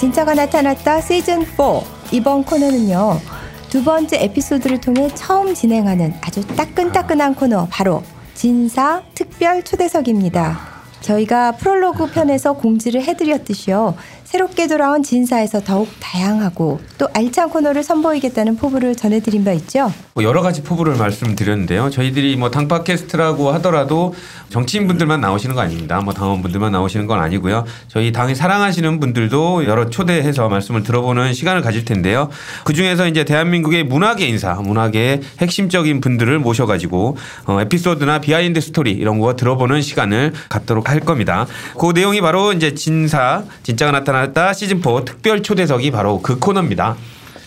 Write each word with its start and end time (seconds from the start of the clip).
진짜가 0.00 0.32
나타났다 0.32 1.02
시즌 1.02 1.44
4 1.44 1.82
이번 2.10 2.42
코너는요 2.42 3.20
두 3.68 3.84
번째 3.84 4.16
에피소드를 4.22 4.80
통해 4.80 5.10
처음 5.14 5.52
진행하는 5.52 6.14
아주 6.22 6.40
따끈따끈한 6.56 7.34
코너 7.34 7.68
바로 7.70 8.02
진사 8.32 9.02
특별 9.14 9.62
초대석입니다. 9.62 10.70
저희가 11.02 11.52
프롤로그 11.52 12.10
편에서 12.10 12.54
공지를 12.54 13.02
해드렸듯이요. 13.02 13.94
새롭게 14.24 14.68
돌아온 14.68 15.02
진사에서 15.02 15.60
더욱 15.60 15.88
다양하고 15.98 16.80
또 16.98 17.08
알찬 17.12 17.50
코너를 17.50 17.82
선보이겠다는 17.82 18.56
포부를 18.56 18.94
전해드린 18.94 19.44
바 19.44 19.52
있죠. 19.52 19.92
뭐 20.14 20.22
여러 20.22 20.40
가지 20.40 20.62
포부를 20.62 20.96
말씀드렸는데요. 20.96 21.90
저희들이 21.90 22.36
뭐 22.36 22.50
당팟캐스트라고 22.50 23.50
하더라도 23.52 24.14
정치인분들만 24.50 25.20
나오시는 25.20 25.54
거 25.54 25.62
아닙니다. 25.62 26.00
뭐 26.00 26.12
당원분들만 26.12 26.72
나오시는 26.72 27.06
건 27.06 27.20
아니고요. 27.20 27.64
저희 27.88 28.12
당이 28.12 28.34
사랑하시는 28.34 29.00
분들도 29.00 29.64
여러 29.64 29.88
초대해서 29.88 30.48
말씀을 30.48 30.82
들어보는 30.82 31.32
시간을 31.32 31.62
가질 31.62 31.84
텐데요. 31.84 32.28
그 32.64 32.72
중에서 32.72 33.06
이제 33.06 33.24
대한민국의 33.24 33.84
문화계 33.84 34.26
인사, 34.26 34.54
문화계의 34.54 35.20
핵심적인 35.38 36.00
분들을 36.00 36.38
모셔가지고 36.40 37.16
어, 37.46 37.60
에피소드나 37.60 38.20
behind 38.20 38.60
story 38.60 38.92
이런 38.92 39.20
거 39.20 39.36
들어보는 39.36 39.80
시간을 39.80 40.32
갖도록 40.48 40.90
할 40.90 41.00
겁니다. 41.00 41.46
그 41.78 41.92
내용이 41.94 42.20
바로 42.20 42.52
이제 42.52 42.74
진사, 42.74 43.44
진짜가 43.62 43.92
나타났다 43.92 44.52
시즌 44.52 44.82
4 44.82 45.04
특별 45.04 45.42
초대석이 45.42 45.90
바로 45.92 46.20
그 46.20 46.38
코너입니다. 46.38 46.96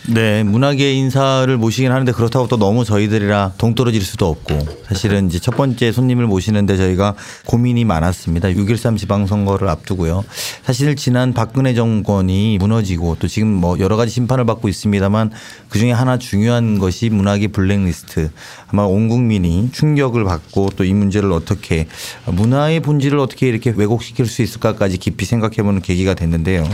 네, 0.10 0.44
문화계 0.44 0.94
인사를 0.96 1.56
모시긴 1.58 1.92
하는데 1.92 2.12
그렇다고 2.12 2.48
또 2.50 2.58
너무 2.58 2.84
저희들이랑 2.84 3.54
동떨어질 3.58 4.02
수도 4.02 4.28
없고 4.28 4.60
사실은 4.90 5.28
이제 5.28 5.40
첫 5.40 5.56
번째 5.56 5.94
손님을 5.94 6.28
모시는데 6.28 6.76
저희가 6.76 7.16
고민이 7.46 7.86
많았습니다. 7.86 8.50
6.13 8.50 8.98
지방선거를 8.98 9.70
앞두고요. 9.70 10.26
사실 10.64 10.98
지난 10.98 11.34
박근혜 11.34 11.74
정권이 11.74 12.58
무너지고 12.60 13.16
또 13.20 13.30
지금 13.30 13.48
뭐 13.48 13.80
여러 13.80 13.96
가지 13.96 14.12
심판을 14.12 14.46
받고 14.46 14.68
있습니다만 14.68 15.32
그 15.70 15.80
중에 15.80 15.94
하나 15.94 16.18
중요한 16.18 16.80
것이 16.80 17.10
문화계 17.10 17.48
블랙리스트. 17.48 18.30
아마 18.68 18.84
온 18.84 19.08
국민이 19.08 19.70
충격을 19.72 20.24
받고 20.26 20.72
또 20.76 20.84
이 20.84 20.94
문제를 20.94 21.32
어떻게 21.32 21.88
문화의 22.26 22.82
본질을 22.82 23.18
어떻게 23.20 23.48
이렇게 23.48 23.74
왜곡시킬 23.74 24.26
수 24.26 24.42
있을까까지 24.42 24.98
깊이 24.98 25.24
생각해보는 25.26 25.82
계기가 25.82 26.14
됐는데요. 26.14 26.68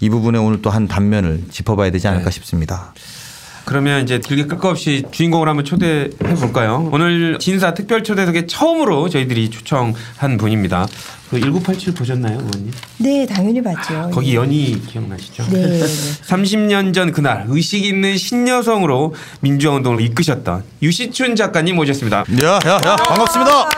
이 0.00 0.10
부분에 0.10 0.38
오늘 0.38 0.60
또 0.60 0.70
한 0.70 0.88
단면을 0.88 1.44
짚어봐야 1.52 1.92
되지 1.92 2.08
않을까 2.08 2.24
네. 2.24 2.30
싶습니다. 2.32 2.63
그러면 3.64 4.02
이제 4.02 4.18
길게 4.18 4.44
끌 4.44 4.58
거 4.58 4.68
없이 4.68 5.04
주인공을 5.10 5.48
한번 5.48 5.64
초대해 5.64 6.10
볼까요? 6.38 6.88
오늘 6.92 7.38
진사 7.38 7.72
특별 7.74 8.04
초대석에 8.04 8.46
처음으로 8.46 9.08
저희들이 9.08 9.50
초청한 9.50 10.36
분입니다. 10.38 10.86
그 11.34 11.40
1987 11.40 11.94
보셨나요, 11.94 12.34
의원님? 12.34 12.70
네, 12.98 13.26
당연히 13.26 13.60
봤죠. 13.60 14.08
거기 14.12 14.36
연희 14.36 14.80
기억나시죠? 14.86 15.44
네. 15.50 15.66
네. 15.66 15.80
30년 16.28 16.94
전 16.94 17.10
그날 17.10 17.46
의식 17.48 17.84
있는 17.84 18.16
신여성으로 18.16 19.14
민주화 19.40 19.74
운동을 19.74 20.00
이끄셨던 20.00 20.62
유시춘 20.80 21.34
작가님 21.34 21.74
모셨습니다. 21.74 22.18
야, 22.18 22.58
야, 22.66 22.80
야, 22.86 22.96
반갑습니다. 22.96 23.68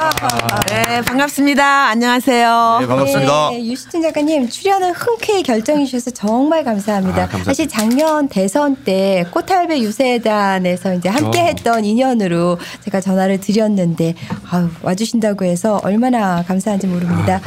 네, 0.68 1.00
반갑습니다. 1.00 1.88
안녕하세요. 1.88 2.78
네, 2.82 2.86
반갑습니다. 2.86 3.50
네, 3.52 3.64
유시춘 3.64 4.02
작가님 4.02 4.50
출연을 4.50 4.92
흔쾌히 4.92 5.42
결정해 5.42 5.86
주셔서 5.86 6.10
정말 6.10 6.62
감사합니다. 6.62 7.14
아, 7.14 7.20
감사합니다. 7.20 7.50
사실 7.50 7.68
작년 7.68 8.28
대선 8.28 8.76
때 8.84 9.24
꽃할배 9.30 9.80
유세단에서 9.80 10.94
이제 10.94 11.08
함께 11.08 11.40
어. 11.40 11.44
했던 11.44 11.86
인연으로 11.86 12.58
제가 12.84 13.00
전화를 13.00 13.40
드렸는데 13.40 14.14
아유, 14.50 14.68
와주신다고 14.82 15.46
해서 15.46 15.80
얼마나 15.82 16.42
감사한지 16.42 16.86
모릅니다. 16.86 17.40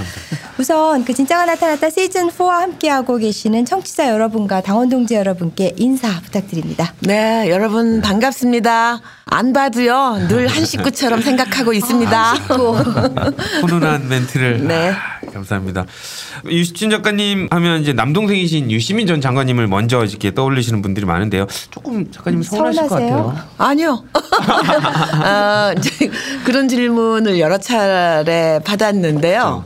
우선 0.58 1.06
그 1.06 1.14
진짜가 1.14 1.46
나타났다 1.46 1.90
시즌 1.90 2.30
4와 2.30 2.60
함께하고 2.62 3.18
계시는 3.18 3.66
청취자 3.66 4.10
여러분과 4.10 4.62
당원 4.62 4.90
동지 4.90 5.16
여러분께 5.16 5.74
인사 5.78 6.20
부탁드립니다. 6.22 6.94
네, 7.00 7.50
여러분 7.50 8.02
반갑습니다. 8.02 9.00
안 9.32 9.54
봐도요, 9.54 10.28
늘 10.28 10.48
한 10.50 10.66
식구처럼 10.66 11.22
생각하고 11.22 11.72
있습니다. 11.74 12.34
훈훈한 13.62 14.08
멘트를 14.10 14.68
네. 14.68 14.90
아, 14.92 15.32
감사합니다. 15.32 15.86
유시춘 16.50 16.90
작가님 16.90 17.48
하면 17.52 17.82
이제 17.82 17.94
남동생이신 17.94 18.72
유시민 18.72 19.06
전 19.08 19.22
장관님을 19.22 19.68
먼저 19.68 20.04
이렇게 20.04 20.34
떠올리시는 20.34 20.82
분들이 20.82 21.06
많은데요. 21.06 21.46
조금 21.70 22.12
작가님 22.12 22.42
서운하실 22.42 22.82
것 22.84 22.90
서운하세요? 22.90 23.24
같아요. 23.26 23.48
아니요. 23.58 24.04
어, 24.14 25.74
그런 26.46 26.68
질문을 26.68 27.40
여러 27.40 27.58
차례 27.60 28.60
받았는데요. 28.66 29.64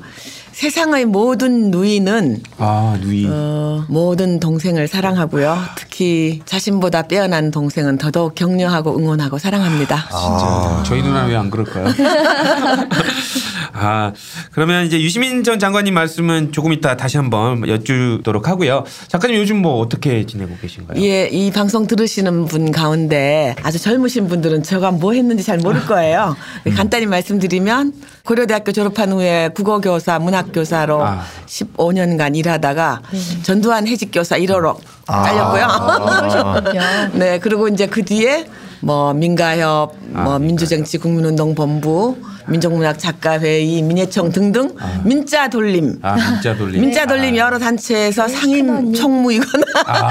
세상의 0.67 1.03
모든 1.03 1.71
누이는 1.71 2.41
아 2.57 2.97
누이. 3.01 3.27
어, 3.29 3.83
모든 3.89 4.39
동생을 4.39 4.87
사랑하고요. 4.87 5.57
특히 5.75 6.39
자신보다 6.45 7.01
빼어난 7.09 7.51
동생은 7.51 7.97
더더욱 7.97 8.33
격려하고 8.33 8.97
응원하고 8.97 9.39
사랑합니다. 9.39 9.97
진짜 10.07 10.83
저희 10.85 11.01
누나 11.03 11.25
왜 11.25 11.35
안 11.35 11.49
그럴까요? 11.49 11.87
아 13.75 14.13
그러면 14.51 14.85
이제 14.85 15.01
유시민 15.01 15.43
전 15.43 15.59
장관님 15.59 15.93
말씀은 15.95 16.53
조금 16.53 16.71
이따 16.71 16.95
다시 16.95 17.17
한번 17.17 17.67
여쭈도록 17.67 18.47
하고요. 18.47 18.85
작가님 19.09 19.35
요즘 19.35 19.61
뭐 19.61 19.79
어떻게 19.81 20.25
지내고 20.25 20.55
계신가요? 20.61 21.01
예, 21.03 21.27
이 21.27 21.51
방송 21.51 21.87
들으시는 21.87 22.45
분 22.45 22.71
가운데 22.71 23.55
아주 23.63 23.79
젊으신 23.79 24.29
분들은 24.29 24.63
제가 24.63 24.91
뭐 24.91 25.11
했는지 25.11 25.43
잘 25.43 25.57
모를 25.57 25.85
거예요. 25.85 26.37
간단히 26.77 27.05
말씀드리면 27.07 27.91
고려대학교 28.23 28.71
졸업한 28.71 29.11
후에 29.11 29.49
국어교사, 29.53 30.19
문학 30.19 30.52
교사로 30.53 31.03
아. 31.03 31.23
15년간 31.45 32.35
일하다가 32.35 33.01
전두환 33.43 33.87
해직 33.87 34.11
교사 34.13 34.37
1호로 34.37 34.77
아. 35.07 35.23
잘렸고요. 35.23 37.11
네, 37.19 37.39
그리고 37.39 37.67
이제 37.67 37.87
그 37.87 38.05
뒤에 38.05 38.47
뭐 38.83 39.13
민가협, 39.13 39.93
뭐 40.09 40.33
아, 40.33 40.39
민주정치 40.39 40.97
국민운동 40.97 41.55
본부, 41.55 42.17
민족문학 42.47 42.99
작가회의, 42.99 43.81
민예청 43.81 44.29
등등 44.33 44.75
민자 45.05 45.49
돌림. 45.49 45.97
아 46.01 46.15
문자 46.15 46.53
돌림. 46.57 46.81
민자 46.81 47.05
돌림 47.05 47.37
여러 47.37 47.57
단체에서 47.59 48.27
상임 48.27 48.67
큰언니. 48.67 48.97
총무이거나 48.99 49.63
아. 49.87 50.09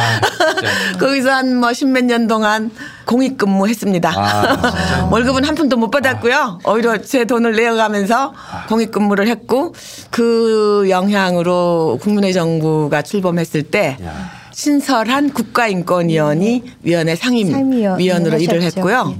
거기서 0.98 1.30
한 1.30 1.52
뭐 1.60 1.72
십몇 1.74 2.04
년 2.04 2.26
동안 2.26 2.70
공익 3.04 3.36
근무했습니다. 3.36 4.10
아. 4.16 5.08
월급은 5.12 5.44
한 5.44 5.54
푼도 5.54 5.76
못 5.76 5.90
받았고요. 5.90 6.60
오히려 6.64 6.96
제 7.02 7.26
돈을 7.26 7.52
내어가면서 7.54 8.32
공익 8.70 8.90
근무를 8.90 9.28
했고 9.28 9.74
그 10.10 10.86
영향으로 10.88 11.98
국민의 12.00 12.32
정부가 12.32 13.02
출범했을 13.02 13.64
때 13.64 13.98
야. 14.02 14.41
신설한 14.52 15.32
국가인권위원회 15.32 16.62
위원회 16.82 17.16
상임 17.16 17.72
위원으로 17.98 18.38
일을. 18.38 18.62
했고요. 18.62 19.14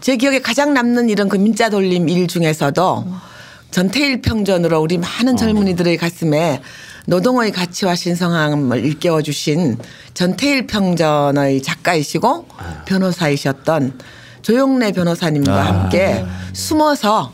제 0.00 0.16
기억에 0.16 0.40
가장 0.40 0.74
남는 0.74 1.08
일은 1.08 1.28
그 1.28 1.36
민자 1.36 1.70
돌림 1.70 2.08
일 2.08 2.26
중에서도 2.26 3.06
전태일 3.70 4.20
평전으로 4.20 4.80
우리 4.80 4.98
많은 4.98 5.36
젊은이들의 5.36 5.96
가슴에 5.96 6.60
노동의 7.06 7.52
가치와 7.52 7.94
신성함을 7.94 8.84
일깨워 8.84 9.22
주신 9.22 9.78
전태일 10.14 10.66
평전의 10.66 11.62
작가이시고 11.62 12.46
변호사이셨던 12.84 13.98
조용래 14.42 14.92
변호사님과 14.92 15.66
함께 15.66 16.24
숨어서 16.52 17.32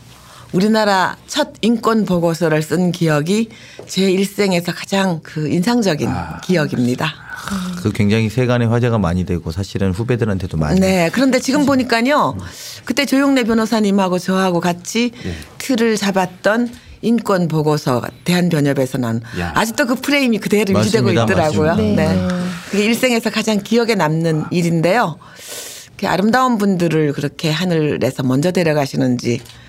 우리나라 0.53 1.17
첫 1.27 1.53
인권 1.61 2.05
보고서를 2.05 2.61
쓴 2.61 2.91
기억이 2.91 3.49
제 3.87 4.11
일생에서 4.11 4.73
가장 4.73 5.21
그 5.23 5.47
인상적인 5.47 6.09
기억입니다. 6.43 7.13
그 7.81 7.91
굉장히 7.91 8.29
세간의 8.29 8.67
화제가 8.67 8.97
많이 8.97 9.25
되고 9.25 9.51
사실은 9.51 9.91
후배들한테도 9.91 10.57
많이 10.57 10.79
네. 10.79 11.09
그런데 11.11 11.39
지금 11.39 11.65
보니까요. 11.65 12.37
그때 12.85 13.05
조용래 13.05 13.43
변호사님하고 13.45 14.19
저하고 14.19 14.59
같이 14.59 15.11
틀을 15.57 15.97
잡았던 15.97 16.71
인권 17.01 17.47
보고서 17.47 18.01
대한변협에서는 18.25 19.21
야. 19.39 19.53
아직도 19.55 19.87
그 19.87 19.95
프레임이 19.95 20.37
그대로 20.37 20.77
유지되고. 20.79 21.09
있더라고요. 21.11 21.69
맞습니다. 21.69 22.13
네. 22.13 22.27
그게 22.69 22.85
일생에서 22.85 23.31
가장 23.31 23.61
기억에 23.63 23.95
남는 23.95 24.45
일인데요. 24.51 25.17
그 25.97 26.07
아름다운 26.07 26.57
분들을 26.57 27.13
그렇게 27.13 27.49
하늘에서 27.49 28.23
먼저 28.23 28.51
데려가시는지 28.51 29.41
어, 29.41 29.60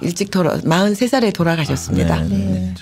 일찍 0.00 0.30
돌아 0.30 0.58
43살에 0.58 1.32
돌아가셨습니다. 1.34 2.22
네. 2.22 2.74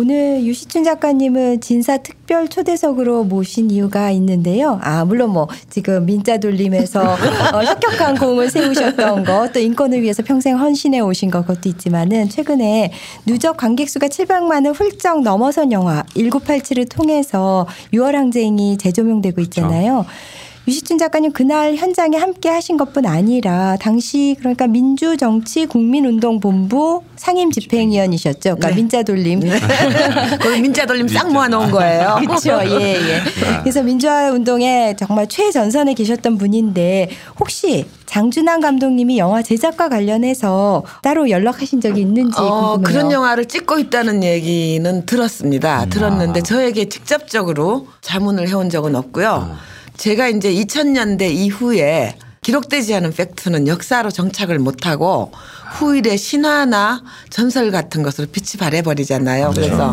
오늘 0.00 0.42
유시춘 0.44 0.82
작가님은 0.82 1.60
진사 1.60 1.98
특별 1.98 2.48
초대석으로 2.48 3.24
모신 3.24 3.70
이유가 3.70 4.10
있는데요. 4.12 4.78
아, 4.82 5.04
물론 5.04 5.30
뭐 5.30 5.46
지금 5.68 6.06
민자 6.06 6.38
돌림에서 6.38 7.02
어, 7.52 7.62
혁혁한 7.62 8.16
공을 8.16 8.48
세우셨던 8.48 9.24
것, 9.24 9.52
또 9.52 9.60
인권을 9.60 10.00
위해서 10.00 10.22
평생 10.22 10.58
헌신해 10.58 11.00
오신 11.00 11.30
것, 11.30 11.42
그것도 11.42 11.68
있지만은 11.68 12.30
최근에 12.30 12.92
누적 13.26 13.58
관객 13.58 13.90
수가 13.90 14.08
700만을 14.08 14.74
훌쩍 14.74 15.20
넘어선 15.20 15.70
영화 15.70 16.02
1987을 16.14 16.88
통해서 16.88 17.66
유월항쟁이 17.92 18.78
재조명되고 18.78 19.42
있잖아요. 19.42 20.06
유시춘 20.68 20.98
작가님 20.98 21.32
그날 21.32 21.74
현장에 21.74 22.16
함께 22.16 22.48
하신 22.48 22.76
것뿐 22.76 23.06
아니라 23.06 23.76
당시 23.80 24.36
그러니까 24.38 24.66
민주정치 24.66 25.66
국민운동본부 25.66 27.02
상임 27.16 27.50
집행위원이셨죠. 27.50 28.56
그러니까 28.56 28.68
네. 28.68 28.74
민자돌림. 28.76 29.40
거기 30.40 30.60
민자돌림 30.60 31.08
싹 31.08 31.32
모아놓은 31.32 31.70
거예요. 31.70 32.18
그렇죠. 32.24 32.60
예, 32.64 32.94
예. 32.94 33.22
그래서 33.62 33.82
민주화 33.82 34.30
운동에 34.30 34.94
정말 34.98 35.26
최전선에 35.26 35.94
계셨던 35.94 36.38
분인데 36.38 37.10
혹시 37.38 37.86
장준환 38.06 38.60
감독님이 38.60 39.18
영화 39.18 39.42
제작과 39.42 39.88
관련해서 39.88 40.84
따로 41.02 41.30
연락하신 41.30 41.80
적이 41.80 42.02
있는지 42.02 42.38
어, 42.38 42.72
궁금해요. 42.76 42.82
그런 42.82 43.12
영화를 43.12 43.46
찍고 43.46 43.78
있다는 43.78 44.22
얘기는 44.24 45.06
들었습니다. 45.06 45.86
들었는데 45.86 46.42
저에게 46.42 46.88
직접적으로 46.88 47.86
자문을 48.02 48.48
해온 48.48 48.68
적은 48.68 48.94
없고요. 48.94 49.56
제가 50.00 50.28
이제 50.28 50.50
2000년대 50.50 51.30
이후에 51.30 52.16
기록되지 52.40 52.94
않은 52.94 53.12
팩트는 53.12 53.68
역사로 53.68 54.10
정착을 54.10 54.58
못하고 54.58 55.30
후일의 55.72 56.16
신화나 56.16 57.02
전설 57.28 57.70
같은 57.70 58.02
것으로 58.02 58.26
빛이 58.32 58.58
발해버리잖아요. 58.58 59.50
그래서 59.54 59.92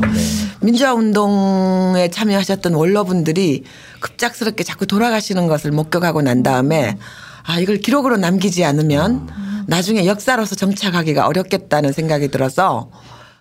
민주화 0.62 0.94
운동에 0.94 2.09
참여하셨던 2.09 2.74
원로분들이 2.74 3.65
급작스럽게 4.00 4.63
자꾸 4.63 4.88
돌아가시는 4.88 5.48
것을 5.48 5.71
목격하고 5.71 6.21
난 6.21 6.42
다음에 6.42 6.98
아 7.44 7.59
이걸 7.59 7.80
기록으로 7.80 8.15
남기지 8.15 8.63
않으면 8.63 9.27
나중에 9.68 10.06
역사로서 10.06 10.56
정착하기가 10.56 11.27
어렵겠다는 11.27 11.92
생각이 11.92 12.30
들어서 12.30 12.92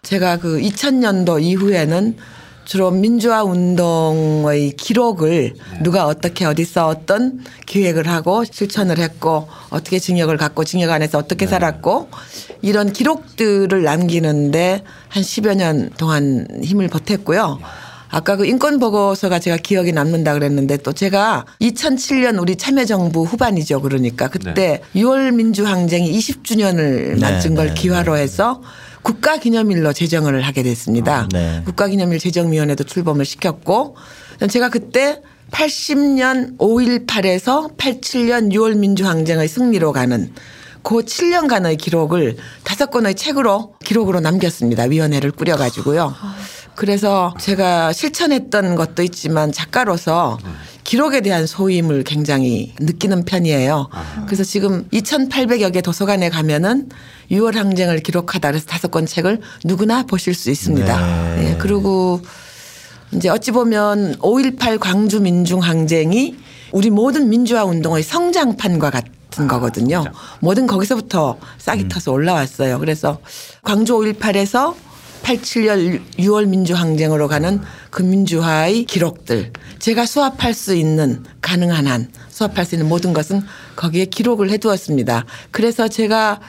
제가 0.02 0.38
그 0.38 0.58
2000년도 0.58 1.40
이후에는 1.40 2.16
주로 2.66 2.90
민주화 2.90 3.44
운동의 3.44 4.72
기록을 4.72 5.54
누가 5.84 6.06
어떻게 6.06 6.44
어디서 6.44 6.88
어떤 6.88 7.44
기획을 7.64 8.08
하고 8.08 8.44
실천을 8.44 8.98
했고 8.98 9.48
어떻게 9.70 10.00
징역을 10.00 10.36
갖고 10.36 10.64
징역 10.64 10.90
안에서 10.90 11.16
어떻게 11.16 11.46
살았고 11.46 12.08
이런 12.62 12.92
기록들을 12.92 13.82
남기는데 13.84 14.82
한 15.08 15.22
10여 15.22 15.54
년 15.54 15.90
동안 15.96 16.48
힘을 16.60 16.88
보탰고요. 16.88 17.60
아까 18.08 18.36
그 18.36 18.46
인권 18.46 18.80
보고서가 18.80 19.38
제가 19.38 19.58
기억이 19.58 19.92
남는다 19.92 20.34
그랬는데 20.34 20.78
또 20.78 20.92
제가 20.92 21.44
2007년 21.60 22.40
우리 22.40 22.56
참여정부 22.56 23.22
후반이죠. 23.22 23.80
그러니까 23.80 24.28
그때 24.28 24.80
6월 24.96 25.34
민주항쟁이 25.34 26.18
20주년을 26.18 27.20
맞은 27.20 27.50
네, 27.50 27.56
걸 27.56 27.68
네, 27.68 27.74
기화로 27.74 28.16
해서 28.16 28.60
국가기념일로 29.06 29.92
제정을 29.92 30.40
하게 30.40 30.64
됐습니다. 30.64 31.28
네. 31.32 31.62
국가기념일 31.64 32.18
제정위원회도 32.18 32.82
출범을 32.84 33.24
시켰고 33.24 33.96
제가 34.50 34.68
그때 34.68 35.22
80년 35.52 36.58
5.18에서 36.58 37.76
87년 37.76 38.52
6월 38.52 38.76
민주항쟁의 38.76 39.46
승리로 39.46 39.92
가는 39.92 40.32
그 40.82 40.96
7년간의 40.96 41.78
기록을 41.78 42.36
다섯 42.64 42.90
권의 42.90 43.14
책으로 43.14 43.74
기록으로 43.84 44.18
남겼습니다. 44.18 44.84
위원회를 44.84 45.30
꾸려가지고요. 45.30 46.12
그래서 46.76 47.34
제가 47.40 47.92
실천했던 47.92 48.76
것도 48.76 49.02
있지만 49.02 49.50
작가로서 49.50 50.38
기록에 50.84 51.20
대한 51.20 51.46
소임을 51.46 52.04
굉장히 52.04 52.74
느끼는 52.78 53.24
편이에요. 53.24 53.88
그래서 54.26 54.44
지금 54.44 54.86
2,800여 54.90 55.72
개 55.72 55.80
도서관에 55.80 56.28
가면은 56.28 56.88
6월 57.30 57.54
항쟁을 57.54 58.00
기록하다 58.00 58.50
그래서 58.50 58.66
다섯 58.66 58.90
권 58.90 59.06
책을 59.06 59.40
누구나 59.64 60.04
보실 60.04 60.34
수 60.34 60.50
있습니다. 60.50 61.34
네. 61.36 61.50
예, 61.50 61.56
그리고 61.58 62.20
이제 63.12 63.28
어찌 63.28 63.50
보면 63.50 64.18
5.18 64.18 64.78
광주 64.78 65.20
민중 65.20 65.62
항쟁이 65.62 66.36
우리 66.72 66.90
모든 66.90 67.28
민주화 67.30 67.64
운동의 67.64 68.02
성장판과 68.02 68.90
같은 68.90 69.48
거거든요. 69.48 70.04
뭐든 70.40 70.66
거기서부터 70.66 71.38
싹이 71.58 71.88
터서 71.88 72.12
올라왔어요. 72.12 72.78
그래서 72.78 73.18
광주 73.62 73.94
5.18에서 73.94 74.74
87년 75.26 76.00
6월 76.18 76.46
민주항쟁으로 76.46 77.26
가는 77.26 77.60
그 77.90 78.02
민주화의 78.02 78.84
기록들 78.84 79.52
제가 79.80 80.06
수합할 80.06 80.54
수 80.54 80.74
있는 80.74 81.24
가능한 81.42 81.86
한 81.86 82.08
수합할 82.28 82.64
수 82.64 82.76
있는 82.76 82.88
모든 82.88 83.12
것은 83.12 83.42
거기에 83.74 84.04
기록을 84.04 84.50
해두었습니다. 84.50 85.24
그래서 85.50 85.88
제가 85.88 86.40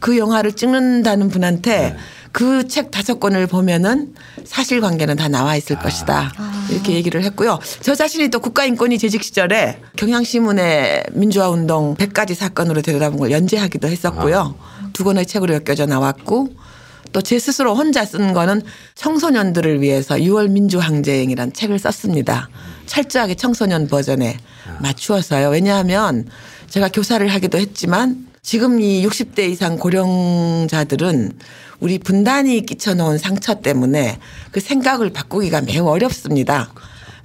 그 0.00 0.18
영화를 0.18 0.52
찍는다는 0.52 1.28
분한테 1.28 1.96
그책 2.32 2.90
다섯 2.90 3.18
권을 3.18 3.46
보면은 3.46 4.14
사실관계는 4.44 5.16
다 5.16 5.28
나와 5.28 5.56
있을 5.56 5.78
것이다 5.78 6.32
이렇게 6.70 6.94
얘기를 6.94 7.22
했고요. 7.22 7.60
저 7.80 7.94
자신이 7.94 8.28
또 8.28 8.40
국가인권위 8.40 8.98
재직 8.98 9.22
시절에 9.22 9.80
경향신문의 9.96 11.04
민주화 11.12 11.48
운동 11.48 11.94
100가지 11.96 12.34
사건으로 12.34 12.82
들여다본 12.82 13.20
걸 13.20 13.30
연재하기도 13.30 13.88
했었고요. 13.88 14.56
두 14.92 15.04
권의 15.04 15.26
책으로 15.26 15.54
엮여져 15.54 15.86
나왔고 15.86 16.65
또 17.12 17.22
제 17.22 17.38
스스로 17.38 17.74
혼자 17.74 18.04
쓴 18.04 18.32
거는 18.32 18.62
청소년들을 18.94 19.80
위해서 19.80 20.16
6월 20.16 20.50
민주항쟁이라는 20.50 21.52
책을 21.52 21.78
썼습니다. 21.78 22.48
철저하게 22.86 23.34
청소년 23.34 23.88
버전에 23.88 24.36
맞추어서요. 24.80 25.50
왜냐하면 25.50 26.26
제가 26.68 26.88
교사를 26.88 27.26
하기도 27.26 27.58
했지만 27.58 28.26
지금 28.42 28.80
이 28.80 29.04
60대 29.04 29.40
이상 29.50 29.76
고령자들은 29.76 31.32
우리 31.80 31.98
분단이 31.98 32.64
끼쳐놓은 32.64 33.18
상처 33.18 33.54
때문에 33.54 34.18
그 34.52 34.60
생각을 34.60 35.10
바꾸기가 35.10 35.62
매우 35.62 35.88
어렵습니다. 35.88 36.72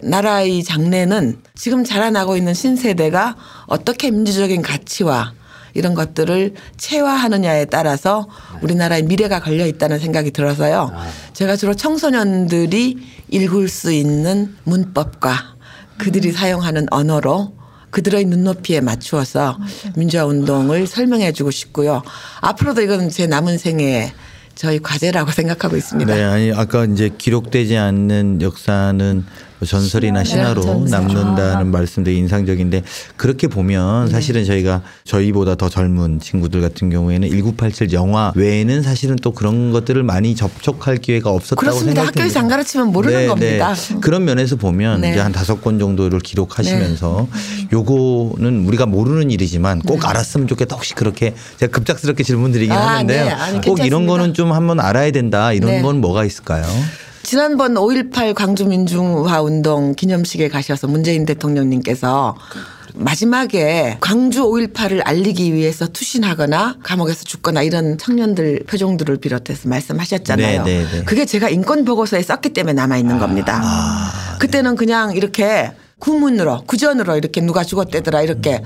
나라의 0.01 0.63
장래는 0.63 1.41
지금 1.55 1.83
자라나고 1.83 2.35
있는 2.37 2.53
신세대가 2.55 3.35
어떻게 3.67 4.09
민주적인 4.09 4.63
가치와 4.63 5.33
이런 5.73 5.93
것들을 5.93 6.53
체화하느냐에 6.77 7.65
따라서 7.65 8.27
우리나라의 8.61 9.03
미래가 9.03 9.39
걸려 9.39 9.65
있다는 9.65 9.99
생각이 9.99 10.31
들어서요. 10.31 10.91
제가 11.33 11.55
주로 11.55 11.73
청소년들이 11.73 12.97
읽을 13.29 13.69
수 13.69 13.91
있는 13.91 14.55
문법과 14.63 15.55
그들이 15.97 16.31
사용하는 16.31 16.87
언어로 16.91 17.53
그들의 17.91 18.25
눈높이에 18.25 18.81
맞추어서 18.81 19.57
민주화 19.95 20.25
운동을 20.25 20.87
설명해 20.87 21.33
주고 21.33 21.51
싶고요. 21.51 22.01
앞으로도 22.39 22.81
이건 22.81 23.09
제 23.09 23.27
남은 23.27 23.57
생애의 23.57 24.13
저희 24.55 24.79
과제라고 24.79 25.31
생각하고 25.31 25.75
있습니다. 25.77 26.13
네, 26.13 26.23
아니 26.23 26.51
아까 26.53 26.85
이제 26.85 27.09
기록되지 27.15 27.77
않는 27.77 28.41
역사는 28.41 29.15
뭐 29.15 29.50
전설이나 29.65 30.23
신화로 30.23 30.61
전설. 30.61 30.99
남는다는 31.07 31.67
말씀 31.67 32.03
되게 32.03 32.17
인상적인데 32.17 32.83
그렇게 33.17 33.47
보면 33.47 34.05
네. 34.05 34.11
사실은 34.11 34.45
저희가 34.45 34.81
저희보다 35.03 35.55
더 35.55 35.69
젊은 35.69 36.19
친구들 36.19 36.61
같은 36.61 36.89
경우에는 36.89 37.29
1987 37.29 37.93
영화 37.93 38.31
외에는 38.35 38.81
사실은 38.81 39.15
또 39.21 39.31
그런 39.31 39.71
것들을 39.71 40.01
많이 40.03 40.35
접촉할 40.35 40.97
기회가 40.97 41.29
없었다고 41.29 41.59
그렇습니다. 41.61 42.05
학교에서 42.05 42.39
안 42.39 42.47
가르치면 42.47 42.87
모르는 42.91 43.27
겁니다. 43.27 43.73
그런 44.01 44.25
면에서 44.25 44.55
보면 44.55 45.01
네. 45.01 45.11
이제 45.11 45.19
한 45.19 45.31
다섯 45.31 45.61
권 45.61 45.79
정도를 45.79 46.19
기록하시면서 46.19 47.27
네. 47.31 47.67
요거는 47.73 48.65
우리가 48.67 48.85
모르는 48.85 49.31
일이지만 49.31 49.79
꼭 49.81 50.07
알았으면 50.07 50.47
좋겠다. 50.47 50.75
혹시 50.75 50.95
그렇게 50.95 51.33
제가 51.57 51.71
급작스럽게 51.71 52.23
질문드리긴 52.23 52.71
아, 52.71 52.95
하는데요. 52.95 53.25
네. 53.25 53.31
아니, 53.31 53.53
꼭 53.61 53.79
이런 53.79 54.01
괜찮습니다. 54.01 54.11
거는 54.13 54.33
좀 54.33 54.51
한번 54.51 54.79
알아야 54.79 55.11
된다. 55.11 55.53
이런 55.53 55.69
네. 55.71 55.81
건 55.81 56.01
뭐가 56.01 56.25
있을까요? 56.25 56.65
지난번 57.23 57.75
5.18 57.75 58.33
광주민중화 58.33 59.41
운동 59.41 59.93
기념식에 59.95 60.49
가셔서 60.49 60.87
문재인 60.87 61.25
대통령님께서 61.25 62.35
마지막에 62.93 63.97
광주 64.01 64.43
5.18을 64.43 65.01
알리기 65.05 65.53
위해서 65.53 65.87
투신하거나 65.87 66.77
감옥에서 66.83 67.23
죽거나 67.23 67.61
이런 67.61 67.97
청년들 67.97 68.63
표정들을 68.67 69.17
비롯해서 69.17 69.69
말씀하셨잖아요. 69.69 70.63
네, 70.63 70.83
네, 70.83 70.91
네. 70.91 71.03
그게 71.05 71.25
제가 71.25 71.49
인권 71.49 71.85
보고서에 71.85 72.21
썼기 72.21 72.49
때문에 72.49 72.73
남아 72.73 72.97
있는 72.97 73.19
겁니다. 73.19 73.61
그때는 74.39 74.75
그냥 74.75 75.15
이렇게 75.15 75.71
구문으로 75.99 76.63
구전으로 76.65 77.15
이렇게 77.15 77.41
누가 77.41 77.63
죽었대더라 77.63 78.23
이렇게 78.23 78.61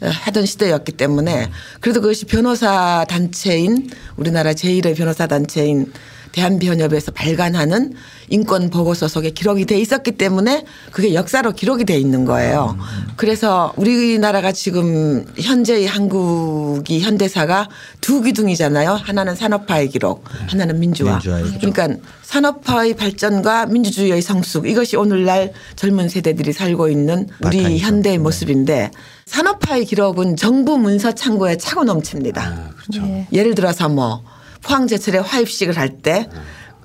하던 0.00 0.46
시대였기 0.46 0.92
때문에 0.92 1.50
그래도 1.80 2.00
그것이 2.00 2.26
변호사 2.26 3.04
단체인 3.08 3.90
우리나라 4.16 4.52
제1의 4.52 4.96
변호사 4.96 5.26
단체인 5.26 5.92
대한변협에서 6.36 7.12
발간하는 7.12 7.94
인권 8.28 8.68
보고서 8.68 9.08
속에 9.08 9.30
기록이 9.30 9.64
돼 9.64 9.80
있었기 9.80 10.12
때문에 10.12 10.64
그게 10.92 11.14
역사로 11.14 11.52
기록이 11.52 11.86
돼 11.86 11.98
있는 11.98 12.26
거예요. 12.26 12.76
그래서 13.16 13.72
우리나라가 13.76 14.52
지금 14.52 15.24
현재의 15.38 15.86
한국이 15.86 17.00
현대사가 17.00 17.68
두 18.02 18.20
기둥이잖아요. 18.20 18.92
하나는 18.92 19.34
산업화의 19.34 19.88
기록, 19.88 20.24
하나는 20.48 20.78
민주화. 20.78 21.20
그러니까 21.20 21.88
산업화의 22.22 22.96
발전과 22.96 23.66
민주주의의 23.66 24.20
성숙 24.20 24.68
이것이 24.68 24.96
오늘날 24.96 25.52
젊은 25.76 26.10
세대들이 26.10 26.52
살고 26.52 26.88
있는 26.88 27.28
우리. 27.42 27.78
현대의 27.78 28.18
모습인데 28.18 28.90
산업화의 29.24 29.86
기록은 29.86 30.36
정부 30.36 30.76
문서 30.76 31.12
창고에 31.12 31.56
차고 31.56 31.84
넘칩니다. 31.84 32.72
네. 33.00 33.26
예를 33.32 33.54
들어서 33.54 33.88
뭐 33.88 34.22
포항제철에 34.66 35.18
화입식을 35.18 35.76
할 35.76 35.96
때 36.02 36.28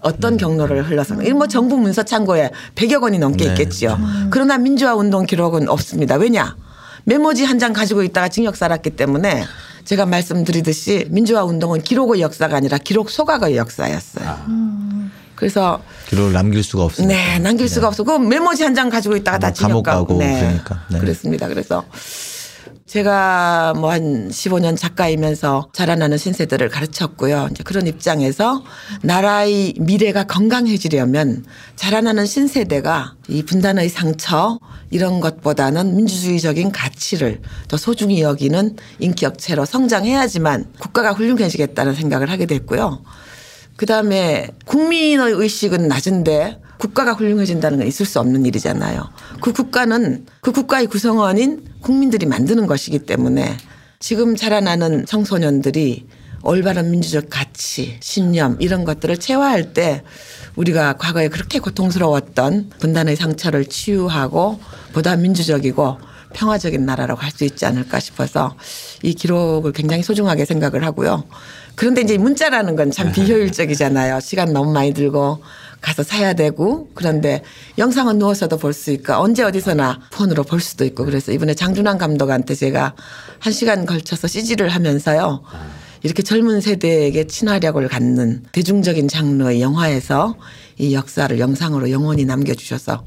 어떤 0.04 0.38
경로를 0.38 0.90
흘러서 0.90 1.22
이뭐 1.22 1.48
정부 1.48 1.78
문서 1.78 2.02
창고에 2.04 2.50
100여 2.76 3.00
권이 3.02 3.20
넘게 3.20 3.46
네. 3.46 3.52
있겠지요. 3.52 4.00
그러나 4.32 4.58
민주화 4.58 4.96
운동 4.96 5.26
기록은 5.28 5.70
없습니다. 5.70 6.16
왜냐? 6.16 6.56
메모지 7.04 7.44
한 7.46 7.60
장 7.60 7.72
가지고 7.74 8.02
있다가 8.04 8.28
징역 8.30 8.56
살았기 8.56 8.92
때문에 8.92 9.44
제가 9.86 10.06
말씀드리듯이 10.08 11.06
민주화 11.10 11.44
운동은 11.44 11.82
기록의 11.84 12.22
역사가 12.22 12.56
아니라 12.56 12.78
기록 12.80 13.10
소각의 13.12 13.58
역사였어요. 13.58 14.38
그래서 15.36 15.82
기록을 16.10 16.34
남길 16.34 16.64
수가 16.64 16.84
없습니다. 16.84 17.14
네, 17.16 17.40
남길 17.40 17.68
수가 17.70 17.88
없어. 17.88 18.04
그 18.04 18.12
메모지 18.18 18.64
한 18.64 18.74
장 18.76 18.90
가지고 18.90 19.16
있다가 19.16 19.38
다뭐 19.40 19.54
징역 19.54 19.70
감옥 19.70 19.84
가고. 19.84 20.06
가고 20.06 20.18
그러니까. 20.20 20.84
네. 20.90 21.00
그렇습니다. 21.00 21.48
그래서 21.48 21.84
제가 22.92 23.74
뭐 23.78 23.92
한 23.92 24.30
15년 24.30 24.78
작가이면서 24.78 25.70
자라나는 25.72 26.18
신세대를 26.18 26.68
가르쳤고요. 26.68 27.48
이제 27.52 27.64
그런 27.64 27.88
입장에서 27.88 28.64
나라의 29.02 29.76
미래가 29.80 30.26
건강해지려면 30.26 31.46
자라나는 31.78 32.26
신세대가 32.26 33.16
이 33.30 33.44
분단의 33.44 33.88
상처 33.88 34.60
이런 34.90 35.22
것보다는 35.22 35.96
민주주의적인 35.96 36.72
가치를 36.72 37.42
더 37.70 37.78
소중히 37.78 38.22
여기는 38.22 38.76
인격체로 39.00 39.64
성장해야지만 39.64 40.66
국가가 40.80 41.12
훌륭해지겠다는 41.12 41.94
생각을 41.94 42.30
하게 42.30 42.46
됐고요. 42.46 43.02
그 43.82 43.88
다음에 43.88 44.48
국민의 44.66 45.34
의식은 45.34 45.88
낮은데 45.88 46.62
국가가 46.78 47.14
훌륭해진다는 47.14 47.80
건 47.80 47.88
있을 47.88 48.06
수 48.06 48.20
없는 48.20 48.46
일이잖아요. 48.46 49.10
그 49.42 49.54
국가는 49.54 50.24
그 50.40 50.52
국가의 50.52 50.86
구성원인 50.86 51.66
국민들이 51.82 52.28
만드는 52.28 52.68
것이기 52.68 53.00
때문에 53.00 53.58
지금 53.98 54.36
자라나는 54.36 55.08
청소년들이 55.08 56.06
올바른 56.44 56.92
민주적 56.92 57.32
가치, 57.32 57.98
신념 58.02 58.56
이런 58.60 58.86
것들을 58.86 59.18
체화할 59.18 59.74
때 59.74 60.04
우리가 60.56 60.98
과거에 60.98 61.28
그렇게 61.30 61.58
고통스러웠던 61.58 62.74
분단의 62.78 63.16
상처를 63.16 63.66
치유하고 63.66 64.60
보다 64.94 65.16
민주적이고 65.16 65.98
평화적인 66.34 66.86
나라라고 66.86 67.20
할 67.20 67.32
수 67.32 67.46
있지 67.46 67.66
않을까 67.66 68.00
싶어서 68.00 68.56
이 69.02 69.16
기록을 69.16 69.72
굉장히 69.72 70.04
소중하게 70.04 70.46
생각을 70.46 70.86
하고요. 70.86 71.24
그런데 71.82 72.02
이제 72.02 72.16
문자라는 72.16 72.76
건 72.76 72.92
참 72.92 73.12
비효율적이잖아요. 73.12 74.20
시간 74.20 74.54
너무 74.54 74.72
많이 74.72 74.94
들고 74.94 75.42
가서 75.82 76.04
사야 76.04 76.34
되고 76.34 76.90
그런데 76.94 77.42
영상은 77.80 78.20
누워서도 78.20 78.58
볼 78.60 78.72
수 78.74 78.92
있고 78.92 79.14
언제 79.14 79.42
어디서나 79.44 80.00
폰으로 80.12 80.44
볼 80.44 80.60
수도 80.62 80.86
있고 80.86 81.06
그래서 81.06 81.32
이번에 81.32 81.56
장준환 81.56 81.98
감독한테 81.98 82.54
제가 82.54 82.94
한 83.40 83.52
시간 83.52 83.88
걸쳐서 83.88 84.28
CG를 84.28 84.70
하면서요. 84.70 85.42
이렇게 86.04 86.22
젊은 86.22 86.62
세대에게 86.62 87.26
친화력을 87.26 87.88
갖는 87.88 88.44
대중적인 88.52 89.08
장르의 89.08 89.60
영화에서 89.62 90.36
이 90.78 90.94
역사를 90.94 91.40
영상으로 91.40 91.90
영원히 91.90 92.26
남겨주셔서 92.26 93.04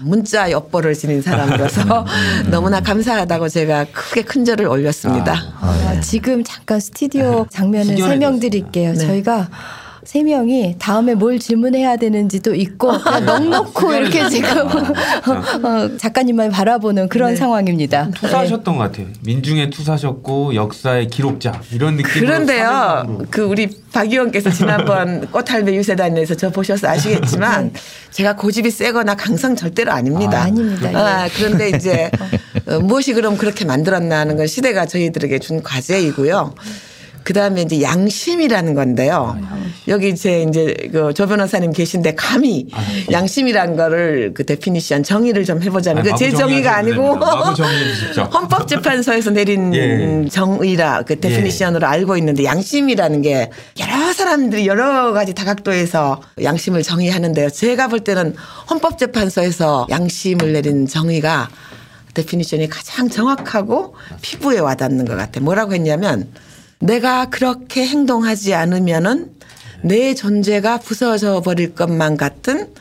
문자 0.00 0.50
엿보를 0.50 0.94
지닌 0.94 1.22
사람으로서 1.22 2.06
너무나 2.50 2.80
감사하다고 2.80 3.48
제가 3.48 3.86
크게 3.92 4.22
큰절을 4.22 4.66
올렸습니다. 4.66 5.34
아, 5.60 6.00
지금 6.00 6.44
잠깐 6.44 6.80
스튜디오 6.80 7.46
장면을 7.50 7.94
구경해 7.94 8.08
설명 8.10 8.40
드릴게요. 8.40 8.92
네. 8.92 8.98
저희가 8.98 9.48
세 10.06 10.22
명이 10.22 10.76
다음에 10.78 11.16
뭘 11.16 11.40
질문해야 11.40 11.96
되는지도 11.96 12.54
있고 12.54 12.96
그냥 12.96 13.26
넉넉고 13.26 13.92
이렇게 13.92 14.28
지금 14.28 14.68
어, 14.68 15.96
작가님만 15.98 16.52
바라보는 16.52 17.08
그런 17.08 17.30
네. 17.30 17.36
상황입니다. 17.36 18.10
투사하셨던 18.14 18.76
것 18.76 18.84
같아요. 18.84 19.08
민중에 19.24 19.68
투사하셨고 19.70 20.54
역사의 20.54 21.08
기록자 21.08 21.60
이런 21.72 21.96
느낌. 21.96 22.22
그런데요, 22.22 23.24
그 23.30 23.42
우리 23.42 23.68
박 23.92 24.06
의원께서 24.06 24.48
지난번 24.50 25.26
꽃할배 25.32 25.74
유세단에서 25.74 26.36
저 26.36 26.50
보셔서 26.50 26.86
아시겠지만 26.86 27.72
제가 28.12 28.36
고집이 28.36 28.70
세거나 28.70 29.16
강성 29.16 29.56
절대로 29.56 29.90
아닙니다. 29.90 30.38
아, 30.38 30.42
아닙니다. 30.44 30.92
예. 30.92 30.96
아, 30.96 31.28
그런데 31.36 31.70
이제 31.70 32.12
어, 32.68 32.78
무엇이 32.78 33.12
그럼 33.12 33.36
그렇게 33.36 33.64
만들었나 33.64 34.20
하는 34.20 34.36
건 34.36 34.46
시대가 34.46 34.86
저희들에게 34.86 35.40
준 35.40 35.64
과제이고요. 35.64 36.54
그 37.26 37.32
다음에 37.32 37.62
이제 37.62 37.82
양심이라는 37.82 38.74
건데요. 38.74 39.36
여기 39.88 40.14
제 40.14 40.42
이제 40.42 40.76
그 40.92 41.12
조 41.12 41.26
변호사님 41.26 41.72
계신데 41.72 42.14
감히 42.14 42.68
양심이란 43.10 43.74
거를 43.74 44.32
그 44.32 44.46
definition 44.46 45.02
정의를 45.02 45.44
좀 45.44 45.60
해보자면 45.60 46.02
아니, 46.04 46.12
그제 46.12 46.26
마구 46.26 46.38
정의가 46.38 46.76
아니고. 46.76 47.16
헌법재판소에서 48.32 49.30
내린 49.32 49.74
예. 49.74 50.28
정의라 50.28 51.02
그 51.02 51.18
definition으로 51.18 51.84
알고 51.84 52.16
있는데 52.18 52.44
양심이라는 52.44 53.22
게 53.22 53.50
여러 53.80 54.12
사람들이 54.12 54.68
여러 54.68 55.12
가지 55.12 55.34
다각도에서 55.34 56.22
양심을 56.40 56.84
정의하는데요. 56.84 57.50
제가 57.50 57.88
볼 57.88 58.00
때는 58.00 58.36
헌법재판소에서 58.70 59.88
양심을 59.90 60.52
내린 60.52 60.86
정의가 60.86 61.48
definition이 62.14 62.68
가장 62.68 63.08
정확하고 63.08 63.96
피부에 64.22 64.60
와닿는 64.60 65.06
것 65.06 65.16
같아요. 65.16 65.44
뭐라고 65.44 65.74
했냐면 65.74 66.28
내가 66.78 67.26
그렇게 67.30 67.86
행동하지 67.86 68.54
않으면은 68.54 69.32
내 69.82 70.14
존재가 70.14 70.78
부서져 70.78 71.40
버릴 71.40 71.74
것만 71.74 72.16
같은 72.16 72.72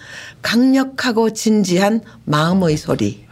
강력하고 0.42 1.32
진지한 1.34 2.02
마음의 2.26 2.78
소리. 2.78 3.26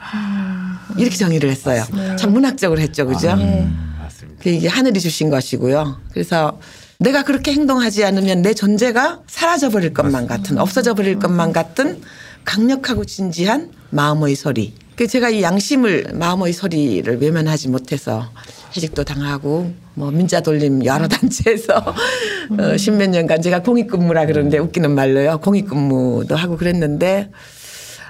이렇게 0.98 1.16
정의를 1.16 1.50
했어요. 1.50 1.84
참 2.18 2.34
문학적으로 2.34 2.80
했죠. 2.82 3.06
그죠? 3.06 3.36
맞습니다. 3.36 4.42
그 4.42 4.50
이게 4.50 4.68
하늘이 4.68 5.00
주신 5.00 5.30
것이고요. 5.30 6.00
그래서 6.12 6.60
내가 7.00 7.24
그렇게 7.24 7.52
행동하지 7.52 8.04
않으면 8.06 8.42
내 8.42 8.54
존재가 8.54 9.22
사라져 9.28 9.70
버릴 9.70 9.94
것만 9.94 10.28
같은 10.28 10.58
없어져 10.58 10.94
버릴 10.94 11.20
것만 11.20 11.52
같은 11.52 12.02
강력하고 12.46 13.06
진지한 13.06 13.72
마음의 13.90 14.36
소리. 14.36 14.74
그 14.96 15.08
제가 15.08 15.30
이 15.30 15.42
양심을 15.42 16.12
마음의 16.14 16.54
소리를 16.54 17.22
외면하지 17.22 17.70
못해서 17.70 18.30
해직도 18.76 19.04
당하고 19.04 19.72
뭐 19.94 20.12
민자 20.12 20.42
돌림 20.42 20.84
여러 20.86 21.08
단체에서 21.08 21.76
어, 22.60 22.78
십몇 22.78 23.10
년간 23.10 23.42
제가 23.42 23.62
공익근무라 23.62 24.26
그러는데 24.26 24.58
웃기는 24.58 24.94
말로요. 24.94 25.40
공익근무도 25.40 26.36
하고 26.36 26.58
그랬는데 26.58 27.30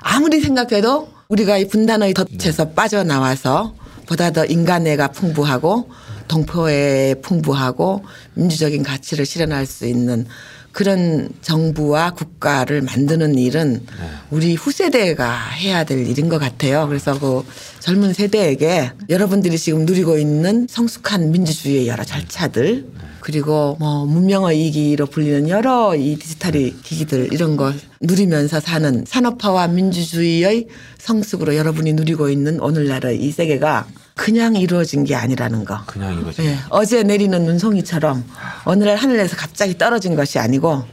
아무리 0.02 0.42
생각해도 0.42 1.10
우리가 1.30 1.58
이 1.58 1.68
분단의 1.68 2.14
덫에서 2.14 2.70
빠져나와서 2.70 3.76
보다 4.08 4.32
더 4.32 4.46
인간애가 4.46 5.10
풍부하고 5.10 5.90
동포애 6.28 7.16
풍부하고 7.22 8.04
민주적인 8.36 8.84
가치를 8.84 9.26
실현할 9.26 9.66
수 9.66 9.86
있는 9.86 10.26
그런 10.74 11.30
정부와 11.42 12.12
국가를 12.12 12.82
만드는 12.82 13.38
일은 13.38 13.86
우리 14.32 14.56
후세대가 14.56 15.50
해야 15.52 15.84
될 15.84 16.06
일인 16.06 16.28
것 16.30 16.40
같아요. 16.40 16.88
그래서 16.88 17.18
그 17.20 17.46
젊은 17.80 18.12
세대에게 18.14 18.92
여러분들이 19.08 19.58
지금 19.58 19.86
누리고 19.86 20.18
있는 20.18 20.68
성숙한 20.68 21.32
민주주의의 21.32 21.88
여러 21.88 22.04
절차들 22.04 22.86
그리고 23.24 23.78
뭐 23.80 24.06
문명의 24.06 24.68
이기로 24.68 25.06
불리는 25.06 25.48
여러 25.48 25.96
이 25.96 26.18
디지털의 26.18 26.76
기기들 26.84 27.32
이런 27.32 27.56
거 27.56 27.72
누리면서 28.02 28.60
사는 28.60 29.06
산업화와 29.08 29.70
민주주의의 29.70 30.68
성숙으로 30.98 31.56
여러분이 31.56 31.94
누리고 31.94 32.30
있는 32.30 32.60
오늘날의 32.60 33.24
이 33.24 33.32
세계가 33.32 33.88
그냥 34.16 34.58
이루어진 34.58 35.06
게 35.06 35.16
아니라는 35.16 35.64
거. 35.64 35.80
그냥 35.86 36.20
이거죠. 36.20 36.44
예, 36.44 36.58
어제 36.70 37.04
내리는 37.04 37.46
눈송이처럼 37.46 38.26
오늘날 38.66 38.98
하늘에서 38.98 39.38
갑자기 39.38 39.78
떨어진 39.78 40.18
것이 40.18 40.38
아니고 40.38 40.84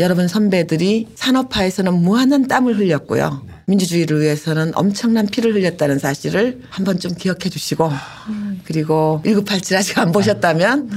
여러분 0.00 0.26
선배들이 0.26 1.06
산업화에서는 1.14 1.94
무한한 1.94 2.48
땀을 2.48 2.76
흘렸고요. 2.78 3.46
민주주의를 3.66 4.20
위해서는 4.20 4.72
엄청난 4.74 5.26
피를 5.26 5.54
흘렸다는 5.54 6.00
사실을 6.00 6.62
한번 6.68 6.98
좀 6.98 7.14
기억해 7.14 7.48
주시고 7.48 7.90
그리고 8.64 9.20
1987 9.24 9.76
아직 9.76 9.98
안 9.98 10.12
보셨다면 10.12 10.90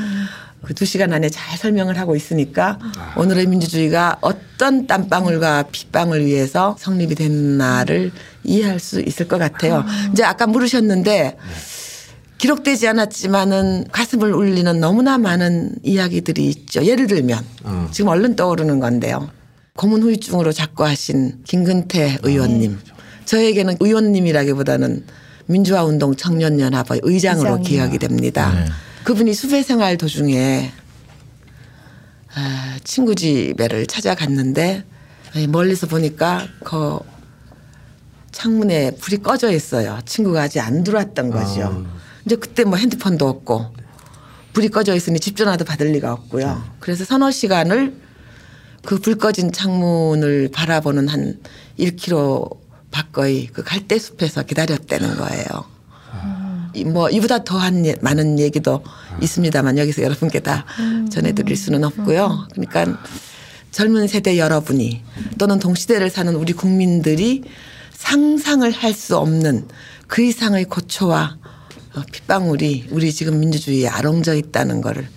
그 0.63 0.73
두 0.73 0.85
시간 0.85 1.13
안에 1.13 1.29
잘 1.29 1.57
설명을 1.57 1.97
하고 1.97 2.15
있으니까 2.15 2.79
오늘의 3.15 3.47
민주주의가 3.47 4.17
어떤 4.21 4.87
땀방울과 4.87 5.63
핏방울 5.71 6.25
위해서 6.25 6.75
성립이 6.79 7.15
됐나를 7.15 8.11
이해할 8.43 8.79
수 8.79 9.01
있을 9.01 9.27
것 9.27 9.37
같아요. 9.37 9.85
이제 10.11 10.23
아까 10.23 10.47
물으셨는데 10.47 11.37
기록되지 12.37 12.87
않았지만은 12.87 13.85
가슴을 13.91 14.33
울리는 14.33 14.79
너무나 14.79 15.17
많은 15.17 15.75
이야기들이 15.83 16.45
있죠. 16.47 16.85
예를 16.85 17.07
들면 17.07 17.43
어. 17.63 17.87
지금 17.91 18.09
얼른 18.09 18.35
떠오르는 18.35 18.79
건데요. 18.79 19.29
고문 19.75 20.01
후유증으로 20.03 20.51
작고하신 20.51 21.43
김근태 21.45 22.19
의원님. 22.23 22.79
저에게는 23.25 23.77
의원님이라기보다는 23.79 25.03
민주화 25.47 25.83
운동 25.83 26.15
청년연합의 26.15 27.01
의장으로 27.03 27.57
의장이요. 27.57 27.63
기억이 27.63 27.97
됩니다. 27.97 28.53
네. 28.53 28.65
그분이 29.03 29.33
수배 29.33 29.63
생활 29.63 29.97
도중에 29.97 30.71
아, 32.35 32.77
친구 32.83 33.15
집에를 33.15 33.87
찾아갔는데 33.87 34.83
멀리서 35.49 35.87
보니까 35.87 36.47
그 36.63 36.99
창문에 38.31 38.91
불이 38.91 39.17
꺼져 39.17 39.51
있어요. 39.51 39.99
친구가 40.05 40.43
아직 40.43 40.59
안 40.59 40.83
들어왔던 40.83 41.31
거죠. 41.31 41.85
이제 42.25 42.35
그때 42.35 42.63
뭐 42.63 42.77
핸드폰도 42.77 43.27
없고 43.27 43.73
불이 44.53 44.69
꺼져 44.69 44.95
있으니 44.95 45.19
집 45.19 45.35
전화도 45.35 45.65
받을 45.65 45.91
리가 45.91 46.11
없고요. 46.13 46.45
그래서 46.79 47.05
서너 47.05 47.31
시간을 47.31 47.93
그 48.85 48.99
불 48.99 49.15
꺼진 49.17 49.51
창문을 49.51 50.49
바라보는 50.53 51.09
한 51.09 51.39
1km 51.79 52.57
밖의 52.91 53.47
그 53.47 53.63
갈대숲에서 53.63 54.43
기다렸다는 54.43 55.17
거예요. 55.17 55.45
이- 56.79 56.83
뭐 56.85 57.09
이보다 57.09 57.43
더한 57.43 57.85
예- 57.85 57.95
많은 58.01 58.39
얘기도 58.39 58.83
있습니다만 59.21 59.77
여기서 59.77 60.01
여러분께 60.03 60.39
다 60.39 60.65
전해드릴 61.11 61.55
수는 61.55 61.83
없고요. 61.83 62.47
그러니까 62.53 62.99
젊은 63.71 64.07
세대 64.07 64.37
여러분이 64.37 65.01
또는 65.37 65.59
동시대를 65.59 66.09
사는 66.09 66.33
우리 66.35 66.53
국민들이 66.53 67.43
상상을 67.93 68.69
할 68.71 68.93
수 68.93 69.17
없는 69.17 69.67
그 70.07 70.21
이상의 70.23 70.65
고초와 70.65 71.37
어, 71.95 72.01
핏방울이 72.11 72.87
우리 72.91 73.11
지금 73.11 73.39
민주주의에 73.39 73.87
아롱져 73.87 74.35
있다는 74.35 74.81
거를 74.81 75.07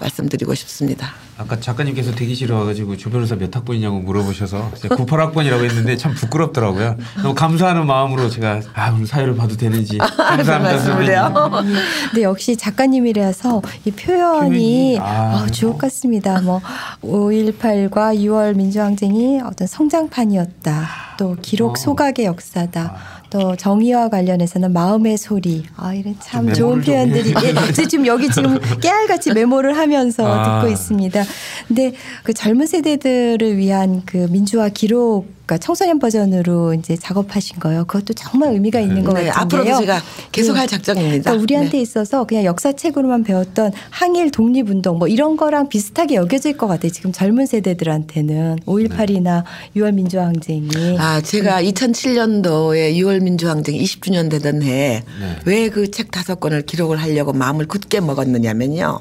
말씀드리고 0.00 0.54
싶습니다. 0.54 1.12
아까 1.38 1.58
작가님께서 1.58 2.14
대기실에 2.14 2.52
와가지고 2.54 2.96
조 2.96 3.10
변호사 3.10 3.34
몇 3.34 3.54
학번이냐고 3.54 4.00
물어보셔서 4.00 4.72
제가 4.76 4.96
98학번이라고 4.96 5.64
했는데 5.64 5.96
참 5.96 6.14
부끄럽더라고요. 6.14 6.96
너무 7.22 7.34
감사하는 7.34 7.86
마음으로 7.86 8.28
제가 8.28 8.60
아 8.74 8.90
오늘 8.90 9.06
사회를 9.06 9.34
봐도 9.34 9.56
되는지 9.56 9.98
감사합니다. 9.98 10.78
선배님. 10.78 11.74
근데 12.10 12.22
역시 12.22 12.56
작가님이라서 12.56 13.62
이 13.84 13.90
표현이 13.90 14.22
표현이, 14.52 14.98
아, 15.00 15.44
어, 15.44 15.50
주옥 15.50 15.78
같습니다. 15.78 16.40
뭐 16.40 16.60
5.18과 17.02 18.16
6월 18.16 18.54
민주항쟁이 18.54 19.40
어떤 19.40 19.66
성장판이었다. 19.66 21.16
또 21.18 21.36
기록 21.40 21.72
어. 21.72 21.74
소각의 21.76 22.26
역사다. 22.26 23.21
또 23.32 23.56
정의와 23.56 24.10
관련해서는 24.10 24.74
마음의 24.74 25.16
소리. 25.16 25.64
아 25.76 25.94
이런 25.94 26.14
참좀 26.20 26.52
좋은 26.52 26.80
표현들이 26.82 27.30
해. 27.30 27.48
예, 27.48 27.72
저 27.72 27.86
지금 27.86 28.06
여기 28.06 28.28
지금 28.28 28.58
깨알같이 28.82 29.32
메모를 29.32 29.74
하면서 29.74 30.26
아. 30.26 30.60
듣고 30.60 30.70
있습니다. 30.70 31.24
근데 31.66 31.94
그 32.24 32.34
젊은 32.34 32.66
세대들을 32.66 33.56
위한 33.56 34.02
그 34.04 34.28
민주화 34.30 34.68
기록 34.68 35.26
그러니까 35.52 35.58
청소년 35.58 35.98
버전으로 35.98 36.74
이제 36.74 36.96
작업하신 36.96 37.58
거예요. 37.58 37.84
그것도 37.84 38.14
정말 38.14 38.52
의미가 38.52 38.80
있는 38.80 39.04
것 39.04 39.12
네, 39.12 39.26
같은데요. 39.26 39.60
앞으로도 39.62 39.80
제가 39.80 40.02
계속 40.30 40.54
네. 40.54 40.60
할 40.60 40.68
작정입니다. 40.68 41.22
그러니까 41.24 41.42
우리한테 41.42 41.72
네. 41.72 41.80
있어서 41.82 42.24
그냥 42.24 42.44
역사책으로만 42.44 43.22
배웠던 43.24 43.72
항일 43.90 44.30
독립운동 44.30 44.98
뭐 44.98 45.08
이런 45.08 45.36
거랑 45.36 45.68
비슷하게 45.68 46.14
여겨질 46.14 46.56
것 46.56 46.68
같아요. 46.68 46.90
지금 46.90 47.12
젊은 47.12 47.44
세대들한테는 47.44 48.60
5.18이나 48.64 49.44
6월 49.76 49.92
민주항쟁이 49.94 50.96
아, 50.98 51.20
제가 51.20 51.62
2007년도에 51.62 52.96
6월 52.96 53.22
민주항쟁 53.22 53.74
20주년 53.74 54.30
되던 54.30 54.62
해에 54.62 55.02
네. 55.20 55.36
왜그 55.44 55.90
책 55.90 56.10
다섯 56.10 56.40
권을 56.40 56.62
기록을 56.62 56.96
하려고 56.96 57.32
마음을 57.32 57.66
굳게 57.66 58.00
먹었느냐면요. 58.00 59.00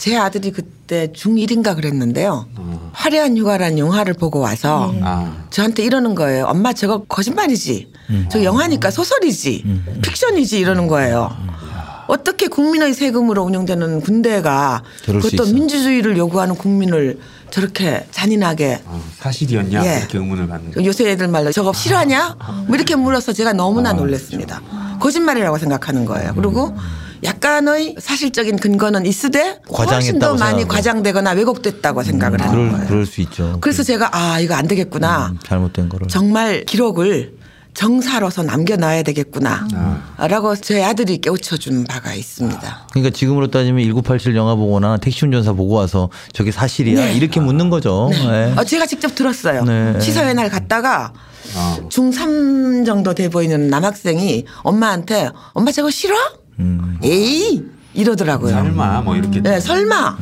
제 0.00 0.16
아들이 0.16 0.50
그때 0.50 1.12
중1인가 1.12 1.76
그랬는데요. 1.76 2.46
어. 2.56 2.90
화려한 2.94 3.36
휴가라는 3.36 3.78
영화를 3.78 4.14
보고 4.14 4.38
와서 4.40 4.94
아. 5.02 5.44
저한테 5.50 5.84
이러는 5.84 6.14
거예요. 6.14 6.46
엄마 6.46 6.72
저거 6.72 7.04
거짓말이지. 7.04 7.92
저 8.30 8.42
영화니까 8.42 8.90
소설이지. 8.90 9.82
픽션이지 10.02 10.58
이러는 10.58 10.86
거예요. 10.86 11.30
어떻게 12.06 12.48
국민의 12.48 12.94
세금으로 12.94 13.44
운영되는 13.44 14.00
군대가 14.00 14.82
그것도. 15.04 15.52
민주주의를 15.52 16.16
요구하는 16.16 16.54
국민을 16.54 17.20
저렇게 17.50 18.06
잔인하게 18.10 18.80
어, 18.86 19.02
사실이었냐 19.18 19.84
예. 19.84 19.98
이렇게 19.98 20.16
의문을 20.16 20.48
받는. 20.48 20.82
요새 20.86 21.10
애들 21.10 21.28
말로 21.28 21.52
저거 21.52 21.74
실화냐? 21.74 22.36
뭐 22.66 22.74
이렇게 22.74 22.96
물어서 22.96 23.34
제가 23.34 23.52
너무나 23.52 23.92
놀랐습니다. 23.92 24.62
거짓말이라고 24.98 25.58
생각하는 25.58 26.06
거예요. 26.06 26.32
그리고 26.34 26.74
약간의 27.22 27.96
사실적인 27.98 28.56
근거는 28.58 29.06
있으되 29.06 29.60
훨씬 29.76 30.18
더 30.18 30.34
많이. 30.36 30.66
과장되거나 30.66 31.32
왜곡됐다고 31.32 32.02
생각을 32.02 32.40
하는 32.40 32.52
그럴 32.52 32.70
거예요. 32.72 32.86
그럴 32.86 33.06
수 33.06 33.20
있죠. 33.22 33.58
그래서 33.60 33.82
제가 33.82 34.10
아 34.12 34.40
이거 34.40 34.54
안 34.54 34.66
되겠구나. 34.66 35.28
음, 35.32 35.38
잘못된 35.44 35.88
거를. 35.88 36.08
정말 36.08 36.64
기록을 36.64 37.34
정사로서 37.72 38.42
남겨놔야 38.42 39.02
되겠구나. 39.04 39.66
라고 40.18 40.56
제 40.56 40.82
아들이 40.82 41.18
깨우쳐준 41.18 41.84
바가 41.84 42.14
있습니다. 42.14 42.88
그러니까 42.92 43.16
지금으로 43.16 43.48
따지면 43.50 43.82
1987 43.84 44.34
영화 44.36 44.54
보거나 44.56 44.96
택시 44.98 45.24
운전사 45.24 45.52
보고 45.52 45.74
와서 45.74 46.10
저게 46.32 46.50
사실이야 46.50 47.10
이렇게 47.10 47.40
묻는 47.40 47.70
거죠. 47.70 48.10
네. 48.12 48.52
어, 48.56 48.64
제가 48.64 48.86
직접 48.86 49.14
들었어요. 49.14 49.64
네. 49.64 49.98
시사회 50.00 50.34
날 50.34 50.48
갔다가 50.50 51.12
아. 51.56 51.78
중3 51.88 52.84
정도 52.84 53.14
돼 53.14 53.28
보이는 53.28 53.68
남학생이 53.68 54.44
엄마한테 54.62 55.30
엄마 55.52 55.70
저거 55.72 55.90
싫어? 55.90 56.14
음. 56.60 56.98
에이 57.02 57.62
이러더라고요. 57.94 58.52
설마 58.52 59.00
뭐 59.02 59.16
이렇게 59.16 59.40
네, 59.40 59.58
설마 59.60 60.16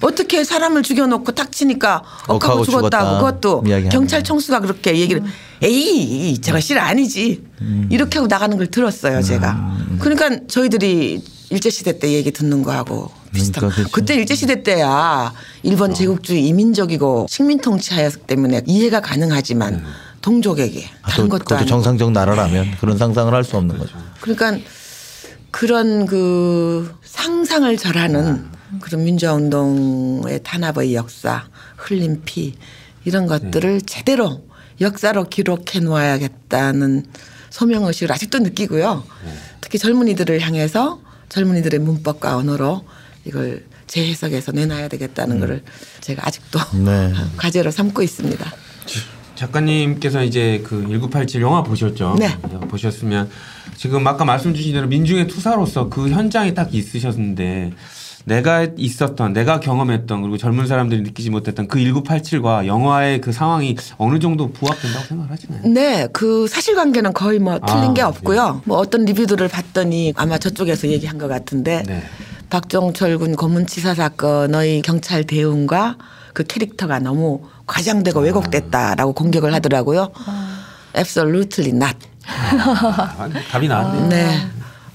어떻게 0.00 0.44
사람을 0.44 0.82
죽여놓고 0.82 1.32
탁 1.32 1.52
치니까 1.52 2.02
억하고 2.26 2.34
억하고 2.34 2.64
죽었다. 2.64 3.16
그것도 3.18 3.62
이야기하는 3.66 3.90
경찰 3.90 4.22
총수가 4.24 4.60
그렇게 4.60 4.96
얘기를 4.98 5.22
에이 5.62 6.38
저거 6.40 6.60
실 6.60 6.78
아니지 6.78 7.42
이렇게 7.90 8.18
하고 8.18 8.26
나가는 8.26 8.56
걸 8.56 8.66
들었어요 8.66 9.22
제가. 9.22 9.76
그러니까 10.00 10.46
저희들이 10.48 11.22
일제 11.50 11.70
시대 11.70 11.98
때 11.98 12.12
얘기 12.12 12.30
듣는 12.32 12.62
거하고 12.62 13.10
비슷한. 13.32 13.68
그러니까. 13.68 13.90
그때 13.92 14.14
일제 14.14 14.34
시대 14.34 14.62
때야 14.62 15.32
일본 15.62 15.94
제국주의 15.94 16.46
이민족이고 16.48 17.26
식민 17.30 17.60
통치하였기 17.60 18.20
때문에 18.26 18.62
이해가 18.66 19.00
가능하지만 19.00 19.84
동족에게 20.22 20.88
아, 21.02 21.10
다른 21.10 21.24
또, 21.26 21.30
것도 21.30 21.44
그것도 21.44 21.56
아니고 21.56 21.68
정상적 21.68 22.10
나라라면 22.12 22.72
그런 22.80 22.98
상상을 22.98 23.32
할 23.32 23.44
수 23.44 23.56
없는 23.56 23.78
거죠. 23.78 23.96
그러니까 24.20 24.58
그런 25.56 26.04
그 26.04 26.94
상상을 27.02 27.74
절하는 27.78 28.44
그런 28.82 29.04
민주화 29.04 29.32
운동의 29.32 30.40
탄압의 30.42 30.94
역사, 30.94 31.48
흘린 31.78 32.24
피 32.26 32.54
이런 33.06 33.26
것들을 33.26 33.80
제대로 33.86 34.44
역사로 34.82 35.30
기록해 35.30 35.80
놓아야겠다는 35.80 37.06
소명 37.48 37.86
의식을 37.86 38.12
아직도 38.12 38.40
느끼고요. 38.40 39.02
특히 39.62 39.78
젊은이들을 39.78 40.40
향해서 40.40 41.00
젊은이들의 41.30 41.80
문법과 41.80 42.36
언어로 42.36 42.84
이걸 43.24 43.64
재해석해서 43.86 44.52
내놔야 44.52 44.88
되겠다는 44.88 45.40
거를 45.40 45.62
제가 46.02 46.26
아직도 46.26 46.58
네. 46.84 47.14
과제로 47.38 47.70
삼고 47.70 48.02
있습니다. 48.02 48.52
작가님께서 49.36 50.24
이제 50.24 50.62
그 50.64 50.82
1987 50.88 51.42
영화 51.42 51.62
보셨죠? 51.62 52.16
네. 52.18 52.28
보셨으면 52.68 53.28
지금 53.76 54.06
아까 54.06 54.24
말씀 54.24 54.54
주신 54.54 54.72
대로 54.72 54.86
민중의 54.88 55.28
투사로서 55.28 55.88
그 55.88 56.08
현장에 56.08 56.54
딱 56.54 56.74
있으셨는데 56.74 57.72
내가 58.26 58.66
있었던 58.76 59.32
내가 59.32 59.60
경험했던 59.60 60.20
그리고 60.20 60.36
젊은 60.36 60.66
사람들이 60.66 61.02
느끼지 61.02 61.30
못했던 61.30 61.68
그 61.68 61.78
1987과 61.78 62.66
영화의 62.66 63.20
그 63.20 63.30
상황이 63.30 63.76
어느 63.98 64.18
정도 64.18 64.50
부합된다고 64.50 65.04
생각하시나요? 65.04 65.60
네, 65.66 66.08
그 66.12 66.48
사실관계는 66.48 67.12
거의 67.12 67.38
뭐 67.38 67.60
틀린 67.60 67.90
아, 67.90 67.94
게 67.94 68.02
없고요. 68.02 68.62
뭐 68.64 68.78
어떤 68.78 69.04
리뷰들을 69.04 69.46
봤더니 69.46 70.12
아마 70.16 70.38
저쪽에서 70.38 70.88
얘기한 70.88 71.18
것 71.18 71.28
같은데 71.28 71.84
네. 71.86 72.02
박종철 72.50 73.18
군 73.18 73.36
고문치사 73.36 73.94
사건의 73.94 74.82
경찰 74.82 75.22
대응과 75.22 75.96
그 76.32 76.42
캐릭터가 76.42 76.98
너무 76.98 77.42
과장되고 77.66 78.20
왜곡됐다라고 78.20 79.12
공격을 79.12 79.52
하더라고요. 79.54 80.10
Absolutely 80.96 81.72
not. 81.76 81.96
아, 82.26 83.28
답이 83.50 83.68
나왔네요. 83.68 84.08
네. 84.08 84.46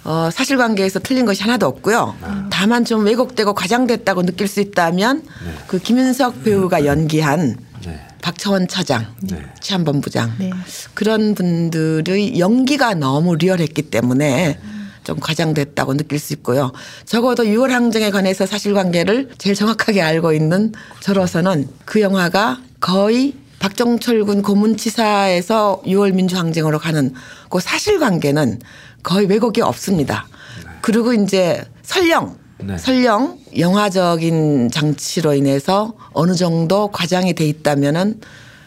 어, 0.03 0.29
사실관계에서 0.31 0.99
틀린 0.99 1.25
것이 1.25 1.43
하나도 1.43 1.67
없고요. 1.67 2.15
다만 2.49 2.85
좀 2.85 3.05
왜곡되고 3.05 3.53
과장됐다고 3.53 4.23
느낄 4.23 4.47
수 4.47 4.59
있다면 4.59 5.23
그 5.67 5.79
김윤석 5.79 6.43
배우가 6.43 6.85
연기한 6.85 7.57
네. 7.85 7.99
박처원 8.21 8.67
차장, 8.67 9.07
네. 9.21 9.43
치안본부장 9.59 10.33
네. 10.39 10.51
그런 10.93 11.35
분들의 11.35 12.39
연기가 12.39 12.93
너무 12.93 13.35
리얼했기 13.35 13.83
때문에 13.83 14.59
좀 15.03 15.19
과장됐다고 15.19 15.95
느낄 15.95 16.19
수 16.19 16.33
있고요. 16.33 16.71
적어도 17.05 17.43
6월 17.43 17.69
항쟁에 17.69 18.11
관해서 18.11 18.45
사실관계를 18.45 19.31
제일 19.37 19.55
정확하게 19.55 20.01
알고 20.01 20.33
있는 20.33 20.73
저로서는 20.99 21.67
그 21.85 22.01
영화가 22.01 22.61
거의 22.79 23.35
박정철 23.59 24.25
군 24.25 24.41
고문치사에서 24.41 25.83
6월 25.85 26.13
민주항쟁으로 26.13 26.79
가는 26.79 27.13
그 27.49 27.59
사실관계는 27.59 28.59
거의 29.03 29.27
왜곡이 29.27 29.61
없습니다. 29.61 30.27
그리고 30.81 31.13
이제 31.13 31.63
설령 31.83 32.37
네. 32.63 32.77
설령 32.77 33.39
영화적인 33.57 34.69
장치로 34.71 35.33
인해서 35.33 35.93
어느 36.13 36.35
정도 36.35 36.89
과장이 36.89 37.33
돼 37.33 37.45
있다면은 37.45 38.19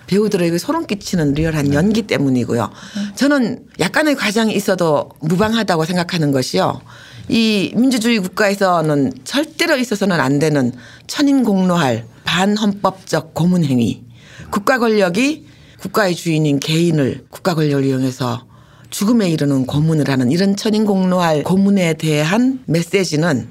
배우들에게 0.06 0.56
소름 0.58 0.86
끼치는 0.86 1.32
리얼한 1.34 1.74
연기 1.74 2.02
때문이고요. 2.02 2.70
저는 3.14 3.66
약간의 3.80 4.16
과장이 4.16 4.54
있어도 4.54 5.10
무방하다고 5.20 5.84
생각하는 5.84 6.32
것이요. 6.32 6.80
이 7.28 7.72
민주주의 7.74 8.18
국가에서는 8.18 9.12
절대로 9.24 9.76
있어서는 9.76 10.20
안 10.20 10.38
되는 10.38 10.72
천인공노할 11.06 12.04
반헌법적 12.24 13.34
고문행위. 13.34 14.02
국가 14.50 14.78
권력이 14.78 15.46
국가의 15.80 16.14
주인인 16.14 16.60
개인을 16.60 17.26
국가 17.30 17.54
권력을 17.54 17.84
이용해서 17.84 18.46
죽음에 18.90 19.28
이르는 19.28 19.66
고문을 19.66 20.08
하는 20.08 20.30
이런 20.30 20.54
천인공노할 20.56 21.42
고문에 21.42 21.94
대한 21.94 22.60
메시지는 22.66 23.48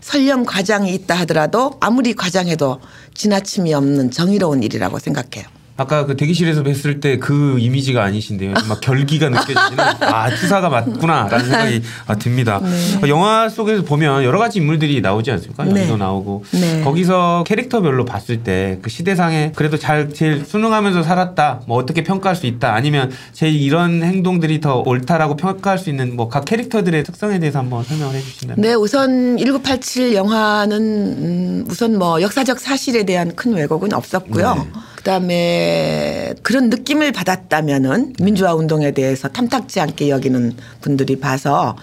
설령 0.00 0.44
과장이 0.44 0.94
있다 0.94 1.16
하더라도 1.20 1.76
아무리 1.80 2.14
과장해도 2.14 2.80
지나침이 3.12 3.74
없는 3.74 4.10
정의로운 4.10 4.62
일이라고 4.62 4.98
생각해요. 4.98 5.55
아까 5.78 6.06
그 6.06 6.16
대기실에서 6.16 6.62
뵀을 6.62 7.00
때 7.02 7.18
그 7.18 7.58
이미지가 7.58 8.02
아니신데요. 8.02 8.54
막 8.68 8.80
결기가 8.80 9.28
느껴지는 9.28 9.78
아 10.02 10.30
투사가 10.30 10.68
맞구나라는 10.68 11.44
생각이 11.44 11.82
아, 12.06 12.14
듭니다. 12.16 12.60
어, 13.02 13.08
영화 13.08 13.48
속에서 13.48 13.82
보면 13.82 14.24
여러 14.24 14.38
가지 14.38 14.58
인물들이 14.58 15.00
나오지 15.00 15.30
않습니까? 15.32 15.64
네. 15.64 15.70
연기도 15.70 15.96
나오고 15.96 16.44
네. 16.52 16.82
거기서 16.82 17.44
캐릭터별로 17.46 18.04
봤을 18.04 18.42
때 18.42 18.78
그 18.82 18.90
시대상에 18.90 19.52
그래도 19.54 19.78
잘 19.78 20.12
제일 20.12 20.44
순응하면서 20.44 21.02
살았다. 21.02 21.62
뭐 21.66 21.76
어떻게 21.78 22.02
평가할 22.04 22.36
수 22.36 22.46
있다. 22.46 22.74
아니면 22.74 23.10
제 23.32 23.48
이런 23.48 24.02
행동들이 24.02 24.60
더 24.60 24.82
옳다라고 24.86 25.36
평가할 25.36 25.78
수 25.78 25.90
있는 25.90 26.14
뭐 26.16 26.28
각 26.28 26.44
캐릭터들의 26.44 27.02
특성에 27.04 27.38
대해서 27.38 27.58
한번 27.60 27.82
설명을 27.84 28.14
해주신다면. 28.16 28.60
네, 28.62 28.74
우선 28.74 29.36
1987 29.38 30.14
영화는 30.14 30.76
음, 30.80 31.64
우선 31.68 31.98
뭐 31.98 32.20
역사적 32.20 32.58
사실에 32.58 33.04
대한 33.04 33.34
큰 33.34 33.52
왜곡은 33.54 33.92
없었고요. 33.92 34.54
네. 34.54 34.60
그다음에 35.06 36.34
그런 36.42 36.68
느낌을 36.68 37.12
받았다면은 37.12 38.14
민주화 38.20 38.54
운동에 38.54 38.90
대해서 38.90 39.28
탐탁지 39.28 39.78
않게 39.78 40.10
여기는 40.10 40.56
분들이 40.80 41.20
봐서 41.20 41.76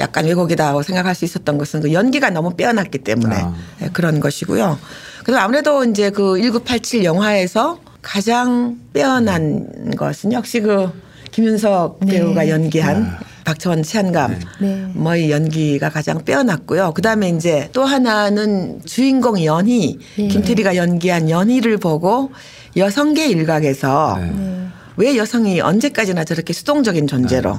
약간 0.00 0.24
왜곡이다고 0.26 0.82
생각할 0.82 1.14
수 1.14 1.24
있었던 1.24 1.58
것은 1.58 1.80
그 1.82 1.92
연기가 1.92 2.28
너무 2.30 2.54
빼어났기 2.56 2.98
때문에 2.98 3.36
아. 3.36 3.54
네, 3.78 3.90
그런 3.92 4.18
것이고요. 4.18 4.78
그리고 5.24 5.38
아무래도 5.38 5.84
이제 5.84 6.10
그 6.10 6.38
1987 6.40 7.04
영화에서 7.04 7.78
가장 8.02 8.78
빼어난 8.92 9.94
것은 9.96 10.32
역시 10.32 10.60
그 10.60 10.90
김윤석 11.36 11.98
네. 12.00 12.12
배우가 12.12 12.48
연기한 12.48 13.14
박철원 13.44 13.82
치안감 13.82 14.40
네. 14.58 14.86
뭐의 14.94 15.30
연기가 15.30 15.90
가장 15.90 16.24
빼어났고요. 16.24 16.94
그다음에 16.94 17.28
이제 17.28 17.68
또 17.74 17.84
하나는 17.84 18.80
주인공 18.86 19.44
연희 19.44 19.98
네. 20.16 20.28
김태리가 20.28 20.76
연기한 20.76 21.28
연희를 21.28 21.76
보고 21.76 22.32
여성계 22.74 23.26
일각에서 23.26 24.16
네. 24.18 24.68
왜 24.96 25.18
여성이 25.18 25.60
언제까지나 25.60 26.24
저렇게 26.24 26.54
수동적인 26.54 27.06
존재로 27.06 27.52
네. 27.52 27.58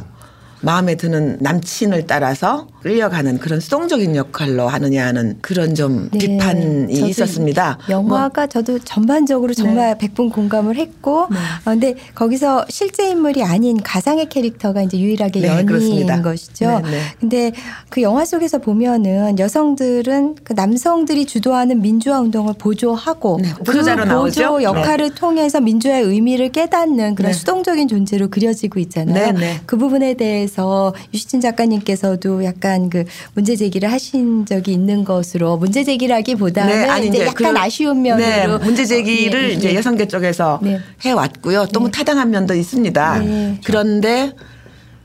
마음에 0.62 0.96
드는 0.96 1.38
남친을 1.40 2.08
따라서 2.08 2.68
끌려가는 2.82 3.38
그런 3.40 3.60
수동적인 3.60 4.16
역할로 4.16 4.68
하느냐 4.68 5.06
하는 5.06 5.38
그런 5.42 5.76
좀 5.76 6.10
네. 6.12 6.20
비판이 6.20 6.92
있었습니다. 6.92 7.78
뭐 7.88 7.96
영화가 7.98 8.48
저도 8.48 8.80
전반적으로 8.80 9.54
정말 9.54 9.98
백분 9.98 10.30
공감을 10.30 10.78
했고, 10.78 11.28
네. 11.30 11.38
어, 11.38 11.72
근데 11.72 11.96
거기서 12.16 12.66
실제 12.70 13.10
인물이 13.10 13.44
아닌 13.44 13.82
가상의 13.82 14.30
캐릭터가 14.30 14.82
이제 14.84 14.98
유일하게 15.00 15.42
네, 15.42 15.48
연인인 15.48 15.66
그렇습니다. 15.66 16.22
것이죠. 16.22 16.82
네, 16.84 16.92
네. 16.92 17.02
근데 17.20 17.52
그 17.90 18.02
영화 18.02 18.26
속에서 18.26 18.58
보면은 18.58 19.38
여성들은 19.40 20.38
그 20.44 20.54
남성들이 20.54 21.26
주도하는 21.26 21.82
민주화 21.82 22.22
운동을 22.22 22.54
보조하고 22.58 23.40
네, 23.42 23.50
그 23.58 23.64
보조자로 23.64 24.06
나오죠. 24.06 24.42
보조 24.54 24.64
역할을 24.64 25.14
통해서 25.14 25.60
민주화의 25.60 26.04
의미를 26.04 26.50
깨닫는 26.50 27.16
그런 27.16 27.32
네. 27.32 27.38
수동적인 27.38 27.88
존재로 27.88 28.30
그려지고 28.30 28.80
있잖아요. 28.80 29.34
네, 29.34 29.40
네. 29.40 29.62
그 29.66 29.78
부분에 29.78 30.14
대해 30.16 30.47
서 30.48 30.94
유시진 31.14 31.42
작가님께서도 31.42 32.44
약간 32.44 32.90
그 32.90 33.04
문제 33.34 33.56
제기를 33.56 33.92
하신 33.92 34.46
적이 34.46 34.74
있는 34.74 35.04
것으로 35.04 35.58
문제 35.58 35.84
제기라기보다는 35.84 37.04
이제 37.06 37.26
약간 37.26 37.54
그- 37.54 37.60
아쉬운 37.60 38.02
면으로 38.02 38.58
네, 38.60 38.64
문제 38.66 38.86
제기를 38.86 39.40
어, 39.46 39.50
예, 39.50 39.54
이제 39.54 39.72
예. 39.72 39.76
여성계 39.76 40.08
쪽에서 40.08 40.60
네. 40.62 40.80
해 41.06 41.12
왔고요. 41.12 41.68
또 41.74 41.80
뭐 41.80 41.90
타당한 41.90 42.32
면도 42.32 42.54
있습니다. 42.56 43.20
네. 43.20 43.60
그런데 43.64 44.34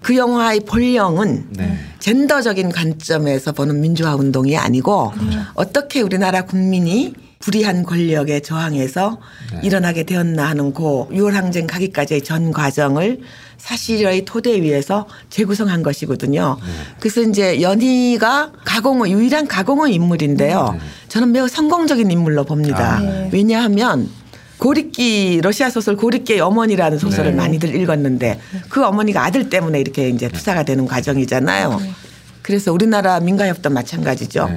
그 0.01 0.17
영화의 0.17 0.61
본령은 0.61 1.47
네. 1.51 1.79
젠더적인 2.01 2.71
관점에서 2.73 3.53
보는 3.53 3.81
민주화 3.81 4.17
운동이 4.17 4.57
아니고 4.57 5.13
어떻게 5.55 6.01
우리나라 6.01 6.43
국민이 6.43 7.13
불의한 7.43 7.83
권력에 7.83 8.41
저항해서 8.41 9.19
일어나게 9.63 10.05
되었나 10.05 10.49
하는 10.49 10.73
그 10.73 10.83
6월 10.83 11.33
항쟁 11.33 11.67
가기까지의 11.67 12.23
전 12.23 12.53
과정을 12.53 13.21
사실의 13.59 14.25
토대 14.25 14.61
위에서 14.63 15.07
재구성한 15.31 15.83
것이거든요. 15.83 16.57
그래서 16.99 17.21
이제 17.23 17.61
연희가 17.61 18.53
가공의 18.65 19.13
유일한 19.13 19.47
가공의 19.47 19.95
인물인데요. 19.95 20.79
저는 21.09 21.33
매우 21.33 21.47
성공적인 21.47 22.11
인물로 22.11 22.45
봅니다. 22.45 22.97
아, 22.97 23.01
네. 23.01 23.31
왜냐하면 23.33 24.09
고립기 24.59 25.41
러시아 25.43 25.71
소설 25.71 25.97
고립기의 25.97 26.41
어머니라는 26.41 26.99
소설을 26.99 27.33
네. 27.33 27.37
많이들 27.37 27.75
읽었는데 27.75 28.41
그 28.69 28.85
어머니가 28.85 29.25
아들 29.25 29.51
때문에 29.51 29.81
이렇게 29.81 30.09
이제 30.09 30.29
투사가 30.29 30.63
되는 30.63 30.87
과정이잖아요. 30.87 31.81
그래서 32.43 32.73
우리나라 32.73 33.21
민가협도 33.21 33.71
마찬가지죠. 33.71 34.49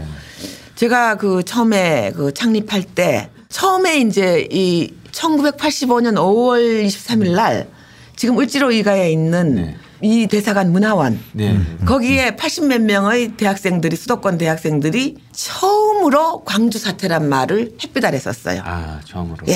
네. 0.76 0.80
제가 0.80 1.16
그 1.16 1.44
처음에 1.44 2.12
그 2.16 2.34
창립할 2.34 2.84
때 2.84 3.30
처음에 3.50 4.00
이제 4.00 4.48
이 4.52 4.94
1985년 5.12 6.16
5월 6.16 6.86
23일 6.86 7.36
날 7.36 7.68
지금 8.16 8.38
을지로 8.38 8.72
이가에 8.72 9.12
있는 9.12 9.56
네. 9.56 9.78
이 10.02 10.28
대사관 10.28 10.72
문화원 10.72 11.20
네. 11.32 11.58
거기에 11.86 12.36
80몇 12.36 12.82
명의 12.82 13.30
대학생들이 13.38 13.96
수도권 13.96 14.38
대학생들이 14.38 15.18
처음으로 15.32 16.44
광주 16.44 16.78
사태란 16.78 17.30
말을 17.30 17.78
햇빛 17.82 18.04
아래 18.04 18.20
썼어요. 18.20 18.62
아 18.66 19.00
처음으로. 19.06 19.48
예. 19.48 19.56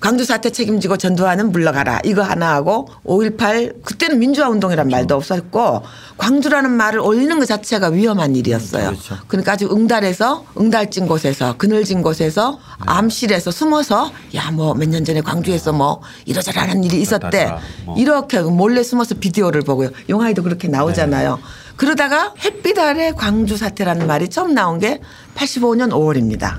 광주 0.00 0.24
사태 0.24 0.50
책임지고 0.50 0.96
전두환은 0.96 1.50
물러가라. 1.50 2.00
이거 2.04 2.22
하나 2.22 2.54
하고 2.54 2.88
5.18 3.04 3.82
그때는 3.82 4.18
민주화 4.20 4.48
운동이란 4.48 4.88
말도 4.88 5.16
없었고 5.16 5.82
광주라는 6.16 6.70
말을 6.70 7.00
올리는 7.00 7.36
것 7.38 7.46
자체가 7.46 7.88
위험한 7.88 8.36
일이었어요. 8.36 8.90
그렇죠. 8.90 9.16
그러니까 9.26 9.52
아주 9.52 9.68
응달에서 9.70 10.44
응달진 10.60 11.06
곳에서 11.08 11.56
그늘진 11.56 12.02
곳에서 12.02 12.58
암실에서 12.80 13.50
숨어서 13.50 14.12
야 14.34 14.50
뭐 14.52 14.72
몇 14.74 14.88
년 14.88 15.04
전에 15.04 15.20
광주에서 15.20 15.72
뭐 15.72 16.00
이러저러한 16.26 16.84
일이 16.84 17.00
있었대. 17.00 17.52
뭐. 17.84 17.96
이렇게 17.98 18.40
몰래 18.40 18.82
숨어서 18.84 19.16
비디오를 19.16 19.62
보고요. 19.62 19.90
영화에도 20.08 20.42
그렇게 20.44 20.68
나오잖아요. 20.68 21.38
그러다가 21.78 22.34
햇빛 22.44 22.76
아래 22.78 23.12
광주 23.12 23.56
사태라는 23.56 24.08
말이 24.08 24.28
처음 24.28 24.52
나온 24.52 24.80
게 24.80 25.00
85년 25.36 25.90
5월입니다. 25.90 26.58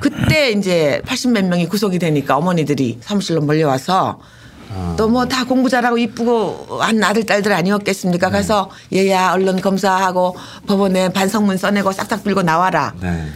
그때 0.00 0.50
이제 0.50 1.02
80 1.06 1.32
몇 1.32 1.44
명이 1.44 1.68
구속이 1.68 1.98
되니까 1.98 2.36
어머니들이 2.38 2.98
사무실로 3.02 3.42
몰려와서 3.42 4.18
또뭐 4.96 5.26
다 5.26 5.44
공부 5.44 5.68
잘하고 5.68 5.98
이쁘고 5.98 6.78
한 6.80 7.02
아들 7.04 7.24
딸들 7.26 7.52
아니었겠습니까? 7.52 8.30
가서 8.30 8.70
얘야 8.92 9.32
얼른 9.32 9.60
검사하고 9.60 10.34
법원에 10.66 11.10
반성문 11.10 11.58
써내고 11.58 11.92
싹싹 11.92 12.24
빌고 12.24 12.42
나와라. 12.42 12.94
네. 13.00 13.26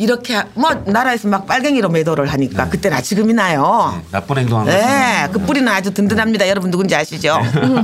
이렇게 0.00 0.42
뭐 0.54 0.70
나라에서 0.86 1.28
막 1.28 1.46
빨갱이로 1.46 1.90
매도를 1.90 2.26
하니까 2.26 2.70
그때나 2.70 3.02
지금이나요. 3.02 4.02
나쁜 4.10 4.38
행동한 4.38 4.64
거. 4.64 4.72
네, 4.72 5.28
그 5.30 5.38
뿌리는 5.40 5.68
아주 5.68 5.92
든든합니다. 5.92 6.48
여러분 6.48 6.70
누군지 6.70 6.94
아시죠? 6.96 7.38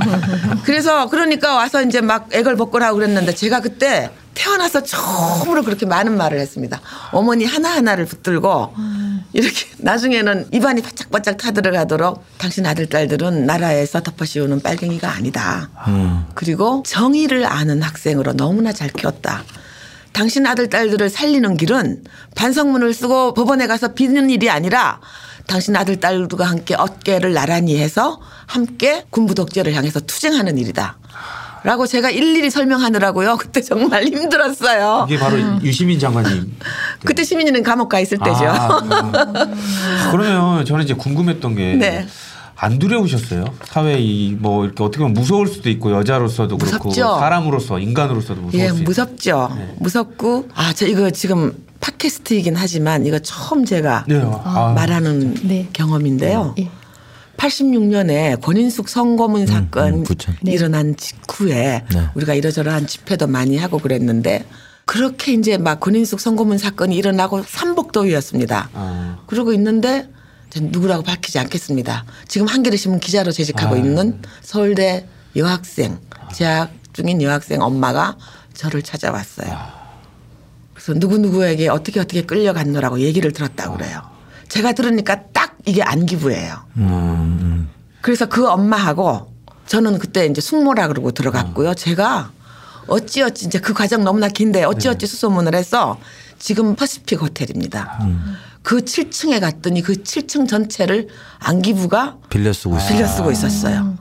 그래서 0.65 1.09
그러니까 1.09 1.53
와서 1.53 1.83
이제 1.83 2.01
막 2.01 2.27
애걸복걸하고 2.33 2.95
그랬는데 2.97 3.35
제가 3.35 3.61
그때 3.61 4.09
태어나서 4.33 4.81
처음으로 4.81 5.61
그렇게 5.61 5.85
많은 5.85 6.17
말을 6.17 6.39
했습니다. 6.39 6.81
어머니 7.11 7.45
하나하나를 7.45 8.05
붙들고 8.05 8.73
이렇게 9.33 9.67
나중에는 9.77 10.47
입안이 10.51 10.81
바짝바짝 10.81 11.37
타들어가도록 11.37 12.23
당신 12.39 12.65
아들, 12.65 12.87
딸들은 12.87 13.45
나라에서 13.45 14.01
덮어씌우는 14.01 14.61
빨갱이가 14.61 15.07
아니다. 15.11 15.69
그리고 16.33 16.81
정의를 16.83 17.45
아는 17.45 17.83
학생으로 17.83 18.33
너무나 18.33 18.73
잘 18.73 18.89
키웠다. 18.89 19.43
당신 20.13 20.45
아들, 20.45 20.69
딸들을 20.69 21.09
살리는 21.09 21.57
길은 21.57 22.03
반성문을 22.35 22.93
쓰고 22.93 23.33
법원에 23.33 23.67
가서 23.67 23.93
비는 23.93 24.29
일이 24.29 24.49
아니라 24.49 24.99
당신 25.47 25.75
아들, 25.75 25.99
딸들과 25.99 26.45
함께 26.45 26.75
어깨를 26.75 27.33
나란히 27.33 27.77
해서 27.77 28.19
함께 28.45 29.05
군부 29.09 29.35
독재를 29.35 29.73
향해서 29.73 30.01
투쟁하는 30.01 30.57
일이다. 30.57 30.97
라고 31.63 31.87
제가 31.87 32.09
일일이 32.09 32.49
설명하느라고요. 32.49 33.37
그때 33.41 33.61
정말 33.61 34.05
힘들었어요. 34.05 35.05
이게 35.09 35.17
바로 35.19 35.37
유시민 35.63 35.99
장관님. 35.99 36.55
그때 37.03 37.23
시민이는 37.23 37.63
감옥 37.63 37.89
가 37.89 37.99
있을 37.99 38.17
때죠. 38.17 38.45
아, 38.45 38.81
아, 38.81 40.11
그러면 40.11 40.63
저는 40.65 40.83
이제 40.83 40.93
궁금했던 40.93 41.55
게. 41.55 41.73
네. 41.75 42.07
안 42.59 42.79
두려우셨어요? 42.79 43.45
사회 43.65 43.99
이뭐 43.99 44.65
이렇게 44.65 44.83
어떻게 44.83 44.99
보면 44.99 45.13
무서울 45.13 45.47
수도 45.47 45.69
있고 45.69 45.91
여자로서도 45.91 46.57
그렇고 46.57 46.89
무섭죠. 46.89 47.19
사람으로서 47.19 47.79
인간으로서도 47.79 48.41
무서울 48.41 48.63
예, 48.63 48.69
수. 48.69 48.81
무섭죠. 48.83 49.53
네. 49.55 49.75
무섭고 49.79 50.49
아, 50.55 50.73
저 50.73 50.87
이거 50.87 51.11
지금 51.11 51.53
팟캐스트이긴 51.79 52.55
하지만 52.55 53.05
이거 53.05 53.19
처음 53.19 53.63
제가 53.63 54.05
네. 54.07 54.19
아, 54.43 54.73
말하는 54.75 55.35
네. 55.47 55.69
경험인데요. 55.71 56.55
예. 56.57 56.69
86년에 57.37 58.41
권인숙 58.41 58.89
성고문 58.89 59.45
사건 59.45 59.93
음. 59.93 60.03
네. 60.41 60.51
일어난 60.51 60.95
직후에 60.97 61.83
네. 61.93 62.09
우리가 62.15 62.33
이러저러한 62.33 62.87
집회도 62.87 63.27
많이 63.27 63.57
하고 63.57 63.77
그랬는데 63.77 64.45
그렇게 64.85 65.33
이제 65.33 65.59
막 65.59 65.79
권인숙 65.79 66.19
성고문 66.19 66.57
사건이 66.57 66.95
일어나고 66.95 67.43
삼복도위였습니다. 67.43 68.69
아. 68.73 69.17
그러고 69.27 69.53
있는데 69.53 70.01
전 70.01 70.17
누구라고 70.55 71.03
밝히지 71.03 71.39
않겠습니다. 71.39 72.05
지금 72.27 72.47
한겨레 72.47 72.77
신문 72.77 72.99
기자로 72.99 73.31
재직하고 73.31 73.75
아. 73.75 73.77
있는 73.77 74.21
서울대 74.41 75.07
여학생 75.35 75.99
재학 76.33 76.71
중인 76.93 77.21
여학생 77.21 77.61
엄마가 77.61 78.17
저를 78.53 78.81
찾아왔어요. 78.81 79.55
그래서 80.73 80.93
누구 80.99 81.17
누구에게 81.17 81.69
어떻게 81.69 81.99
어떻게 81.99 82.21
끌려갔노라고 82.23 82.99
얘기를 83.01 83.31
들었다고 83.31 83.77
그래요. 83.77 84.01
제가 84.47 84.73
들으니까 84.73 85.23
딱 85.33 85.57
이게 85.65 85.83
안기부예요. 85.83 86.55
음. 86.77 87.69
그래서 88.01 88.27
그 88.27 88.47
엄마하고 88.47 89.33
저는 89.67 89.99
그때 89.99 90.25
이제 90.25 90.39
숙모라 90.39 90.87
그러고 90.87 91.11
들어갔고요. 91.11 91.73
제가 91.73 92.31
어찌어찌 92.87 93.45
이제 93.47 93.59
그 93.59 93.73
과정 93.73 94.03
너무나 94.03 94.29
긴데 94.29 94.63
어찌어찌 94.63 95.07
수소문을 95.07 95.53
해서 95.55 95.99
지금 96.39 96.75
퍼시픽 96.75 97.21
호텔입니다. 97.21 97.99
그 98.67 98.79
7층에 98.81 99.39
갔더니 99.39 99.81
그 99.81 99.93
7층 99.93 100.45
전체를 100.45 101.07
안기부가 101.39 102.17
빌려 102.29 102.51
쓰고 102.51 102.75
있어요. 102.75 102.89
빌려 102.89 103.07
쓰고 103.07 103.31
있었어요. 103.31 103.97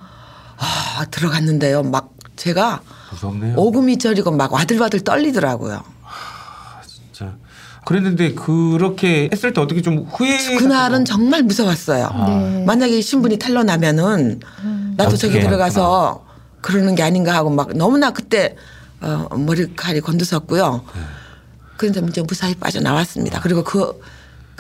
아, 0.56 1.06
들어갔는데요. 1.08 1.84
막 1.84 2.10
제가 2.34 2.80
무섭네요. 3.12 3.54
오금이 3.56 3.98
저리고 3.98 4.32
막 4.32 4.52
와들와들 4.52 5.02
떨리더라고요. 5.04 5.84
진짜. 6.84 7.36
그랬는데 7.84 8.34
그렇게 8.34 9.30
했을 9.32 9.52
때 9.52 9.60
어떻게 9.60 9.82
좀 9.82 9.98
후회 9.98 10.56
그날은 10.56 11.04
정말 11.04 11.44
무서웠어요. 11.44 12.10
네. 12.26 12.64
만약에 12.64 13.00
신분이 13.00 13.38
탈로나면은 13.38 14.40
나도 14.96 15.16
저기 15.16 15.38
들어가서 15.38 16.26
그러는 16.60 16.96
게 16.96 17.04
아닌가 17.04 17.32
하고 17.36 17.50
막 17.50 17.72
너무나 17.76 18.10
그때 18.10 18.56
어, 19.00 19.28
머리칼이 19.36 20.00
곤두섰고요. 20.00 20.82
그런데 21.76 22.00
이제 22.08 22.20
무사히 22.26 22.56
빠져나왔습니다. 22.56 23.38
그리고 23.42 23.62
그 23.62 24.00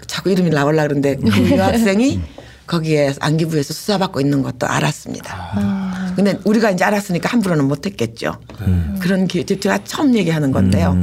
자꾸 0.06 0.30
이름이 0.30 0.50
나올라 0.50 0.82
그러는데 0.82 1.16
그 1.16 1.28
유학생이 1.50 2.20
거기에 2.66 3.14
안기부에서 3.20 3.72
수사받고 3.72 4.20
있는 4.20 4.42
것도 4.42 4.66
알았습니다. 4.66 6.12
근데 6.16 6.38
우리가 6.44 6.70
이제 6.70 6.84
알았으니까 6.84 7.28
함부로는 7.28 7.66
못했겠죠. 7.66 8.36
그런 8.98 9.26
기 9.26 9.44
제가 9.44 9.84
처음 9.84 10.14
얘기하는 10.16 10.50
건데요. 10.52 10.96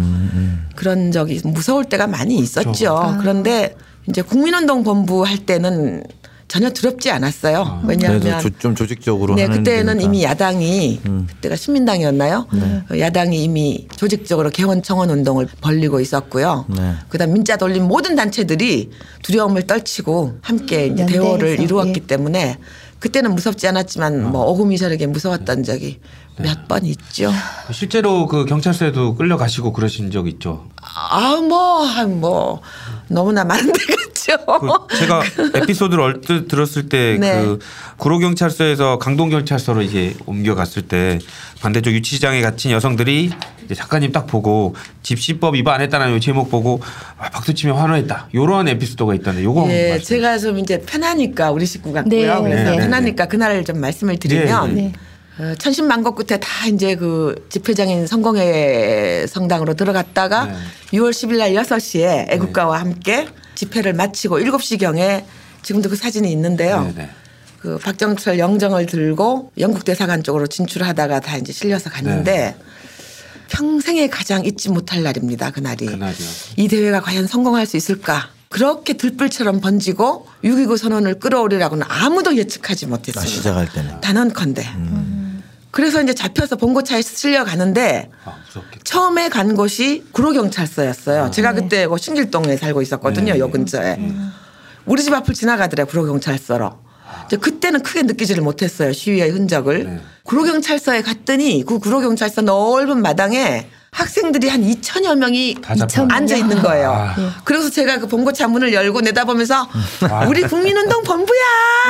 그런 0.76 1.12
적이 1.12 1.42
무서울 1.46 1.86
때가 1.86 2.08
많이 2.08 2.38
있었죠. 2.38 3.18
그런데 3.22 3.76
이제 4.10 4.22
국민운동 4.22 4.84
본부 4.84 5.24
할 5.24 5.38
때는 5.38 6.04
전혀 6.54 6.70
두렵지 6.70 7.10
않았어요. 7.10 7.82
그래도 7.84 7.88
왜냐하면 7.88 8.40
조- 8.40 8.50
좀 8.60 8.76
조직적으로 8.76 9.34
네, 9.34 9.48
그때는. 9.48 10.00
이미 10.02 10.24
야당이 10.24 11.02
그때가 11.28 11.56
신민당이었나요? 11.56 12.46
어, 12.92 13.00
야당이 13.00 13.44
이미 13.44 13.88
조직적으로 13.96 14.52
개원 14.52 14.84
청원 14.84 15.10
운동을 15.10 15.48
벌리고 15.62 16.00
있었고요. 16.00 16.66
네. 16.70 16.94
그다음 17.10 17.34
민자 17.34 17.58
돌린 17.58 17.86
모든 17.88 18.16
단체들이 18.16 18.92
두려움을 19.24 19.66
떨치고 19.66 20.38
함께 20.44 20.86
이제 20.86 21.02
연대해서, 21.02 21.24
대오를 21.24 21.60
이루었기 21.60 22.02
예. 22.04 22.06
때문에 22.06 22.60
그때는 23.00 23.34
무섭지 23.34 23.68
않았지만 23.68 24.32
뭐 24.32 24.46
오금이 24.46 24.78
저에게 24.78 25.08
무서웠던 25.08 25.64
적이 25.64 26.00
몇번 26.38 26.86
있죠. 26.86 27.32
실제로 27.72 28.28
그 28.28 28.46
경찰서에도 28.46 29.16
끌려가시고 29.16 29.74
그러신 29.74 30.12
적 30.12 30.28
있죠. 30.28 30.66
아, 30.82 31.36
뭐, 31.48 31.86
아, 31.86 32.06
뭐, 32.06 32.62
너무나 33.14 33.44
많은데, 33.44 33.80
그죠? 34.14 34.38
그 34.46 34.98
제가 34.98 35.24
에피소드를 35.56 36.02
얼뜻 36.04 36.48
들었을 36.48 36.90
때그 36.90 37.20
네. 37.20 37.58
구로 37.98 38.20
경찰서에서 38.20 38.98
강동 39.00 39.30
경찰서로 39.30 39.82
이제 39.82 40.16
옮겨갔을 40.26 40.84
때 40.84 41.20
반대쪽 41.62 41.94
유치장에 41.94 42.42
갇힌 42.42 42.72
여성들이 42.72 43.32
이제 43.66 43.76
작가님 43.76 44.12
딱 44.12 44.28
보고 44.28 44.76
집시법 45.02 45.56
위반 45.56 45.76
안 45.76 45.82
했다는 45.82 46.14
요 46.14 46.20
제목 46.20 46.50
보고 46.50 46.82
아, 47.18 47.30
박수치며 47.30 47.76
환호했다. 47.76 48.30
요런 48.34 48.68
에피소드가 48.68 49.16
있던데 49.16 49.44
요거 49.44 49.68
예, 49.70 50.00
제가 50.00 50.38
좀 50.38 50.60
이제 50.60 50.82
편하니까 50.82 51.52
우리 51.52 51.66
식구 51.66 51.94
같고요. 51.94 52.42
네, 52.42 52.50
그래서 52.50 52.72
네. 52.72 52.78
편하니까 52.78 53.28
그날 53.28 53.64
좀 53.64 53.80
말씀을 53.80 54.18
드리면 54.18 54.76
네. 54.76 54.94
어, 54.96 55.13
천신만고 55.58 56.14
끝에 56.16 56.40
다 56.40 56.68
이제 56.68 56.96
그 56.96 57.48
집회장인 57.50 58.06
성공회 58.06 59.26
성당으로 59.28 59.74
들어갔다가 59.74 60.46
네. 60.46 60.54
6월 60.94 61.12
10일 61.12 61.38
날 61.38 61.54
6시에 61.54 62.32
애국가와 62.32 62.80
함께 62.80 63.28
집회를 63.56 63.94
마치고 63.94 64.40
7시경에 64.40 65.24
지금도 65.64 65.90
그 65.90 65.96
사진이 65.96 66.32
있는데요. 66.32 66.84
네, 66.84 66.94
네. 66.96 67.10
그 67.60 67.78
박정철 67.80 68.38
영정을 68.40 68.86
들고 68.86 69.54
영국 69.58 69.86
대사관 69.86 70.22
쪽으로 70.22 70.48
진출하다가 70.48 71.22
다 71.22 71.38
이제 71.38 71.52
실려서 71.54 71.90
갔는데 71.90 72.32
네. 72.32 72.56
평생에 73.50 74.10
가장 74.10 74.46
잊지 74.46 74.70
못할 74.70 75.02
날입니다. 75.04 75.52
그날이. 75.52 75.86
그날이요. 75.86 76.28
이 76.58 76.68
대회가 76.68 77.02
과연 77.02 77.28
성공할 77.28 77.66
수 77.66 77.78
있을까? 77.78 78.30
그렇게 78.50 78.94
들불처럼 78.94 79.62
번지고 79.62 80.28
6.29 80.44 80.78
선언을 80.78 81.20
끌어오리라고는 81.20 81.86
아무도 81.90 82.36
예측하지 82.38 82.86
아, 82.86 82.90
못했습니다. 82.90 83.26
시작할 83.26 83.72
때는. 83.72 84.02
단언컨대. 84.02 84.64
그래서 85.74 86.04
이제 86.04 86.14
잡혀서 86.14 86.58
본고차에 86.58 87.02
실려 87.02 87.44
가는데 87.44 88.12
아. 88.26 88.36
처음에 88.84 89.28
간 89.30 89.56
곳이 89.56 90.06
구로경찰서였어요. 90.12 91.32
제가 91.32 91.54
그때 91.54 91.88
그 91.88 91.98
신길동에 91.98 92.58
살고 92.58 92.84
있었거든요. 92.84 93.34
네. 93.34 93.40
요 93.40 93.50
근처에. 93.50 93.98
우리 94.86 95.02
집 95.02 95.12
앞을 95.12 95.34
지나가더래 95.34 95.86
구로경찰서로. 95.86 96.78
이제 97.26 97.38
그때는 97.38 97.82
크게 97.82 98.04
느끼지를 98.04 98.44
못했어요. 98.44 98.94
시위의 98.94 99.32
흔적을. 99.32 99.84
네. 99.86 100.00
구로경찰서에 100.26 101.02
갔더니 101.02 101.64
그 101.66 101.80
구로경찰서 101.80 102.44
넓은 102.44 103.02
마당에 103.02 103.68
학생들이 103.94 104.50
한 104.50 104.62
2천여 104.62 105.16
명이. 105.16 105.58
앉아 106.10 106.36
있는 106.36 106.62
거예요. 106.62 106.92
아. 106.92 107.16
그래서 107.44 107.70
제가 107.70 108.00
그 108.00 108.08
본고차 108.08 108.48
문을 108.48 108.74
열고 108.74 109.02
내다보면서 109.02 109.68
아. 110.10 110.26
우리 110.28 110.42
국민운동 110.42 111.04
본부야 111.04 111.40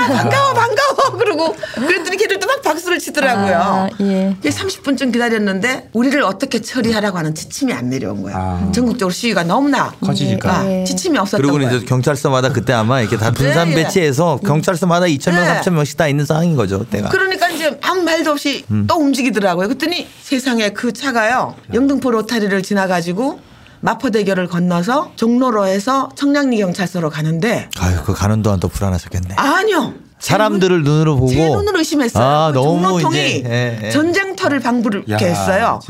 반가워 0.08 0.54
반가워 0.54 1.18
그러고 1.18 1.56
그랬더니 1.76 2.18
걔들도 2.18 2.46
막 2.46 2.62
박수를 2.62 3.00
치더라고요. 3.00 3.58
아, 3.58 3.90
예. 4.02 4.36
30분쯤 4.44 5.14
기다렸는데 5.14 5.90
우리를 5.94 6.22
어떻게 6.24 6.62
처리하라고 6.62 7.18
하는 7.18 7.34
지침이 7.34 7.74
안 7.74 7.90
내려온 7.90 8.22
거야. 8.24 8.36
아. 8.36 8.72
전국적으로 8.74 9.12
시위가 9.12 9.44
너무나 9.44 9.92
커지니까. 10.02 10.54
아, 10.58 10.64
네. 10.64 10.84
지침이 10.84 11.18
없었던 11.18 11.42
그리고 11.42 11.58
거야. 11.60 11.72
이제 11.72 11.86
경찰서마다 11.86 12.50
그때 12.52 12.74
아마 12.74 13.00
이렇게 13.02 13.18
다 13.18 13.32
분산 13.32 13.70
네. 13.70 13.76
배치해서 13.76 14.40
경찰서마다 14.46 15.06
2천 15.06 15.32
명, 15.34 15.46
네. 15.46 15.62
3천 15.62 15.72
명씩 15.72 15.98
다 15.98 16.08
있는 16.08 16.26
상황인 16.26 16.56
거죠. 16.56 16.80
그때가. 16.80 17.10
그러니까 17.10 17.50
이제 17.50 17.78
아무 17.82 18.02
말도 18.04 18.32
없이 18.32 18.66
음. 18.72 18.86
또 18.88 18.96
움직이더라고요. 18.96 19.68
그랬더니 19.68 20.08
세상에 20.22 20.70
그 20.70 20.92
차가요. 20.92 21.56
영등 21.74 21.93
포 22.00 22.12
로타리를 22.12 22.62
지나가지고 22.64 23.40
마포대교를 23.82 24.48
건너서 24.48 25.12
종로로에서 25.16 26.10
청량리 26.16 26.58
경찰서로 26.58 27.10
가는데 27.10 27.70
아유, 27.80 27.98
그 28.06 28.14
가는 28.14 28.42
동안 28.42 28.60
또 28.60 28.68
불안하셨겠네. 28.70 29.36
아니요. 29.36 29.94
사람들을 30.20 30.84
눈으로 30.84 31.18
보고. 31.18 31.28
제 31.28 31.50
눈으로 31.50 31.80
의심했어요. 31.80 32.24
아, 32.24 32.52
그 32.54 32.58
너무 32.58 32.82
종로통이 33.02 33.40
이제, 33.40 33.44
예, 33.46 33.80
예. 33.88 33.90
전쟁터를 33.92 34.62
방불케 34.62 35.12
야, 35.12 35.18
했어요. 35.18 35.82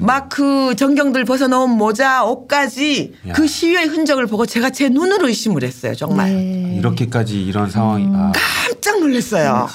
막 0.00 0.30
그 0.30 0.74
전경들 0.76 1.26
벗어놓은 1.26 1.68
모자, 1.68 2.24
옷까지 2.24 3.12
야. 3.28 3.32
그 3.34 3.46
시위의 3.46 3.88
흔적을 3.88 4.26
보고 4.28 4.46
제가 4.46 4.70
제 4.70 4.88
눈으로 4.88 5.28
의심을 5.28 5.62
했어요. 5.62 5.94
정말. 5.94 6.30
네. 6.30 6.76
이렇게까지 6.78 7.42
이런 7.42 7.68
상황이 7.70 8.06
아, 8.14 8.32
깜짝 8.66 8.98
놀랐어요. 9.00 9.68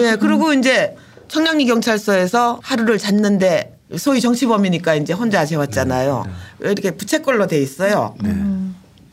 예, 0.00 0.16
그리고 0.20 0.52
이제 0.52 0.96
청량리 1.28 1.66
경찰서에서 1.66 2.58
하루를 2.64 2.98
잤는데 2.98 3.76
소위 3.96 4.20
정치범이니까 4.20 4.94
이제 4.96 5.12
혼자 5.12 5.44
재웠잖아요. 5.44 6.24
이렇게 6.60 6.92
부채꼴로 6.92 7.46
돼 7.46 7.60
있어요. 7.60 8.14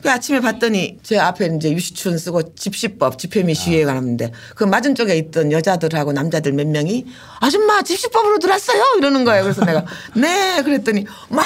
그 0.02 0.08
아침에 0.10 0.40
봤더니 0.40 0.98
제 1.02 1.18
앞에 1.18 1.50
이제 1.56 1.72
유시춘 1.72 2.18
쓰고 2.18 2.54
집시법 2.54 3.18
집회 3.18 3.42
및 3.42 3.54
시위에 3.54 3.84
관한데 3.84 4.30
그 4.54 4.62
맞은 4.62 4.94
쪽에 4.94 5.16
있던 5.16 5.50
여자들하고 5.50 6.12
남자들 6.12 6.52
몇 6.52 6.68
명이 6.68 7.06
아줌마 7.40 7.82
집시법으로 7.82 8.38
들어왔어요 8.38 8.80
이러는 8.98 9.24
거예요. 9.24 9.42
그래서 9.42 9.64
내가 9.64 9.84
네 10.14 10.62
그랬더니 10.62 11.04
막 11.30 11.44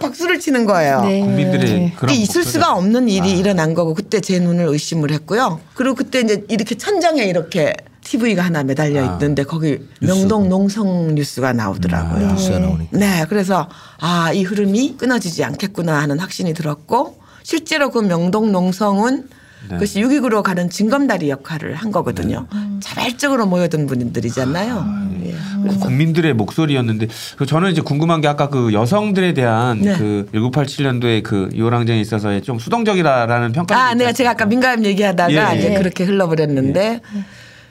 박수를 0.00 0.38
치는 0.38 0.64
거예요. 0.64 1.00
네. 1.02 1.20
국민들의 1.20 1.94
그런 1.96 2.14
이게 2.14 2.22
있을 2.22 2.44
수가 2.44 2.74
없는 2.74 3.08
일이 3.08 3.32
아. 3.32 3.34
일어난 3.34 3.74
거고 3.74 3.94
그때 3.94 4.20
제 4.20 4.38
눈을 4.38 4.66
의심을 4.66 5.10
했고요. 5.10 5.60
그리고 5.74 5.96
그때 5.96 6.20
이제 6.20 6.44
이렇게 6.48 6.76
천장에 6.76 7.24
이렇게 7.24 7.72
TV가 8.08 8.42
하나 8.42 8.62
매달려 8.62 9.06
아. 9.06 9.12
있는데 9.12 9.44
거기 9.44 9.78
명동 10.00 10.48
농성 10.48 11.14
뉴스가 11.14 11.52
나오더라고요. 11.52 12.26
뉴스가 12.28 12.58
나오니까. 12.58 12.96
네, 12.96 13.26
그래서 13.28 13.68
아, 14.00 14.32
이 14.32 14.44
흐름이 14.44 14.96
끊어지지 14.96 15.44
않겠구나 15.44 16.00
하는 16.00 16.18
확신이 16.18 16.54
들었고 16.54 17.18
실제로 17.42 17.90
그 17.90 17.98
명동 17.98 18.50
농성은 18.50 19.28
네. 19.68 19.74
그것이 19.74 20.00
6.29로 20.00 20.42
가는 20.42 20.70
징검다리 20.70 21.28
역할을 21.28 21.74
한 21.74 21.90
거거든요. 21.90 22.46
자발적으로 22.80 23.44
모여든 23.44 23.86
분들이잖아요. 23.86 24.86
예. 25.24 25.34
그 25.68 25.78
국민들의 25.78 26.32
목소리였는데 26.32 27.08
그 27.36 27.44
저는 27.44 27.72
이제 27.72 27.82
궁금한 27.82 28.20
게 28.20 28.28
아까 28.28 28.48
그 28.48 28.72
여성들에 28.72 29.34
대한 29.34 29.80
네. 29.82 29.98
그 29.98 30.28
1987년도에 30.32 31.22
그 31.24 31.50
이호랑쟁에 31.52 32.00
있어서의 32.00 32.42
좀 32.42 32.58
수동적이라는 32.58 33.52
평가가 33.52 33.88
아, 33.88 33.94
내가 33.94 34.12
제가 34.12 34.30
아까 34.30 34.46
민가협 34.46 34.84
얘기하다가 34.84 35.54
예, 35.54 35.58
이제 35.58 35.74
예. 35.74 35.76
그렇게 35.76 36.04
흘러버렸는데 36.04 37.00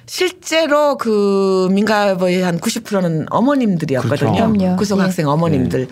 실제로 0.07 0.97
그 0.97 1.67
민가협의 1.71 2.41
한 2.41 2.59
90%는 2.59 3.27
어머님들이었거든요. 3.29 4.31
그렇죠. 4.31 4.53
그럼요. 4.53 4.75
구성학생 4.77 5.27
어머님들. 5.27 5.87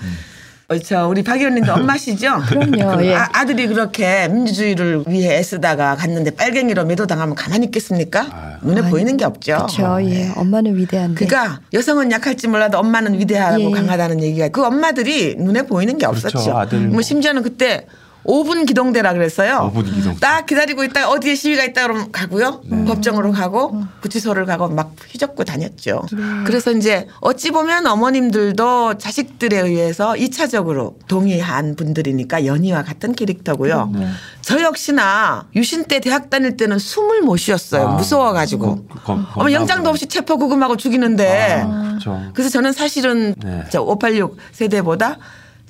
어, 0.68 0.80
저 0.80 1.08
우리 1.08 1.22
박 1.22 1.38
의원님도 1.38 1.72
엄마시죠? 1.76 2.40
그럼요. 2.48 2.98
그 2.98 3.06
예. 3.06 3.14
아, 3.14 3.30
아들이 3.34 3.68
그렇게 3.68 4.28
민주주의를 4.30 5.04
위해 5.08 5.36
애쓰다가 5.38 5.96
갔는데 5.96 6.32
빨갱이로 6.32 6.86
매도당하면 6.86 7.36
가만히 7.36 7.66
있겠습니까? 7.68 8.58
눈에 8.64 8.82
아니, 8.82 8.90
보이는 8.90 9.16
게 9.16 9.26
없죠. 9.26 9.58
그렇죠. 9.58 10.00
예. 10.10 10.32
엄마는 10.36 10.76
위대한데. 10.76 11.24
그러니까 11.24 11.60
여성은 11.74 12.12
약할지 12.12 12.48
몰라도 12.48 12.80
엄마는 12.80 13.20
위대하고 13.20 13.62
예. 13.62 13.72
강하다는 13.72 14.24
얘기가 14.24 14.48
그 14.50 14.66
엄마들이 14.66 15.36
눈에 15.36 15.64
보이는 15.64 15.98
게 16.00 16.08
그렇죠. 16.08 16.28
없었죠. 16.30 16.58
아들 16.58 16.80
뭐 16.80 16.90
뭐. 16.94 17.02
심지어는 17.04 17.44
그때 17.44 17.86
5분 18.26 18.66
기동대라 18.66 19.14
그랬어요. 19.14 19.72
5분 19.74 19.86
기동대. 19.94 20.20
딱 20.20 20.46
기다리고 20.46 20.84
있다 20.84 21.10
어디에 21.10 21.36
시위가 21.36 21.64
있다 21.64 21.84
그러면 21.84 22.12
가고요. 22.12 22.62
법정으로 22.88 23.32
가고 23.32 23.84
구치소를 24.02 24.46
가고 24.46 24.68
막 24.70 24.96
휘젓고 25.10 25.44
다녔죠. 25.44 26.04
그래서 26.46 26.72
이제 26.72 27.08
어찌 27.22 27.52
보면 27.52 27.86
어머님들도 27.86 28.98
자식들에 28.98 29.60
의해서 29.60 30.14
2차적으로 30.14 30.96
동의한 31.08 31.76
분들이니까 31.76 32.46
연희와 32.46 32.84
같은 32.84 33.14
캐릭터고요. 33.14 33.92
저 34.42 34.62
역시나 34.62 35.48
유신 35.56 35.84
때 35.86 36.00
대학 36.00 36.30
다닐 36.30 36.58
때는 36.58 36.80
숨을 36.80 37.22
못 37.22 37.38
쉬었어요. 37.38 37.88
아. 37.90 37.92
무서워 37.96 38.32
가지고. 38.34 38.86
그- 38.88 39.04
검- 39.04 39.26
어머 39.36 39.52
영장도 39.52 39.90
없이 39.90 40.08
체포 40.08 40.38
구금하고 40.38 40.78
죽이는데. 40.78 41.64
그렇죠. 41.90 42.22
그래서 42.34 42.50
저는 42.50 42.72
사실은 42.74 43.36
네. 43.44 43.64
저586 43.72 44.36
세대보다 44.52 45.18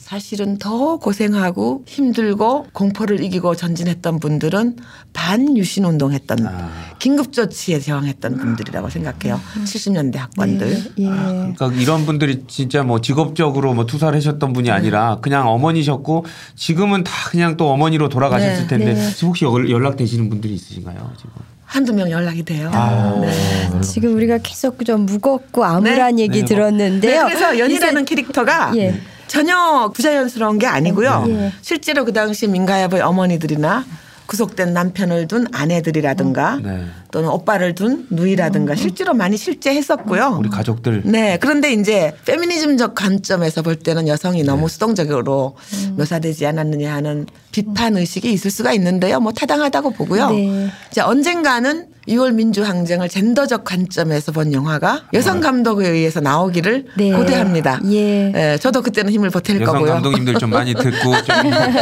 사실은 0.05 0.59
더 0.59 0.97
고생하고 0.97 1.83
힘들고 1.87 2.67
공포를 2.73 3.23
이기고 3.23 3.55
전진했던 3.55 4.19
분들은 4.19 4.75
반유신 5.13 5.83
운동했던 5.83 6.45
아. 6.45 6.69
긴급조치에 6.99 7.79
저항했던 7.79 8.37
분들이라고 8.37 8.87
생각해요. 8.91 9.41
70년대 9.63 10.17
학번들. 10.17 10.91
예. 10.99 11.05
그러니까 11.07 11.71
이런 11.73 12.05
분들이 12.05 12.43
진짜 12.47 12.83
뭐 12.83 13.01
직업적으로 13.01 13.73
뭐 13.73 13.87
투사를 13.87 14.15
하셨던 14.15 14.53
분이 14.53 14.69
아니라 14.69 15.17
그냥 15.23 15.47
어머니셨고 15.49 16.25
지금은 16.55 17.03
다 17.03 17.11
그냥 17.31 17.57
또 17.57 17.71
어머니로 17.71 18.07
돌아가셨을 18.09 18.61
네. 18.61 18.67
텐데 18.67 18.93
네. 18.93 19.11
혹시 19.25 19.43
연- 19.45 19.67
연락되시는 19.67 20.29
분들이 20.29 20.53
있으신가요? 20.53 21.13
지금? 21.17 21.31
한두 21.65 21.93
명 21.93 22.11
연락이 22.11 22.43
돼요. 22.43 22.69
아. 22.71 23.17
네. 23.21 23.81
지금 23.81 24.13
우리가 24.13 24.37
계속 24.43 24.85
좀 24.85 25.07
무겁고 25.07 25.65
암울한 25.65 26.17
네. 26.17 26.21
얘기 26.21 26.41
네. 26.41 26.45
들었는데요. 26.45 27.23
네, 27.23 27.33
그래서 27.33 27.57
연희라는 27.57 28.05
캐릭터가 28.05 28.73
예. 28.77 29.01
전혀 29.27 29.91
부자연스러운 29.93 30.59
게 30.59 30.67
아니고요. 30.67 31.25
예. 31.27 31.51
실제로 31.61 32.05
그 32.05 32.13
당시 32.13 32.47
민가야부의 32.47 33.01
어머니들이나 33.01 33.85
구속된 34.25 34.73
남편을 34.73 35.27
둔 35.27 35.45
아내들이라든가 35.53 36.59
네. 36.63 36.85
또는 37.11 37.29
오빠를 37.29 37.75
둔 37.75 38.07
누이라든가 38.09 38.75
실제로 38.75 39.13
많이 39.13 39.38
실제했었고요. 39.38 40.38
우리 40.39 40.49
가족들 40.49 41.03
네. 41.05 41.38
그런데 41.39 41.71
이제 41.73 42.15
페미니즘적 42.25 42.95
관점에서 42.95 43.61
볼 43.61 43.75
때는 43.75 44.07
여성이 44.07 44.43
너무 44.43 44.67
수동적으로 44.67 45.55
묘사되지 45.95 46.45
않았느냐 46.47 46.93
하는 46.93 47.27
비판 47.51 47.97
의식이 47.97 48.31
있을 48.31 48.51
수가 48.51 48.73
있는데요. 48.73 49.19
뭐 49.19 49.31
타당하다고 49.31 49.91
보고요. 49.91 50.31
네. 50.31 50.69
이제 50.91 51.01
언젠가는 51.01 51.94
6월 52.07 52.33
민주항쟁을 52.33 53.09
젠더적 53.09 53.63
관점에서 53.63 54.31
본 54.31 54.53
영화가 54.53 55.05
여성 55.13 55.39
감독에 55.39 55.89
의해서 55.89 56.19
나오기를 56.19 56.85
네. 56.97 57.11
고대합니다. 57.11 57.81
예. 57.91 58.31
예, 58.35 58.57
저도 58.59 58.81
그때는 58.81 59.11
힘을 59.11 59.29
보탤 59.31 59.61
여성 59.61 59.73
거고요. 59.75 59.93
감독님들 59.93 60.35
좀 60.35 60.51
많이 60.51 60.73
듣고 60.73 61.13
좀 61.23 61.35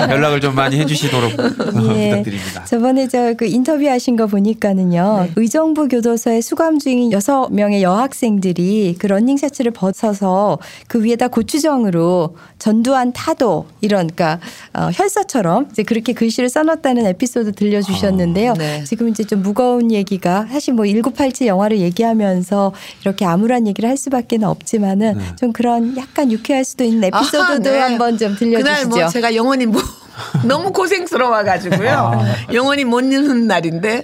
연락을 0.10 0.40
좀 0.40 0.56
많이 0.56 0.80
해주시도록 0.80 1.32
예. 1.32 1.36
부탁드립니다. 2.24 2.64
저번에 2.66 3.08
저 3.08 3.34
그 3.36 3.46
인터뷰하신 3.46 4.16
거 4.16 4.28
보니까는요. 4.28 5.30
의정부 5.36 5.88
교도소에 5.88 6.42
수감 6.42 6.80
중인 6.80 7.12
여섯 7.12 7.50
명의 7.52 7.84
여학생들이 7.84 8.96
그 9.00 9.08
러닝 9.08 9.38
셔츠를 9.38 9.72
벗어서 9.72 10.60
그 10.88 11.04
위에다 11.04 11.28
고추장으로 11.30 12.36
전두환 12.60 13.12
타도 13.14 13.66
이런 13.82 14.08
그러니까 14.08 14.40
어, 14.74 14.90
혈서처럼 14.94 15.68
이제 15.72 15.84
그렇게 15.84 16.14
글씨를 16.14 16.50
써놨다는 16.50 17.06
에피소드 17.08 17.54
들려주셨는데요. 17.54 18.52
아, 18.52 18.56
네. 18.56 18.84
지금 18.84 19.10
이제 19.10 19.24
좀 19.24 19.42
무거운 19.42 19.92
얘기 19.92 20.13
가 20.22 20.46
사실 20.52 20.74
뭐 20.74 20.86
1987 20.86 21.48
영화를 21.48 21.80
얘기하면서 21.80 22.74
이렇게 23.02 23.26
암울한 23.26 23.68
얘기를 23.68 23.90
할 23.90 23.98
수밖에 23.98 24.38
없지만은 24.42 25.20
좀 25.38 25.52
그런 25.52 25.98
약간 25.98 26.32
유쾌할 26.32 26.64
수도 26.64 26.84
있는 26.84 27.06
에피소드도 27.06 27.40
아하, 27.42 27.58
네. 27.60 27.80
한번 27.80 28.18
좀 28.18 28.36
들려주시죠. 28.36 28.64
그날 28.64 28.86
뭐 28.86 29.08
제가 29.10 29.36
영원히 29.36 29.66
뭐 29.66 29.82
너무 30.46 30.72
고생스러워가지고요. 30.72 32.26
영원히 32.54 32.86
못 32.86 33.02
읽는 33.02 33.48
날인데 33.48 34.04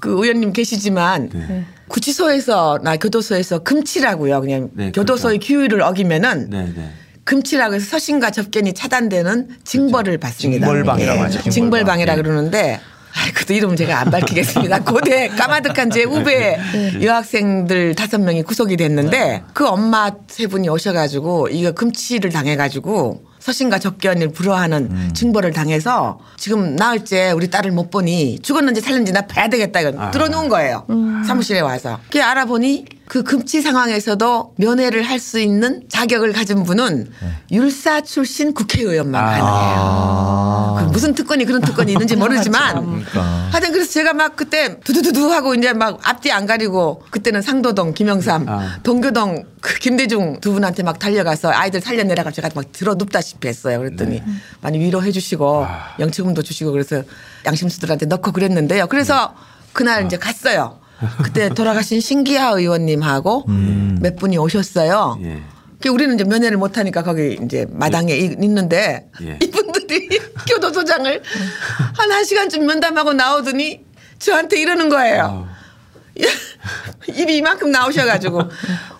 그 0.00 0.10
의원님 0.10 0.52
계시지만 0.52 1.30
구치소에서 1.88 2.80
나 2.82 2.96
교도소에서 2.96 3.60
금치라고요. 3.60 4.40
그냥 4.40 4.70
네, 4.74 4.90
교도소의 4.92 5.38
규율을 5.40 5.82
어기면은 5.82 6.50
네, 6.50 6.72
네. 6.74 6.90
금치라고 7.24 7.74
해서 7.74 7.86
서신과 7.86 8.30
접견이 8.30 8.74
차단되는 8.74 9.48
징벌을 9.64 10.18
받습니다. 10.18 10.66
징벌방이라고 10.66 11.20
하죠, 11.22 11.32
징벌방. 11.38 11.52
징벌방이라 11.52 12.12
예. 12.12 12.16
그러는데 12.16 12.80
그도 13.34 13.54
이름 13.54 13.76
제가 13.76 14.00
안 14.00 14.10
밝히겠습니다. 14.10 14.80
고대 14.80 15.28
까마득한 15.28 15.90
제 15.90 16.02
후배 16.02 16.58
여학생들 17.02 17.94
다섯 17.94 18.20
명이 18.20 18.42
구속이 18.42 18.76
됐는데 18.76 19.42
그 19.52 19.66
엄마 19.66 20.10
세 20.28 20.46
분이 20.46 20.68
오셔가지고 20.68 21.48
이거 21.48 21.72
금치를 21.72 22.30
당해가지고 22.30 23.22
서신과 23.38 23.78
접견을 23.78 24.30
불허하는 24.30 25.12
징벌을 25.12 25.52
당해서 25.52 26.18
지금 26.38 26.76
나흘째 26.76 27.32
우리 27.32 27.50
딸을 27.50 27.72
못 27.72 27.90
보니 27.90 28.38
죽었는지 28.40 28.80
살는지 28.80 29.12
나 29.12 29.26
봐야 29.26 29.48
되겠다 29.48 29.80
이거 29.80 29.92
아. 30.00 30.10
들어놓은 30.10 30.48
거예요. 30.48 30.86
사무실에 31.26 31.60
와서. 31.60 32.00
그게 32.06 32.22
알아보니 32.22 32.86
그 33.06 33.22
금치 33.22 33.60
상황에서도 33.62 34.54
면회를 34.56 35.02
할 35.02 35.14
수 35.24 35.38
있는 35.38 35.82
자격을 35.88 36.32
가진 36.32 36.64
분은 36.64 37.10
율사 37.50 38.02
출신 38.02 38.52
국회의원만 38.52 39.24
아. 39.24 39.30
가능해요. 39.30 40.76
그 40.78 40.92
무슨 40.92 41.14
특권이 41.14 41.44
그런 41.44 41.62
특권이 41.62 41.92
있는지 41.92 42.16
모르지만 42.16 42.84
그러니까. 42.84 43.22
하여튼 43.50 43.72
그래서 43.72 43.90
제가 43.90 44.12
막 44.12 44.36
그때 44.36 44.78
두두두두 44.80 45.32
하고 45.32 45.54
이제 45.54 45.72
막 45.72 46.00
앞뒤 46.02 46.30
안 46.30 46.46
가리고 46.46 47.02
그때는 47.10 47.40
상도동 47.42 47.94
김영삼 47.94 48.48
아. 48.48 48.78
동교동 48.82 49.44
그 49.60 49.78
김대중 49.78 50.40
두 50.40 50.52
분한테 50.52 50.82
막 50.82 50.98
달려가서 50.98 51.52
아이들 51.52 51.80
살려내라고 51.80 52.30
제가 52.32 52.50
막 52.54 52.70
들어 52.72 52.94
눕다시피 52.94 53.48
했어요. 53.48 53.78
그랬더니 53.78 54.16
네. 54.16 54.24
많이 54.60 54.78
위로해 54.78 55.10
주시고 55.12 55.64
아. 55.64 55.94
영치금도 55.98 56.42
주시고 56.42 56.72
그래서 56.72 57.02
양심수들한테 57.46 58.06
넣고 58.06 58.32
그랬는데요. 58.32 58.88
그래서 58.88 59.32
네. 59.34 59.70
그날 59.72 60.02
아. 60.02 60.06
이제 60.06 60.16
갔어요. 60.18 60.83
그때 61.22 61.48
돌아가신 61.48 62.00
신기하 62.00 62.50
의원님하고 62.50 63.44
음. 63.48 63.98
몇 64.00 64.16
분이 64.16 64.38
오셨어요. 64.38 65.18
예. 65.22 65.42
그 65.80 65.88
우리는 65.90 66.14
이제 66.14 66.24
면회를 66.24 66.56
못 66.56 66.78
하니까 66.78 67.02
거기 67.02 67.38
이제 67.44 67.66
마당에 67.70 68.14
이- 68.16 68.36
있는데 68.40 69.10
예. 69.22 69.38
이분들이 69.42 70.08
교도소장을 70.48 71.22
한한 71.96 72.24
시간쯤 72.24 72.64
면담하고 72.66 73.12
나오더니 73.12 73.84
저한테 74.18 74.60
이러는 74.60 74.88
거예요. 74.88 75.46
입이 77.08 77.36
이만큼 77.36 77.70
나오셔가지고 77.70 78.42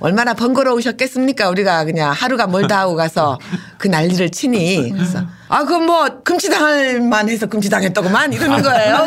얼마나 0.00 0.35
번거로우셨겠습니까? 0.35 1.48
우리가 1.48 1.85
그냥 1.85 2.12
하루가 2.12 2.46
멀다 2.46 2.81
하고 2.81 2.96
가서 2.96 3.38
그 3.79 3.88
난리를 3.88 4.31
치니 4.31 4.90
그래서 4.92 5.24
아 5.48 5.64
그럼 5.64 5.87
뭐 5.87 6.22
금치당할 6.22 7.00
만해서 7.00 7.46
금치당했다고만 7.46 8.33
이러는 8.33 8.62
거예요. 8.62 9.07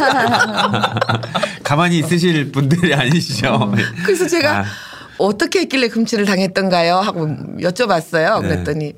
가만히 1.64 2.00
있으실 2.00 2.52
분들이 2.52 2.94
아니시죠? 2.94 3.74
그래서 4.06 4.28
제가 4.28 4.60
아. 4.60 4.66
어떻게 5.18 5.62
했길래 5.62 5.90
금치를 5.90 6.26
당했던가요? 6.26 6.96
하고 6.96 7.28
여쭤봤어요. 7.60 8.42
네. 8.42 8.48
그랬더니 8.48 8.94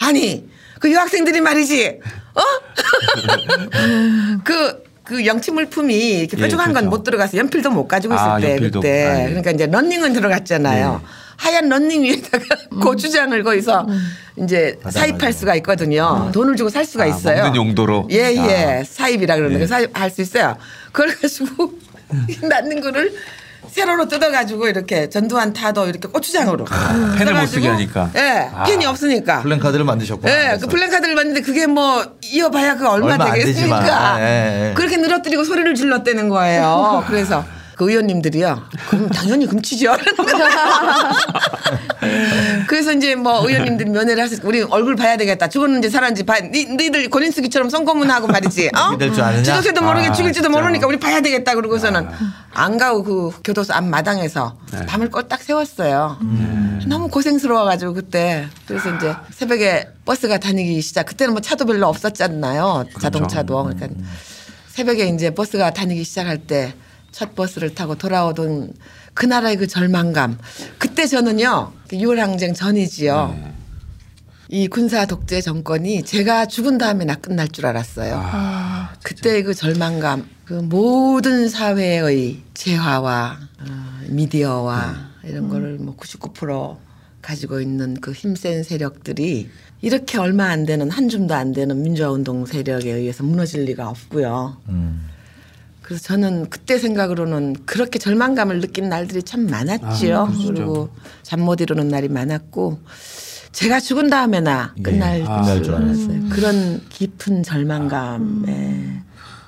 아니 0.00 0.48
그 0.78 0.90
유학생들이 0.90 1.40
말이지 1.40 2.00
어? 2.34 2.42
그, 4.44 4.82
그 5.10 5.26
영치 5.26 5.50
물품이 5.50 5.92
이렇게 6.20 6.36
예, 6.38 6.42
뾰족한 6.42 6.66
건 6.66 6.84
그렇죠. 6.84 6.88
못 6.88 7.02
들어가서 7.02 7.36
연필도 7.36 7.70
못 7.70 7.88
가지고 7.88 8.14
있을 8.14 8.24
아, 8.24 8.38
때 8.38 8.52
연필도. 8.52 8.80
그때 8.80 9.06
아, 9.06 9.20
예. 9.22 9.24
그러니까 9.26 9.50
이제 9.50 9.66
런닝은 9.66 10.12
들어갔잖아요. 10.12 11.00
네. 11.02 11.06
하얀 11.34 11.68
런닝 11.68 12.04
위에다가 12.04 12.44
고추장을 12.80 13.42
거기서 13.42 13.88
이제 14.36 14.78
사입할 14.88 15.32
수가 15.32 15.56
있거든요. 15.56 16.30
돈을 16.32 16.54
주고 16.54 16.70
살 16.70 16.84
수가 16.84 17.04
아, 17.04 17.06
있어요. 17.08 17.42
먹는 17.42 17.56
용도로? 17.56 18.06
예, 18.12 18.32
예. 18.36 18.80
아. 18.82 18.84
사입이라 18.84 19.34
그러는데 19.34 19.64
예. 19.64 19.66
사입할 19.66 20.10
수 20.10 20.22
있어요. 20.22 20.56
그걸 20.92 21.12
가지고 21.16 21.72
낳는 22.48 22.80
거를 22.80 23.12
세로로 23.68 24.08
뜯어가지고 24.08 24.68
이렇게 24.68 25.08
전두환 25.08 25.52
타도 25.52 25.86
이렇게 25.86 26.08
고추장으로. 26.08 26.66
아, 26.70 27.14
펜을 27.18 27.34
못 27.34 27.46
쓰게 27.46 27.68
하니까. 27.68 28.10
예, 28.16 28.50
아. 28.54 28.64
펜이 28.64 28.84
없으니까. 28.86 29.42
플랜카드를 29.42 29.84
만드셨구나. 29.84 30.32
예, 30.32 30.58
그 30.58 30.66
플랜카드를 30.66 31.14
봤는데 31.14 31.42
그게 31.42 31.66
뭐 31.66 32.04
이어봐야 32.22 32.76
그 32.76 32.88
얼마, 32.88 33.12
얼마 33.12 33.24
안 33.26 33.32
되겠습니까? 33.32 33.80
되지만, 33.80 34.20
예, 34.20 34.70
예. 34.70 34.74
그렇게 34.74 34.96
늘어뜨리고 34.96 35.44
소리를 35.44 35.74
질렀다는 35.74 36.28
거예요. 36.28 37.04
그래서 37.06 37.44
그 37.80 37.88
의원님들이요. 37.88 38.62
그럼 38.90 39.08
당연히 39.08 39.46
금치죠. 39.46 39.96
그래서 42.68 42.92
이제 42.92 43.14
뭐 43.14 43.48
의원님들이 43.48 43.88
면회를 43.88 44.22
하셨 44.22 44.40
우리 44.44 44.60
얼굴 44.60 44.96
봐야 44.96 45.16
되겠다. 45.16 45.48
죽었는지 45.48 45.88
살았는지 45.88 46.24
봐. 46.24 46.40
니, 46.40 46.66
니들 46.66 47.08
권인숙이처럼 47.08 47.70
son고문하고 47.70 48.26
말이지. 48.26 48.72
어? 48.76 48.98
죽을지도 48.98 49.80
모르게 49.80 50.08
아, 50.08 50.12
죽일지도 50.12 50.48
진짜. 50.48 50.60
모르니까 50.60 50.86
우리 50.86 51.00
봐야 51.00 51.22
되겠다. 51.22 51.54
그러고서는 51.54 52.06
안 52.52 52.76
가고 52.76 53.02
그 53.02 53.30
교도소 53.42 53.72
앞 53.72 53.84
마당에서 53.84 54.58
네. 54.72 54.84
밤을 54.84 55.08
꼴딱 55.08 55.40
세웠어요. 55.40 56.18
너무 56.86 57.08
고생스러워가지고 57.08 57.94
그때 57.94 58.46
그래서 58.66 58.94
이제 58.94 59.14
새벽에 59.32 59.88
버스가 60.04 60.36
다니기 60.36 60.82
시작. 60.82 61.06
그때는 61.06 61.32
뭐 61.32 61.40
차도 61.40 61.64
별로 61.64 61.88
없었잖아요. 61.88 62.84
자동차도. 63.00 63.64
그러니까 63.64 63.88
새벽에 64.68 65.06
이제 65.06 65.30
버스가 65.30 65.70
다니기 65.70 66.04
시작할 66.04 66.36
때 66.36 66.74
첫 67.12 67.34
버스를 67.34 67.74
타고 67.74 67.96
돌아오던 67.96 68.72
그 69.14 69.26
나라의 69.26 69.56
그 69.56 69.66
절망감. 69.66 70.38
그때 70.78 71.06
저는요. 71.06 71.72
6월 71.88 72.16
항쟁 72.16 72.54
전이지요. 72.54 73.60
이 74.52 74.66
군사 74.66 75.06
독재 75.06 75.40
정권이 75.40 76.02
제가 76.02 76.46
죽은 76.46 76.76
다음에 76.78 77.04
나 77.04 77.14
끝날 77.14 77.48
줄 77.48 77.66
알았어요. 77.66 78.20
아, 78.20 78.92
그때 79.04 79.42
그 79.44 79.54
절망감, 79.54 80.28
그 80.44 80.54
모든 80.54 81.48
사회의 81.48 82.40
재화와 82.54 83.38
어, 83.60 84.00
미디어와 84.08 85.10
이런 85.22 85.48
거를 85.48 85.78
뭐 85.78 85.96
99% 85.96 86.78
가지고 87.22 87.60
있는 87.60 87.94
그 88.00 88.10
힘센 88.10 88.64
세력들이 88.64 89.48
이렇게 89.82 90.18
얼마 90.18 90.46
안 90.46 90.66
되는 90.66 90.90
한 90.90 91.08
줌도 91.08 91.32
안 91.34 91.52
되는 91.52 91.80
민주화 91.82 92.10
운동 92.10 92.44
세력에 92.44 92.90
의해서 92.90 93.22
무너질 93.22 93.64
리가 93.66 93.88
없고요. 93.88 94.56
그래서 95.90 96.04
저는 96.04 96.48
그때 96.50 96.78
생각으로는 96.78 97.56
그렇게 97.66 97.98
절망감을 97.98 98.60
느낀 98.60 98.88
날들이 98.88 99.24
참 99.24 99.48
많았지요. 99.48 100.28
그리고 100.54 100.88
잠 101.24 101.40
못 101.40 101.60
이루는 101.60 101.88
날이 101.88 102.06
많았고 102.08 102.78
제가 103.50 103.80
죽은 103.80 104.08
다음에나 104.08 104.74
끝날 104.84 105.18
예, 105.18 105.24
끝날 105.24 105.62
줄 105.64 105.74
알았어요. 105.74 106.28
그런 106.30 106.80
깊은 106.90 107.42
절망감에 107.42 109.02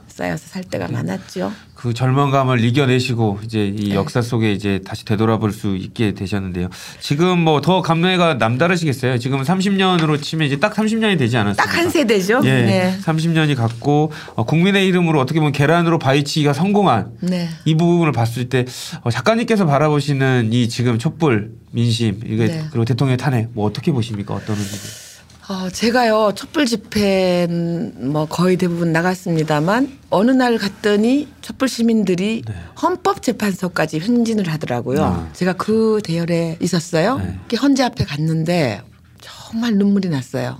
쌓여서 0.08 0.48
살 0.48 0.64
때가 0.64 0.88
많았죠. 0.88 1.52
그 1.82 1.92
절망감을 1.92 2.62
이겨내시고 2.64 3.40
이제 3.42 3.66
이 3.76 3.92
역사 3.92 4.22
속에 4.22 4.52
이제 4.52 4.80
다시 4.86 5.04
되돌아볼 5.04 5.50
수 5.52 5.74
있게 5.76 6.14
되셨는데요. 6.14 6.68
지금 7.00 7.40
뭐 7.40 7.60
더 7.60 7.82
감회가 7.82 8.34
남다르시겠어요. 8.34 9.18
지금 9.18 9.42
30년으로 9.42 10.20
치면 10.22 10.46
이제 10.46 10.58
딱 10.60 10.74
30년이 10.74 11.18
되지 11.18 11.36
않았습니까? 11.36 11.64
딱 11.64 11.76
한 11.76 11.90
세대죠. 11.90 12.42
예, 12.44 12.50
네. 12.62 12.98
30년이 13.04 13.56
갔고 13.56 14.12
어, 14.36 14.44
국민의 14.44 14.86
이름으로 14.86 15.18
어떻게 15.20 15.40
보면 15.40 15.50
계란으로 15.52 15.98
바위치기가 15.98 16.52
성공한 16.52 17.10
네. 17.20 17.48
이 17.64 17.76
부분을 17.76 18.12
봤을 18.12 18.48
때 18.48 18.64
어, 19.02 19.10
작가님께서 19.10 19.66
바라보시는 19.66 20.50
이 20.52 20.68
지금 20.68 20.98
촛불 20.98 21.50
민심 21.72 22.20
이게 22.24 22.46
네. 22.46 22.64
그리고 22.70 22.84
대통령 22.84 23.16
탄핵 23.16 23.48
뭐 23.54 23.66
어떻게 23.66 23.90
보십니까? 23.90 24.34
어떤 24.34 24.54
의미로? 24.56 24.78
어, 25.52 25.68
제가요 25.68 26.32
촛불 26.34 26.64
집회는 26.64 28.10
뭐 28.10 28.24
거의 28.24 28.56
대부분 28.56 28.90
나갔습니다만 28.90 29.98
어느 30.08 30.30
날 30.30 30.56
갔더니 30.56 31.28
촛불 31.42 31.68
시민들이 31.68 32.42
네. 32.46 32.54
헌법재판소까지 32.82 34.00
행진을 34.00 34.48
하더라고요. 34.48 35.04
아. 35.04 35.28
제가 35.34 35.52
그 35.52 36.00
대열에 36.02 36.56
있었어요. 36.60 37.18
네. 37.18 37.56
헌재 37.60 37.82
앞에 37.82 38.04
갔는데 38.04 38.80
정말 39.20 39.74
눈물이 39.74 40.08
났어요. 40.08 40.58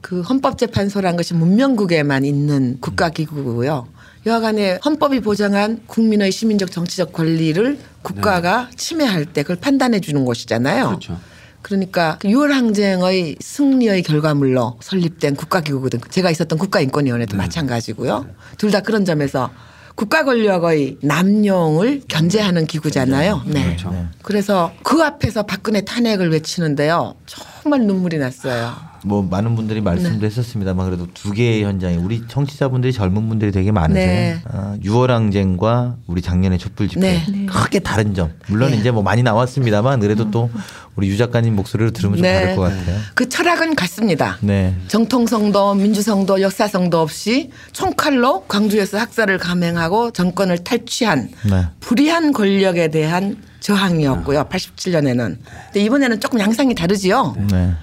그 0.00 0.20
헌법재판소란 0.20 1.16
것이 1.16 1.34
문명국에만 1.34 2.24
있는 2.24 2.78
국가기구고요. 2.80 3.88
여하간에 4.26 4.78
헌법이 4.84 5.20
보장한 5.20 5.80
국민의 5.88 6.30
시민적 6.30 6.70
정치적 6.70 7.12
권리를 7.12 7.78
국가가 8.02 8.70
침해할 8.76 9.26
때 9.26 9.42
그걸 9.42 9.56
판단해 9.56 10.00
주는 10.00 10.24
곳이잖아요. 10.24 10.86
그렇죠. 10.86 11.18
그러니까 11.64 12.18
그 12.20 12.28
6월 12.28 12.48
항쟁의 12.50 13.36
승리의 13.40 14.02
결과물로 14.02 14.76
설립된 14.82 15.34
국가기구거든. 15.34 15.98
제가 16.10 16.30
있었던 16.30 16.58
국가인권위원회도 16.58 17.36
마찬가지고요. 17.38 18.26
둘 18.58 18.70
다 18.70 18.80
그런 18.80 19.04
점에서 19.06 19.50
국가 19.94 20.24
권력의 20.24 20.98
남용을 21.02 22.02
견제하는 22.08 22.66
기구잖아요. 22.66 23.42
네. 23.46 23.64
그렇죠. 23.64 24.08
그래서 24.22 24.72
그 24.82 25.02
앞에서 25.02 25.44
박근혜 25.46 25.80
탄핵을 25.82 26.30
외치는데요. 26.32 27.14
정말 27.26 27.80
눈물이 27.86 28.18
났어요. 28.18 28.74
뭐 29.04 29.22
많은 29.22 29.54
분들이 29.54 29.80
말씀도 29.82 30.20
네. 30.20 30.26
했었습니다만 30.26 30.86
그래도 30.86 31.06
두 31.12 31.32
개의 31.32 31.62
현장이 31.64 31.96
우리 31.98 32.22
청취자분들이 32.26 32.92
젊은 32.92 33.28
분들이 33.28 33.52
되게 33.52 33.70
많으세요. 33.70 34.06
네. 34.06 34.40
아, 34.46 34.76
6월 34.82 35.08
항쟁과 35.08 35.96
우리 36.06 36.22
작년의 36.22 36.58
촛불 36.58 36.88
집회 36.88 37.00
네. 37.00 37.46
크게 37.46 37.80
다른 37.80 38.14
점. 38.14 38.32
물론 38.48 38.70
네. 38.70 38.78
이제 38.78 38.90
뭐 38.90 39.02
많이 39.02 39.22
나왔습니다만 39.22 40.00
그래도 40.00 40.30
또 40.30 40.50
우리 40.96 41.08
유 41.08 41.18
작가님 41.18 41.54
목소리를 41.54 41.92
들으면 41.92 42.16
좀 42.16 42.22
네. 42.22 42.34
다를 42.34 42.56
것 42.56 42.62
같아요. 42.62 42.98
그 43.14 43.28
철학은 43.28 43.74
같습니다. 43.74 44.38
네. 44.40 44.74
정통성도 44.88 45.74
민주성도 45.74 46.40
역사성도 46.40 47.00
없이 47.00 47.50
총칼로 47.72 48.44
광주에서 48.46 48.98
학살을 48.98 49.38
감행하고 49.38 50.12
정권을 50.12 50.58
탈취한 50.58 51.28
네. 51.50 51.66
불의한 51.80 52.32
권력에 52.32 52.88
대한 52.88 53.36
저항이었고요. 53.60 54.44
87년에는. 54.44 55.36
근데 55.66 55.80
이번에는 55.80 56.20
조금 56.20 56.38
양상이 56.38 56.74
다르지요. 56.74 57.34
네. 57.50 57.74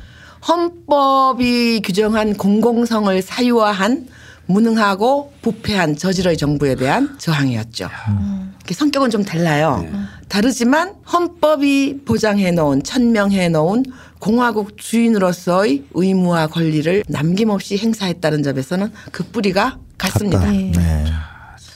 헌법이 0.48 1.82
규정한 1.84 2.36
공공성을 2.36 3.22
사유화한 3.22 4.08
무능하고 4.48 5.34
부패한 5.42 5.96
저질의 5.96 6.38
정부에 6.38 6.76
대한 6.76 7.16
저항이었죠. 7.18 7.89
이렇게 8.58 8.74
성격은 8.74 9.10
좀 9.10 9.24
달라요. 9.24 9.86
다르지만 10.28 10.94
헌법이 11.12 12.02
보장해 12.06 12.52
놓은 12.52 12.84
천명해 12.84 13.50
놓은 13.50 13.86
공화국 14.20 14.78
주인으로서의 14.78 15.86
의무와 15.94 16.48
권리를 16.48 17.04
남김없이 17.08 17.78
행사했다는 17.78 18.44
점에서는 18.44 18.92
그 19.12 19.24
뿌리가 19.24 19.78
같습니다. 19.98 20.46
네. 20.52 20.72
네. 20.76 21.06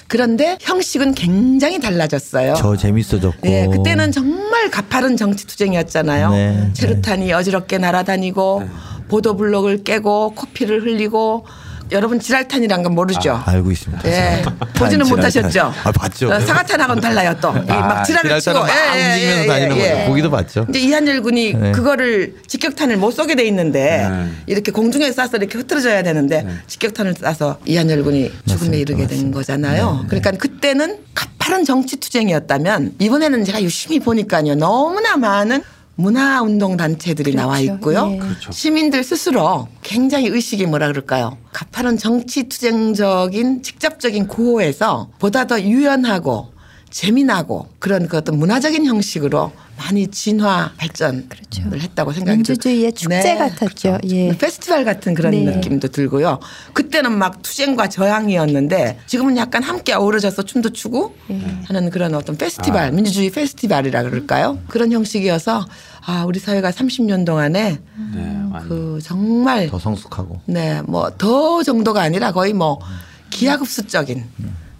그런데 0.07 0.57
형식은 0.61 1.13
굉장히 1.15 1.79
달라졌어요. 1.79 2.53
저 2.57 2.75
재밌어졌고. 2.75 3.39
네, 3.41 3.67
그때는 3.67 4.11
정말 4.11 4.69
가파른 4.69 5.17
정치 5.17 5.47
투쟁이었잖아요. 5.47 6.31
네, 6.31 6.69
체류탄이 6.73 7.33
어지럽게 7.33 7.77
날아다니고 7.77 8.63
보도블록을 9.07 9.83
깨고 9.83 10.31
코피를 10.35 10.83
흘리고 10.83 11.45
여러분 11.91 12.19
지랄탄이란 12.19 12.83
건 12.83 12.95
모르죠. 12.95 13.41
알고 13.45 13.71
있습니다. 13.71 14.07
예, 14.09 14.41
탄, 14.43 14.57
보지는. 14.75 15.07
못하셨죠. 15.07 15.73
아, 15.83 15.91
봤죠. 15.91 16.31
어, 16.31 16.39
사과탄하고는 16.39 17.01
달라요 17.01 17.35
또. 17.39 17.49
아, 17.67 18.03
지랄을 18.03 18.39
치고 18.39 18.59
막 18.59 18.69
예, 18.69 18.99
예, 18.99 19.07
움직이면서 19.13 19.43
예, 19.43 19.47
다니는 19.47 19.77
예, 19.77 19.81
거죠. 19.89 20.01
예. 20.01 20.05
보기도 20.07 20.31
봤죠. 20.31 20.65
이제 20.69 20.79
이한열 20.79 21.21
군이 21.21 21.53
네. 21.53 21.71
그거를 21.71 22.35
직격탄을 22.47 22.97
못 22.97 23.11
쏘게 23.11 23.35
돼 23.35 23.45
있는데 23.45 24.07
네. 24.09 24.31
이렇게 24.47 24.71
공중에 24.71 25.09
쏴서 25.11 25.35
이렇게 25.35 25.57
흩어져야 25.57 26.01
되는데 26.03 26.45
직격탄을 26.67 27.13
쏴서 27.13 27.57
이한열 27.65 28.03
군이 28.03 28.31
죽음에. 28.47 28.77
이르게 28.79 29.01
된 29.07 29.17
맞습니다. 29.31 29.37
거잖아요. 29.37 30.05
그러니까 30.07 30.31
그때는 30.31 30.97
가파른 31.13 31.63
정치 31.65 31.97
투쟁이었다면 31.97 32.95
이번에는 32.99 33.45
제가 33.45 33.61
유심히 33.61 33.99
보니까요 33.99 34.55
너무나 34.55 35.15
많은 35.17 35.63
문화 35.95 36.41
운동 36.41 36.75
단체들이 36.77 37.31
그렇죠. 37.31 37.47
나와 37.47 37.59
있고요. 37.59 38.09
예. 38.13 38.17
그렇죠. 38.17 38.51
시민들 38.51 39.03
스스로 39.03 39.67
굉장히 39.81 40.27
의식이 40.27 40.65
뭐라 40.65 40.87
그럴까요? 40.87 41.37
가파른 41.53 41.97
정치 41.97 42.43
투쟁적인 42.49 43.63
직접적인 43.63 44.27
구호에서 44.27 45.09
보다 45.19 45.45
더 45.47 45.61
유연하고 45.61 46.53
재미나고 46.89 47.67
그런 47.79 48.07
그 48.07 48.17
어떤 48.17 48.37
문화적인 48.37 48.85
형식으로 48.85 49.51
많이 49.77 50.07
진화 50.07 50.71
발전을 50.77 51.27
했다고 51.81 52.13
생각이 52.13 52.37
그렇죠. 52.43 52.51
민주주의의 52.53 52.91
들- 52.93 53.09
네. 53.09 53.21
축제 53.21 53.35
같았죠. 53.35 53.97
예. 54.09 54.37
페스티벌 54.37 54.85
같은 54.85 55.13
그런 55.13 55.31
네. 55.31 55.43
느낌도 55.43 55.89
들고요. 55.89 56.39
그때는 56.73 57.11
막 57.17 57.41
투쟁과 57.41 57.89
저항이었는데 57.89 58.99
지금은 59.05 59.35
약간 59.37 59.63
함께 59.63 59.93
어우러져서 59.93 60.43
춤도 60.43 60.69
추고 60.71 61.15
하는 61.65 61.89
그런 61.89 62.15
어떤 62.15 62.37
페스티벌, 62.37 62.91
민주주의 62.93 63.29
페스티벌이라 63.29 64.03
그럴까요? 64.03 64.59
그런 64.67 64.91
형식이어서 64.91 65.65
아 66.05 66.23
우리 66.25 66.39
사회가 66.39 66.71
30년 66.71 67.25
동안에 67.25 67.79
네. 68.13 68.41
그 68.67 68.99
정말 69.03 69.67
더 69.69 69.77
성숙하고. 69.79 70.39
네, 70.45 70.81
뭐 70.83 71.09
더 71.17 71.61
정도가 71.63 72.01
아니라 72.01 72.31
거의 72.31 72.53
뭐 72.53 72.79
기하급수적인 73.29 74.23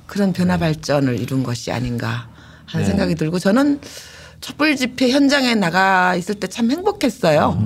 그런 0.06 0.34
변화 0.34 0.58
발전을 0.58 1.20
이룬 1.20 1.44
것이 1.44 1.72
아닌가 1.72 2.28
하는 2.66 2.86
네. 2.86 2.90
생각이 2.90 3.16
들고 3.16 3.40
저는 3.40 3.80
촛불 4.42 4.76
집회 4.76 5.10
현장에 5.10 5.56
나가 5.56 6.16
있을 6.16 6.36
때 6.36 6.48
참 6.48 6.72
행복했어요. 6.72 7.58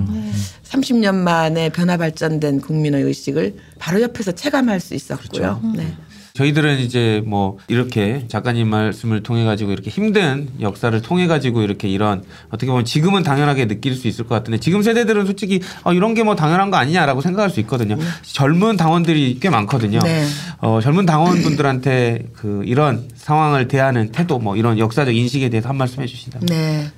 30년 0.64 1.14
만에 1.16 1.68
변화 1.70 1.96
발전된 1.96 2.60
국민의 2.60 3.02
의식을 3.02 3.56
바로 3.78 4.00
옆에서 4.00 4.32
체감할 4.32 4.80
수 4.80 4.94
있었고요. 4.94 5.60
네. 5.76 5.94
저희들은 6.34 6.78
이제 6.78 7.22
뭐 7.26 7.58
이렇게 7.68 8.24
작가님 8.28 8.68
말씀을 8.68 9.22
통해 9.22 9.44
가지고 9.44 9.72
이렇게 9.72 9.90
힘든 9.90 10.48
역사를 10.60 11.00
통해 11.02 11.26
가지고 11.26 11.62
이렇게 11.62 11.88
이런 11.88 12.22
어떻게 12.48 12.66
보면 12.66 12.84
지금은 12.84 13.22
당연하게 13.22 13.66
느낄 13.66 13.94
수 13.94 14.06
있을 14.08 14.26
것 14.26 14.34
같은데 14.36 14.58
지금 14.60 14.82
세대들은 14.82 15.26
솔직히 15.26 15.60
어, 15.84 15.92
이런 15.92 16.14
게 16.14 16.20
뭐 16.20 16.36
당연한 16.36 16.70
거 16.70 16.76
아니냐라고 16.76 17.22
생각할 17.22 17.48
수 17.50 17.60
있거든요. 17.60 17.96
젊은 18.22 18.76
당원들이 18.76 19.38
꽤 19.40 19.48
많거든요. 19.50 20.00
네. 20.00 20.26
어, 20.58 20.80
젊은 20.82 21.06
당원분들한테 21.06 22.26
그 22.34 22.62
이런 22.66 23.08
상황을 23.16 23.68
대하는 23.68 24.12
태도 24.12 24.38
뭐 24.38 24.56
이런 24.56 24.78
역사적 24.78 25.14
인식에 25.14 25.48
대해서 25.48 25.68
한 25.70 25.76
말씀 25.76 26.02
해주신다면. 26.02 26.46
네. 26.46 26.90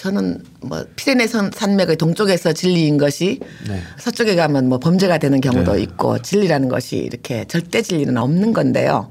저는 0.00 0.42
뭐 0.62 0.82
피레네산 0.96 1.50
산맥의 1.54 1.96
동쪽에서 1.96 2.54
진리인 2.54 2.96
것이 2.96 3.38
네. 3.68 3.82
서쪽에 3.98 4.34
가면 4.34 4.66
뭐 4.66 4.78
범죄가 4.78 5.18
되는 5.18 5.42
경우도 5.42 5.74
네. 5.74 5.82
있고 5.82 6.22
진리라는 6.22 6.70
것이 6.70 6.96
이렇게 6.96 7.44
절대 7.44 7.82
진리는 7.82 8.16
없는 8.16 8.54
건데요. 8.54 9.10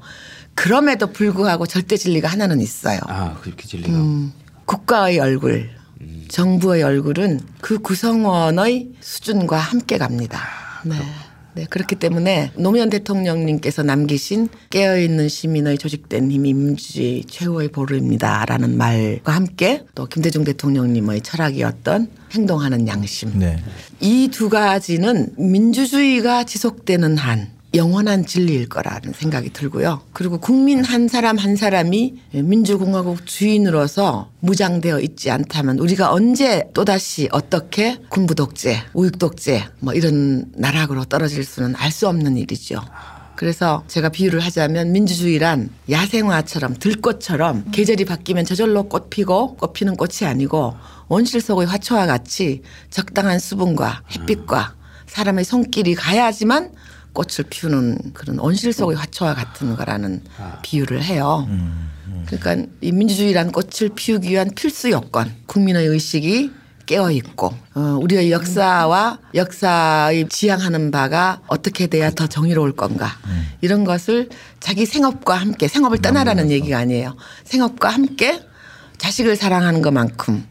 그럼에도 0.56 1.12
불구하고 1.12 1.66
절대 1.66 1.96
진리가 1.96 2.26
하나는 2.26 2.60
있어요. 2.60 2.98
아 3.06 3.36
그렇게 3.40 3.68
진리가. 3.68 3.96
음, 3.96 4.32
국가의 4.64 5.20
얼굴, 5.20 5.70
정부의 6.26 6.82
얼굴은 6.82 7.38
그 7.60 7.78
구성원의 7.78 8.90
수준과 8.98 9.58
함께 9.58 9.96
갑니다. 9.96 10.40
네. 10.84 10.96
네, 11.54 11.66
그렇기 11.68 11.96
때문에 11.96 12.52
노무현 12.56 12.90
대통령님께서 12.90 13.82
남기신 13.82 14.48
깨어있는 14.70 15.28
시민의 15.28 15.78
조직된 15.78 16.30
힘이 16.30 16.54
민주주의 16.54 17.24
최후의 17.24 17.68
보루입니다라는 17.68 18.76
말과 18.76 19.32
함께 19.32 19.84
또 19.94 20.06
김대중 20.06 20.44
대통령님의 20.44 21.22
철학이었던 21.22 22.08
행동하는 22.32 22.86
양심. 22.86 23.38
네. 23.38 23.58
이두 24.00 24.48
가지는 24.48 25.32
민주주의가 25.36 26.44
지속되는 26.44 27.16
한 27.16 27.59
영원한 27.74 28.26
진리일 28.26 28.68
거라는 28.68 29.12
생각이 29.12 29.50
들고요. 29.52 30.02
그리고 30.12 30.38
국민 30.38 30.82
한 30.82 31.06
사람 31.06 31.36
한 31.38 31.54
사람이 31.54 32.14
민주공화국 32.32 33.26
주인으로서 33.26 34.30
무장되어 34.40 35.00
있지 35.00 35.30
않다면 35.30 35.78
우리가 35.78 36.12
언제 36.12 36.64
또다시 36.74 37.28
어떻게 37.30 37.98
군부 38.08 38.34
독재, 38.34 38.76
우익 38.94 39.18
독재 39.18 39.68
뭐 39.80 39.94
이런 39.94 40.46
나락으로 40.54 41.04
떨어질 41.04 41.44
수는 41.44 41.74
알 41.76 41.90
수 41.90 42.08
없는 42.08 42.36
일이죠. 42.36 42.80
그래서 43.34 43.82
제가 43.88 44.10
비유를 44.10 44.40
하자면 44.40 44.92
민주주의란 44.92 45.70
야생화처럼 45.90 46.74
들꽃처럼 46.74 47.70
계절이 47.72 48.04
바뀌면 48.04 48.44
저절로 48.44 48.84
꽃 48.84 49.10
피고 49.10 49.56
꽃 49.56 49.72
피는 49.72 49.96
꽃이 49.96 50.28
아니고 50.28 50.74
온실 51.08 51.40
속의 51.40 51.66
화초와 51.66 52.06
같이 52.06 52.62
적당한 52.90 53.38
수분과 53.38 54.02
햇빛과 54.12 54.74
사람의 55.06 55.44
손길이 55.44 55.94
가야지만 55.94 56.70
꽃을 57.12 57.48
피우는 57.50 58.12
그런 58.14 58.38
온실 58.38 58.72
속의 58.72 58.96
화초와 58.96 59.34
같은 59.34 59.74
거라는 59.76 60.22
비유를 60.62 61.02
해요. 61.02 61.48
그러니까 62.26 62.66
이 62.80 62.92
민주주의란 62.92 63.52
꽃을 63.52 63.90
피우기 63.94 64.30
위한 64.30 64.50
필수 64.54 64.90
요건, 64.90 65.34
국민의 65.46 65.86
의식이 65.86 66.52
깨어 66.86 67.12
있고 67.12 67.54
어, 67.74 67.98
우리의 68.02 68.32
역사와 68.32 69.18
역사의 69.34 70.28
지향하는 70.28 70.90
바가 70.90 71.40
어떻게 71.46 71.86
돼야 71.86 72.10
더 72.10 72.26
정의로울 72.26 72.72
건가. 72.72 73.16
이런 73.60 73.84
것을 73.84 74.28
자기 74.58 74.86
생업과 74.86 75.34
함께 75.36 75.68
생업을 75.68 75.98
떠나라는 75.98 76.50
얘기가 76.50 76.78
아니에요. 76.78 77.16
생업과 77.44 77.90
함께 77.90 78.42
자식을 78.98 79.36
사랑하는 79.36 79.82
것만큼 79.82 80.44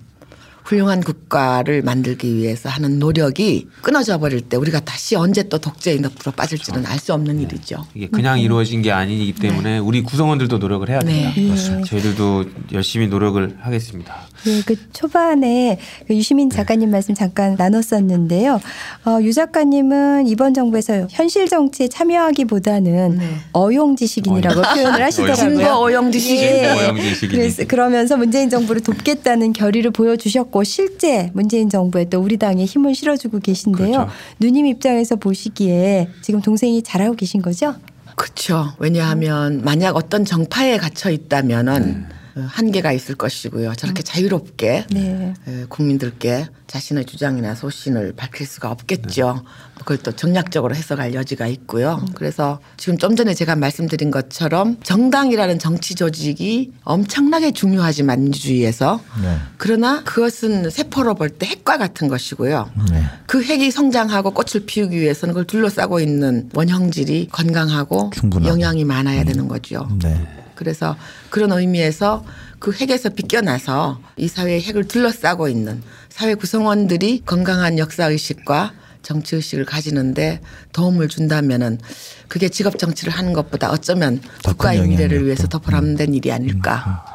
훌륭한 0.70 1.01
국가를 1.01 1.82
만들기 1.82 2.36
위해서 2.36 2.70
하는 2.70 2.99
노력이 2.99 3.67
끊어져 3.82 4.20
버릴 4.20 4.41
때 4.41 4.55
우리가 4.55 4.82
다시 4.82 5.15
언제 5.15 5.41
또 5.49 5.57
독재의 5.57 5.97
늪으로 5.97 6.32
빠질지는 6.36 6.86
알 6.86 6.99
수 6.99 7.13
없는 7.13 7.39
일이죠. 7.39 7.86
이게 7.95 8.07
그냥 8.07 8.41
이루어진 8.41 8.82
게 8.82 8.91
아니기 8.91 9.34
때문에 9.34 9.78
우리 9.78 10.03
구성원들도 10.03 10.57
노력을 10.57 10.88
해야 10.89 10.99
됩니다. 10.99 11.32
네. 11.34 11.82
저희들도 11.86 12.45
열심히 12.74 13.07
노력을 13.07 13.57
하겠습니다. 13.61 14.28
예, 14.47 14.61
그 14.65 14.76
초반에 14.91 15.80
그 16.07 16.13
유시민 16.13 16.49
작가님 16.49 16.91
말씀 16.91 17.15
잠깐 17.15 17.55
나눴었는데요. 17.57 18.59
어, 19.05 19.20
유 19.22 19.32
작가님은 19.32 20.28
이번 20.28 20.53
정부에서 20.53 21.07
현실 21.09 21.47
정치에 21.47 21.88
참여하기보다는 21.88 23.17
네. 23.17 23.36
어용 23.53 23.95
지식인이라고 23.95 24.61
표현을 24.61 25.01
하시더라고요. 25.03 25.36
진보 25.49 25.70
어용 25.70 26.11
지식인. 26.11 26.38
예. 26.43 26.63
진보 26.67 26.80
어용 26.82 26.97
지식인이. 26.99 27.32
그래서 27.32 27.65
그러면서 27.65 28.17
문재인 28.17 28.49
정부를 28.49 28.82
돕겠다는 28.82 29.53
결의를 29.53 29.91
보여주셨고 29.91 30.59
실제 30.64 31.32
문재인 31.34 31.70
정부에 31.70 32.05
또 32.05 32.20
우리 32.20 32.38
당에 32.38 32.66
힘을 32.66 32.95
실어주고 32.95 33.39
계신데요. 33.39 33.91
그렇죠. 33.91 34.10
누님 34.39 34.66
입장에서 34.66 35.16
보시기에 35.16 36.10
지금 36.22 36.41
동생이 36.41 36.82
잘하고 36.84 37.16
계신 37.16 37.41
거죠? 37.41 37.76
그렇죠. 38.16 38.74
왜냐하면 38.80 39.62
만약 39.64 39.95
어떤 39.95 40.26
정파에 40.26 40.78
gat혀 40.78 41.10
있다면은 41.10 42.05
어, 42.05 42.18
한계가 42.47 42.91
있을 42.91 43.15
것이고요. 43.15 43.73
저렇게 43.75 44.03
자유롭게 44.03 44.85
네. 44.91 45.33
에, 45.47 45.65
국민들께 45.69 46.47
자신의 46.67 47.05
주장이나 47.05 47.55
소신을 47.55 48.13
밝힐 48.15 48.45
수가 48.45 48.69
없겠죠. 48.71 49.43
그걸 49.79 49.97
또 49.97 50.11
정략적으로 50.11 50.75
해석할 50.75 51.13
여지가 51.13 51.47
있고요. 51.47 52.05
그래서 52.13 52.59
지금 52.77 52.97
좀 52.97 53.15
전에 53.15 53.33
제가 53.33 53.55
말씀드린 53.55 54.11
것처럼 54.11 54.77
정당이라는 54.83 55.57
정치 55.57 55.95
조직이 55.95 56.73
엄청나게 56.83 57.51
중요하지만 57.53 58.21
민주주의에서 58.23 59.01
네. 59.21 59.37
그러나 59.57 60.03
그것은 60.03 60.69
세포로 60.69 61.15
볼 61.15 61.29
때 61.29 61.45
핵과 61.47 61.77
같은 61.77 62.07
것이고요. 62.07 62.69
네. 62.91 63.03
그 63.25 63.41
핵이 63.43 63.71
성장하고 63.71 64.31
꽃을 64.31 64.65
피우기 64.65 64.99
위해서는 64.99 65.33
그걸 65.33 65.45
둘러싸고 65.45 65.99
있는 65.99 66.49
원형질이 66.53 67.29
건강하고 67.31 68.11
충분하고. 68.13 68.51
영양이 68.51 68.83
많아야 68.83 69.23
되는 69.23 69.47
거죠. 69.47 69.87
네. 70.01 70.27
그래서 70.60 70.97
그런 71.30 71.53
의미에서 71.53 72.26
그 72.60 72.74
핵에서 72.74 73.07
비껴나서 73.07 74.01
이 74.18 74.28
사회의 74.28 74.62
핵을 74.62 74.89
둘러싸고 74.89 75.47
있는 75.47 75.82
사회 76.10 76.36
구성원들이 76.36 77.24
건강한 77.26 77.78
역사 77.80 78.07
의식과 78.10 78.74
정치 79.01 79.38
의식을 79.38 79.64
가지는데 79.64 80.41
도움을 80.74 81.07
준다면은 81.07 81.80
그게 82.28 82.49
직업 82.49 82.78
정치를 82.78 83.14
하는 83.14 83.32
것보다 83.32 83.72
어쩌면 83.72 84.20
더 84.43 84.51
국가의 84.51 84.82
큰 84.82 84.89
미래를. 84.89 85.26
위해서 85.26 85.47
더 85.47 85.60
보람된 85.60 86.14
일이 86.14 86.30
아닐까 86.30 87.05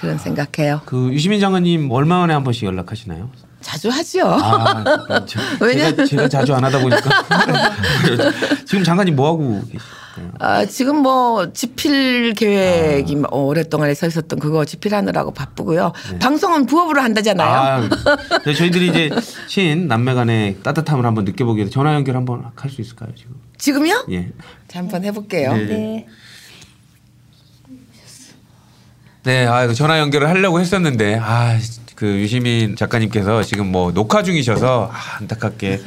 그런 0.00 0.18
생각해요. 0.18 0.80
그 0.84 1.12
유시민 1.12 1.38
장관님 1.38 1.88
얼마 1.92 2.18
만에 2.18 2.34
한 2.34 2.42
번씩 2.42 2.64
연락하시나요? 2.64 3.30
자주 3.60 3.88
하죠. 3.90 4.26
아, 4.26 5.24
저, 5.26 5.38
왜냐- 5.60 5.90
제가, 5.94 6.04
제가 6.06 6.28
자주 6.28 6.54
안 6.54 6.64
하다 6.64 6.80
보니까 6.80 7.24
지금 8.66 8.82
장관님 8.82 9.14
뭐 9.14 9.28
하고 9.28 9.60
계실까요? 9.70 9.99
아, 10.38 10.64
지금 10.66 10.96
뭐 10.96 11.52
집필 11.52 12.34
계획이 12.34 13.16
뭐 13.16 13.28
오랫동안 13.44 13.92
서 13.94 14.06
있었던 14.06 14.38
그거 14.38 14.64
집필하느라고 14.64 15.32
바쁘고요. 15.32 15.92
방송은 16.20 16.66
부업으로 16.66 17.00
한다잖아요. 17.02 17.48
아, 17.48 17.88
네, 18.44 18.54
저희들이 18.54 18.88
이제 18.88 19.10
신 19.48 19.88
남매 19.88 20.14
간의 20.14 20.58
따뜻함을 20.62 21.04
한번 21.04 21.24
느껴보기 21.24 21.58
위해서 21.58 21.72
전화 21.72 21.94
연결 21.94 22.16
한번 22.16 22.44
할 22.56 22.70
수 22.70 22.80
있을까요 22.80 23.10
지금? 23.16 23.34
지금요? 23.58 24.06
예. 24.10 24.30
자, 24.68 24.78
한번 24.78 25.04
해볼게요. 25.04 25.52
네. 25.54 25.64
네. 25.66 26.06
네, 29.22 29.46
아, 29.46 29.70
전화 29.74 29.98
연결을 29.98 30.28
하려고 30.28 30.60
했었는데, 30.60 31.18
아, 31.22 31.58
그 32.00 32.06
유시민 32.06 32.76
작가님께서 32.76 33.42
지금 33.42 33.70
뭐 33.70 33.92
녹화 33.92 34.22
중이셔서 34.22 34.90
아, 34.92 35.18
안타깝게 35.20 35.82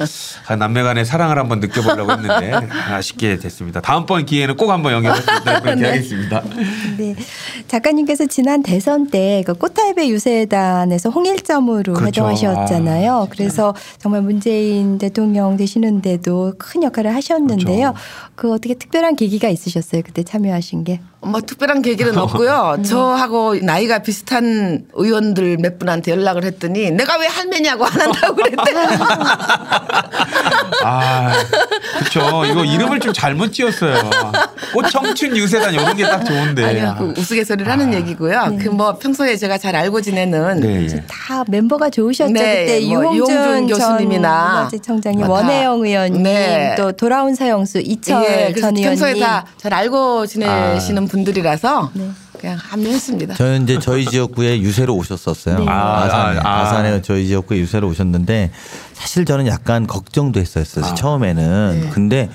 아, 0.46 0.56
남매 0.56 0.82
간의 0.82 1.04
사랑을 1.04 1.38
한번 1.38 1.60
느껴보려고 1.60 2.12
했는데 2.12 2.52
아쉽게 2.70 3.38
됐습니다. 3.38 3.80
다음번 3.80 4.24
기회에는 4.24 4.56
꼭 4.56 4.70
한번 4.70 4.92
연결해서 4.92 5.26
그렇게 5.42 5.74
네. 5.74 5.88
하겠습니다. 5.88 6.42
네. 6.96 7.16
작가님께서 7.68 8.26
지난 8.26 8.62
대선 8.62 9.08
때 9.08 9.34
그 9.44 9.54
꽃탈배 9.54 10.08
유세단에서 10.08 11.10
홍일점으로 11.10 11.94
그렇죠. 11.94 12.24
활동하셨잖아요. 12.24 13.28
그래서 13.30 13.74
정말 13.98 14.22
문재인 14.22 14.98
대통령 14.98 15.56
되시는데도 15.56 16.54
큰 16.58 16.82
역할을 16.82 17.14
하셨는데요. 17.14 17.92
그렇죠. 17.92 17.94
그 18.34 18.52
어떻게 18.52 18.74
특별한 18.74 19.16
계기가 19.16 19.48
있으셨어요? 19.48 20.02
그때 20.04 20.22
참여하신 20.22 20.84
게? 20.84 21.00
뭐 21.24 21.40
특별한 21.40 21.82
계기는 21.82 22.16
없고요. 22.18 22.78
저하고 22.86 23.54
나이가 23.56 23.98
비슷한 24.00 24.86
의원들 24.92 25.58
몇 25.58 25.78
분한테 25.78 26.12
연락을 26.12 26.44
했더니 26.44 26.90
내가 26.90 27.18
왜 27.18 27.26
할매냐고 27.26 27.84
안 27.84 28.00
한다고 28.00 28.34
그랬대. 28.36 28.56
아, 30.84 31.32
그렇죠. 31.98 32.44
이거 32.46 32.64
이름을 32.64 33.00
좀 33.00 33.12
잘못 33.12 33.52
지었어요. 33.52 34.10
꽃청춘 34.72 35.36
유세단 35.36 35.72
이런 35.74 35.96
게 35.96 36.04
딱 36.04 36.24
좋은데. 36.24 36.64
아니요, 36.64 36.94
그 36.98 37.14
우스갯소리를 37.18 37.70
하는 37.70 37.92
얘기고요. 37.94 38.56
그뭐 38.62 38.98
평소에 38.98 39.36
제가 39.36 39.56
잘 39.58 39.74
알고 39.74 40.00
지내는 40.02 40.60
네. 40.60 40.86
예. 40.92 41.02
다 41.08 41.44
멤버가 41.48 41.88
좋으셨죠. 41.90 42.32
네, 42.32 42.66
그때 42.66 42.86
뭐 42.86 43.14
유홍준, 43.16 43.66
교수님이나 43.68 44.52
문화재청장님, 44.54 45.26
뭐 45.26 45.40
다. 45.40 45.46
원혜영 45.46 45.84
의원님, 45.84 46.22
네. 46.22 46.74
또 46.76 46.92
돌아온 46.92 47.34
사형수 47.34 47.78
이철 47.80 48.24
예, 48.24 48.52
전 48.60 48.74
평소에 48.74 49.12
의원님. 49.14 49.22
다잘 49.56 49.74
알고 49.74 50.26
지내시는 50.26 51.08
분들이라서 51.08 51.90
네. 51.94 52.08
그냥 52.44 52.58
합류했습니다. 52.60 53.34
저는 53.36 53.62
이제 53.62 53.78
저희 53.78 54.04
지역구에 54.04 54.60
유세로 54.60 54.94
오셨었어요. 54.94 55.60
네. 55.60 55.66
아, 55.66 56.02
아산에, 56.04 56.38
아, 56.40 56.42
아. 56.44 56.60
아산에 56.60 57.00
저희 57.00 57.26
지역구에 57.26 57.56
유세로 57.58 57.88
오셨는데 57.88 58.50
사실 58.92 59.24
저는 59.24 59.46
약간 59.46 59.86
걱정도 59.86 60.40
했었어요. 60.40 60.84
아. 60.84 60.94
처음에는. 60.94 61.80
네. 61.80 61.88
근데 61.88 62.28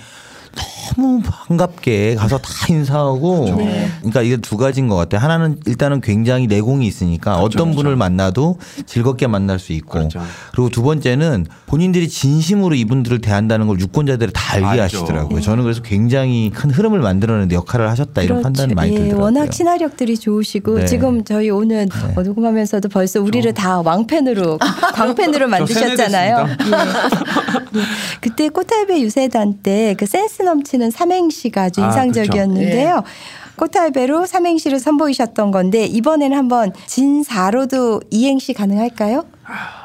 너무 0.95 1.21
반갑게 1.23 2.15
가서 2.15 2.37
다 2.37 2.49
인사하고 2.69 3.45
그렇죠. 3.45 3.57
그러니까 3.99 4.21
이게 4.21 4.37
두 4.37 4.57
가지인 4.57 4.87
것 4.87 4.95
같아요. 4.95 5.21
하나는 5.21 5.57
일단은 5.65 6.01
굉장히 6.01 6.47
내공이 6.47 6.87
있으니까 6.87 7.37
어떤 7.39 7.75
분을 7.75 7.95
만나도 7.95 8.57
즐겁게 8.85 9.27
만날 9.27 9.59
수 9.59 9.73
있고 9.73 9.99
그렇죠. 9.99 10.21
그리고 10.51 10.69
두 10.69 10.81
번째는 10.81 11.45
본인들이 11.67 12.09
진심으로 12.09 12.75
이분들을 12.75 13.19
대한다는 13.21 13.67
걸 13.67 13.79
유권자들이 13.79 14.31
다 14.33 14.55
알게 14.55 14.65
알죠. 14.81 14.97
하시더라고요. 14.99 15.41
저는 15.41 15.63
그래서 15.63 15.81
굉장히 15.81 16.49
큰 16.53 16.71
흐름을 16.71 16.99
만들어내는 16.99 17.51
역할을 17.51 17.89
하셨다 17.89 18.21
이런 18.21 18.37
그렇죠. 18.37 18.43
판단이 18.43 18.73
많이 18.73 18.91
예, 18.93 18.95
들더라고요. 18.95 19.23
워낙 19.23 19.51
친화력들이 19.51 20.17
좋으시고 20.17 20.79
네. 20.79 20.85
지금 20.85 21.23
저희 21.23 21.49
오늘 21.49 21.87
어, 22.15 22.21
녹음하면서도 22.23 22.89
벌써 22.89 23.21
우리를 23.21 23.53
다 23.53 23.81
왕팬으로 23.81 24.57
광팬으로 24.95 25.47
만드셨잖아요. 25.47 26.47
예. 26.47 26.51
예. 27.79 27.81
그때 28.21 28.49
꽃할배 28.49 29.01
유세단 29.01 29.59
때 29.63 29.89
그 29.99 30.05
센스 30.05 30.41
넘치는 30.43 30.78
삼행시가 30.91 31.63
아주 31.63 31.82
아, 31.84 31.88
인상적이었는데요. 31.88 33.03
꽃할배로 33.57 34.25
삼행시를 34.25 34.80
선보이셨던 34.80 35.51
건데 35.51 35.84
이번에는 35.84 36.38
한번 36.38 36.71
진사로도 36.86 38.01
이행시 38.09 38.53
가능할까요? 38.53 39.25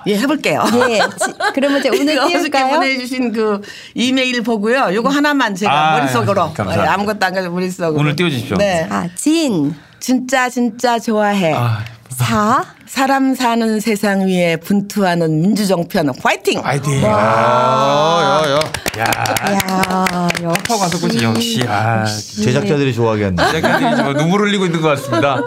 예, 0.07 0.16
해볼게요. 0.18 0.62
예. 0.90 0.99
지- 0.99 1.32
그러면 1.55 1.80
이제 1.80 1.88
오늘 1.88 2.14
띄울까요? 2.28 2.74
보내주신 2.76 3.32
그 3.32 3.61
이메일 3.95 4.42
보고요. 4.42 4.90
요거 4.95 5.09
하나만 5.09 5.57
제가 5.57 5.72
아, 5.95 5.97
머릿속으로 5.99 6.53
감사합니다. 6.53 6.84
예, 6.84 6.88
아무것도 6.88 7.26
안 7.26 7.34
가지고 7.34 7.55
머릿속으로 7.55 7.99
오늘 8.01 8.14
띄워주십시오. 8.14 8.57
네. 8.59 8.86
아, 8.88 9.09
진, 9.16 9.74
진짜 9.99 10.49
진짜 10.49 10.99
좋아해. 11.01 11.53
아, 11.55 11.80
사, 12.16 12.64
사람 12.86 13.34
사는 13.34 13.80
세상 13.80 14.26
위에 14.26 14.56
분투하는 14.56 15.40
민주정편 15.42 16.10
화이팅. 16.22 16.60
아이디. 16.62 17.02
야, 17.02 17.08
야, 17.08 18.42
야. 18.50 18.60
야, 18.98 19.04
야, 19.52 20.28
역시. 20.42 20.62
퍼 20.64 20.78
가서 20.78 21.00
꽂지 21.00 21.24
역시. 21.24 21.64
아, 21.66 22.04
제작자들이 22.04 22.94
좋아하겠네. 22.94 23.50
제작진이 23.50 23.96
정말 23.96 24.14
눈물 24.14 24.42
흘리고 24.42 24.64
있는 24.66 24.80
것 24.80 24.88
같습니다. 24.90 25.40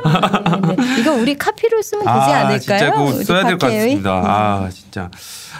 네. 0.67 0.75
이거 0.99 1.13
우리 1.13 1.37
카피로 1.37 1.81
쓰면 1.81 2.03
되지 2.03 2.09
아, 2.11 2.39
않을까요? 2.39 2.59
진짜 2.59 2.91
그거 2.91 3.23
써야 3.23 3.43
될 3.45 3.57
것? 3.57 3.67
같습니다. 3.67 4.11
아, 4.11 4.69
진짜. 4.73 5.09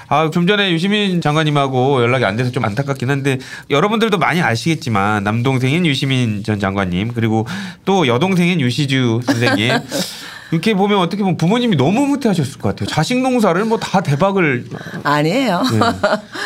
아, 0.09 0.29
좀 0.31 0.47
전에 0.47 0.71
유시민 0.71 1.21
장관님하고 1.21 2.01
연락이 2.01 2.25
안 2.25 2.35
돼서 2.35 2.51
좀 2.51 2.63
안타깝긴 2.65 3.09
한데 3.09 3.39
여러분들도 3.69 4.17
많이 4.17 4.41
아시겠지만 4.41 5.23
남동생인 5.23 5.85
유시민 5.85 6.43
전 6.43 6.59
장관님 6.59 7.11
그리고 7.13 7.45
또 7.85 8.07
여동생인 8.07 8.61
유시주 8.61 9.21
선생님 9.25 9.73
이렇게 10.51 10.73
보면 10.73 10.99
어떻게 10.99 11.23
보면 11.23 11.37
부모님이 11.37 11.75
너무 11.75 12.05
무태하셨을 12.07 12.59
것 12.59 12.69
같아요. 12.69 12.87
자식 12.87 13.19
농사를 13.21 13.63
뭐 13.65 13.77
다 13.79 14.01
대박을 14.01 14.65
아니에요. 15.03 15.61
네. 15.71 15.79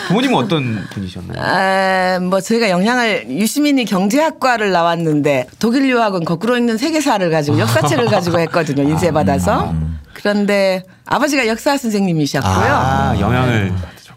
부모님은 0.07 0.35
어떤 0.35 0.83
분이셨나요? 0.91 1.41
아, 1.41 2.19
뭐 2.19 2.41
저희가 2.41 2.69
영향을 2.69 3.27
유시민이 3.29 3.85
경제학과를 3.85 4.71
나왔는데 4.71 5.47
독일 5.59 5.87
유학은 5.89 6.25
거꾸로 6.25 6.57
읽는 6.57 6.77
세계사를 6.77 7.29
가지고 7.29 7.59
역사책을 7.59 8.05
가지고 8.05 8.39
했거든요. 8.39 8.83
인쇄 8.89 9.11
받아서. 9.11 9.73
그런데 10.13 10.83
아버지가 11.05 11.47
역사 11.47 11.77
선생님이셨고요. 11.77 12.51
아, 12.53 13.15
영향을 13.19 13.71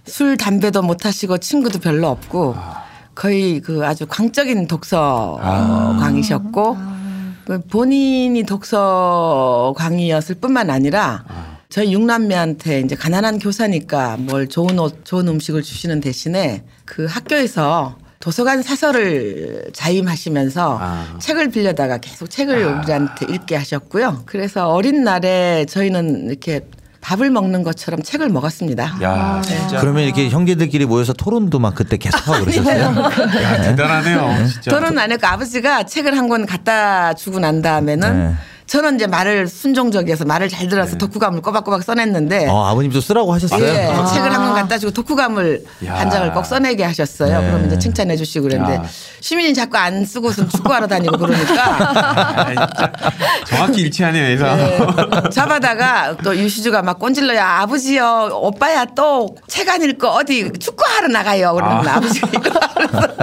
술 0.06 0.36
담배도 0.36 0.82
못 0.82 1.06
하시고 1.06 1.38
친구도 1.38 1.78
별로 1.78 2.08
없고 2.08 2.56
거의 3.14 3.60
그 3.60 3.86
아주 3.86 4.06
광적인 4.06 4.66
독서 4.66 5.38
광이셨고 6.00 6.74
그 6.76 7.03
본인이 7.70 8.42
독서 8.44 9.74
광이었을 9.76 10.36
뿐만 10.36 10.70
아니라 10.70 11.24
저희 11.68 11.92
육남매한테 11.92 12.80
이제 12.80 12.94
가난한 12.94 13.38
교사니까 13.38 14.16
뭘 14.18 14.48
좋은 14.48 14.78
옷, 14.78 15.04
좋은 15.04 15.26
음식을 15.28 15.62
주시는 15.62 16.00
대신에 16.00 16.64
그 16.84 17.06
학교에서 17.06 17.96
도서관 18.20 18.62
사설을 18.62 19.70
자임하시면서 19.74 20.78
아. 20.80 21.18
책을 21.20 21.50
빌려다가 21.50 21.98
계속 21.98 22.30
책을 22.30 22.64
우리한테 22.64 23.26
읽게 23.28 23.56
하셨고요. 23.56 24.22
그래서 24.24 24.70
어린 24.70 25.04
날에 25.04 25.66
저희는 25.66 26.30
이렇게 26.30 26.66
밥을 27.04 27.28
먹는 27.30 27.62
것처럼 27.64 28.02
책을 28.02 28.30
먹었습니다. 28.30 28.96
야, 29.02 29.42
진짜 29.44 29.78
그러면 29.78 30.04
이렇게 30.04 30.30
형제들끼리 30.30 30.86
모여서 30.86 31.12
토론도 31.12 31.58
막 31.58 31.74
그때 31.74 31.98
계속 31.98 32.26
하고 32.26 32.40
그러셨어요? 32.46 32.80
야, 33.42 33.60
대단하네요. 33.62 34.46
진짜. 34.48 34.70
토론 34.70 34.98
안 34.98 35.12
했고 35.12 35.26
아버지가 35.26 35.82
책을 35.84 36.16
한 36.16 36.24
권 36.24 36.46
갖다 36.46 37.12
주고 37.12 37.38
난 37.40 37.60
다음에는 37.60 38.28
네. 38.30 38.34
저는 38.66 38.94
이제 38.96 39.06
말을 39.06 39.46
순종적이어서 39.46 40.24
말을 40.24 40.48
잘 40.48 40.68
들어서 40.68 40.96
독후감을 40.96 41.42
꼬박꼬박 41.42 41.82
써냈는데 41.82 42.48
어, 42.48 42.64
아버님도 42.68 43.00
쓰라고 43.00 43.32
하셨어요? 43.34 43.62
예, 43.62 43.86
아. 43.92 44.06
책을 44.06 44.32
한 44.32 44.44
권 44.44 44.54
갖다 44.54 44.78
주고 44.78 44.90
독후감을 44.92 45.64
야. 45.86 45.94
한 45.98 46.10
장을 46.10 46.30
꼭 46.32 46.44
써내게 46.46 46.82
하셨어요. 46.84 47.40
네. 47.40 47.46
그러면 47.46 47.66
이제 47.66 47.78
칭찬해 47.78 48.16
주시고 48.16 48.44
그랬는데 48.44 48.74
야. 48.76 48.84
시민이 49.20 49.54
자꾸 49.54 49.76
안 49.78 50.04
쓰고선 50.04 50.48
축구하러 50.48 50.86
다니고 50.86 51.16
그러니까 51.16 51.64
아, 52.46 52.54
정확히 53.46 53.82
일치하네요, 53.82 54.30
예상. 54.32 54.58
예, 54.58 54.78
잡아다가 55.30 56.16
또 56.22 56.36
유시주가 56.36 56.82
막 56.82 56.98
꼰질러야 56.98 57.44
아버지요 57.60 58.30
오빠야 58.32 58.84
또 58.86 59.34
책 59.48 59.68
안 59.68 59.82
읽고 59.82 60.06
어디 60.08 60.52
축구하러 60.58 61.08
나가요 61.08 61.54
그러면 61.54 61.86
아. 61.88 62.00
버지가 62.00 62.28
일어나서 62.28 63.14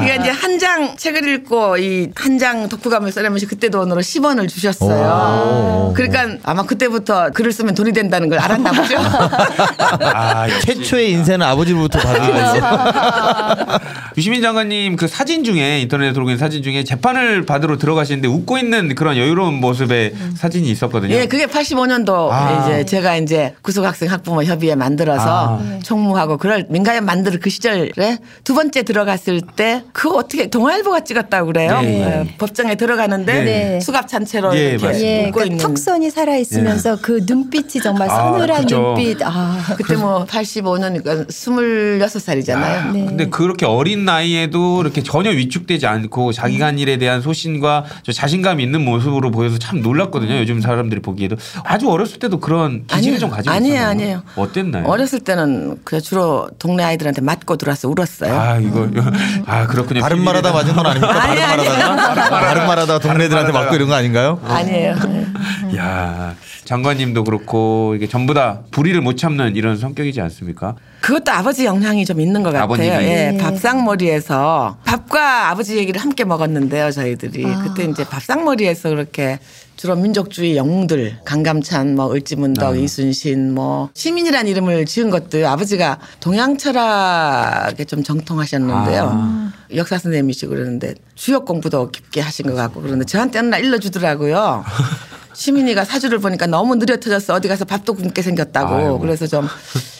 그러니까 0.00 0.14
이제 0.16 0.30
한 0.30 0.52
장 0.62 0.96
책을 0.96 1.26
읽고 1.26 1.76
이 1.78 2.10
한장 2.14 2.68
독후감을 2.68 3.10
써내면서 3.10 3.46
그때 3.48 3.68
돈으로 3.68 4.00
10원을 4.00 4.46
주셨어요. 4.52 5.92
그러니까 5.94 6.38
아마 6.42 6.62
그때부터 6.62 7.30
글을 7.30 7.52
쓰면 7.52 7.74
돈이 7.74 7.92
된다는 7.92 8.28
걸 8.28 8.38
알았나 8.38 8.72
보죠. 8.72 8.96
아. 10.14 10.46
최초의 10.60 11.12
인쇄는 11.12 11.44
아버지로부터 11.46 11.98
받은 11.98 12.32
거지. 12.32 12.60
유시민 14.16 14.42
장관님 14.42 14.96
그 14.96 15.08
사진 15.08 15.44
중에 15.44 15.80
인터넷에 15.80 16.12
들어오는 16.12 16.36
사진 16.36 16.62
중에 16.62 16.84
재판을 16.84 17.46
받으러 17.46 17.78
들어가시는데 17.78 18.28
웃고 18.28 18.58
있는 18.58 18.94
그런 18.94 19.16
여유로운 19.16 19.54
모습의 19.54 20.14
사진이 20.36 20.68
있었거든요. 20.70 21.14
예, 21.14 21.26
그게 21.26 21.46
85년도 21.46 22.28
아. 22.30 22.64
이제 22.66 22.84
제가 22.84 23.16
이제 23.16 23.54
구속학생 23.62 24.10
학부모 24.10 24.44
협의회 24.44 24.74
만들어서 24.74 25.58
아. 25.58 25.78
총무하고 25.82 26.36
그럴 26.36 26.66
민가협 26.68 27.04
만들 27.04 27.40
그 27.40 27.50
시절에 27.50 28.18
두 28.44 28.54
번째 28.54 28.82
들어갔을 28.82 29.40
때 29.56 29.84
그거 29.92 30.16
어떻게 30.16 30.48
동아일보가 30.48 31.00
찍었다고 31.00 31.46
그래요. 31.46 31.80
네. 31.80 32.02
예, 32.02 32.36
법정에 32.36 32.74
들어가는데 32.74 33.44
네. 33.44 33.80
수갑 33.80 34.08
찬채로 34.08 34.41
예, 34.54 34.70
이렇게 34.70 34.86
맞습니다. 34.86 35.06
예, 35.08 35.26
웃고 35.28 35.38
그 35.38 35.44
있는. 35.46 35.58
턱선이 35.58 36.10
살아 36.10 36.36
있으면서 36.36 36.98
그 37.00 37.20
눈빛이 37.26 37.82
정말 37.82 38.10
아, 38.10 38.14
서늘한 38.16 38.62
그죠. 38.62 38.80
눈빛. 38.80 39.18
아, 39.22 39.58
그때 39.76 39.96
뭐 39.96 40.24
85년이니까 40.26 41.28
26살이잖아요. 41.28 42.92
네. 42.92 43.04
근데 43.06 43.26
그렇게 43.28 43.66
어린 43.66 44.04
나이에도 44.04 44.80
이렇게 44.82 45.02
전혀 45.02 45.30
위축되지 45.30 45.86
않고 45.86 46.32
자기가 46.32 46.66
한 46.66 46.78
일에 46.78 46.96
대한 46.96 47.20
소신과 47.22 47.84
저 48.02 48.12
자신감 48.12 48.60
있는 48.60 48.84
모습으로 48.84 49.30
보여서 49.30 49.58
참 49.58 49.80
놀랐거든요. 49.82 50.38
요즘 50.38 50.60
사람들이 50.60 51.00
보기에도 51.02 51.36
아주 51.64 51.88
어렸을 51.90 52.18
때도 52.18 52.40
그런 52.40 52.84
기질을 52.86 53.18
좀 53.18 53.30
가지고 53.30 53.54
아니에요, 53.54 53.74
있었나요? 53.74 53.90
아니에요. 53.90 54.22
어땠나요? 54.36 54.84
어렸을 54.86 55.20
때는 55.20 55.78
그 55.84 56.00
주로 56.00 56.48
동네 56.58 56.84
아이들한테 56.84 57.20
맞고 57.22 57.56
들어와서 57.56 57.88
울었어요. 57.88 58.34
아 58.38 58.58
이거 58.58 58.88
아 59.46 59.66
그렇군요. 59.66 60.00
바른 60.00 60.22
말하다 60.22 60.52
맞은 60.52 60.74
건 60.74 60.86
아닙니까? 60.86 61.12
바른. 61.12 61.40
말하다가 61.42 62.30
바른 62.40 62.66
말하다 62.66 62.98
동네들한테 62.98 63.52
맞고 63.52 63.74
이런 63.74 63.88
거 63.88 63.94
아닌가요? 63.94 64.31
아니에요. 64.44 64.94
야 65.76 66.34
장관님도 66.64 67.24
그렇고 67.24 67.94
이게 67.96 68.06
전부 68.06 68.34
다 68.34 68.60
불의를 68.70 69.00
못 69.00 69.16
참는 69.16 69.56
이런 69.56 69.76
성격이지 69.76 70.20
않습니까? 70.20 70.76
그것도 71.00 71.32
아버지 71.32 71.64
영향이 71.64 72.04
좀 72.04 72.20
있는 72.20 72.42
것 72.42 72.50
같아요. 72.52 72.64
아버님이. 72.64 72.88
예, 72.88 73.30
네. 73.32 73.38
밥상머리에서 73.38 74.78
밥과 74.84 75.50
아버지 75.50 75.76
얘기를 75.76 76.00
함께 76.00 76.24
먹었는데요, 76.24 76.90
저희들이. 76.90 77.42
그때 77.64 77.84
이제 77.84 78.04
밥상머리에서 78.04 78.90
그렇게 78.90 79.38
주로 79.82 79.96
민족주의 79.96 80.56
영웅들 80.56 81.16
강감찬, 81.24 81.96
뭐 81.96 82.12
을지문덕, 82.12 82.78
이순신, 82.78 83.52
뭐 83.52 83.90
시민이란 83.94 84.46
이름을 84.46 84.86
지은 84.86 85.10
것도 85.10 85.44
아버지가 85.44 85.98
동양 86.20 86.56
철학에 86.56 87.84
좀 87.86 88.04
정통하셨는데요. 88.04 89.50
역사 89.74 89.98
선생님이시고 89.98 90.50
그러는데 90.50 90.94
주역 91.16 91.46
공부도 91.46 91.90
깊게 91.90 92.20
하신 92.20 92.46
것 92.46 92.54
같고 92.54 92.80
그런데 92.80 93.04
저한테 93.04 93.42
날 93.42 93.64
일러주더라고요. 93.64 94.64
시민이가 95.34 95.84
사주를 95.84 96.18
보니까 96.18 96.46
너무 96.46 96.76
느려 96.76 96.96
터져서 96.98 97.34
어디 97.34 97.48
가서 97.48 97.64
밥도 97.64 97.94
굶게 97.94 98.22
생겼다고 98.22 98.74
아이고. 98.74 98.98
그래서 98.98 99.26
좀 99.26 99.46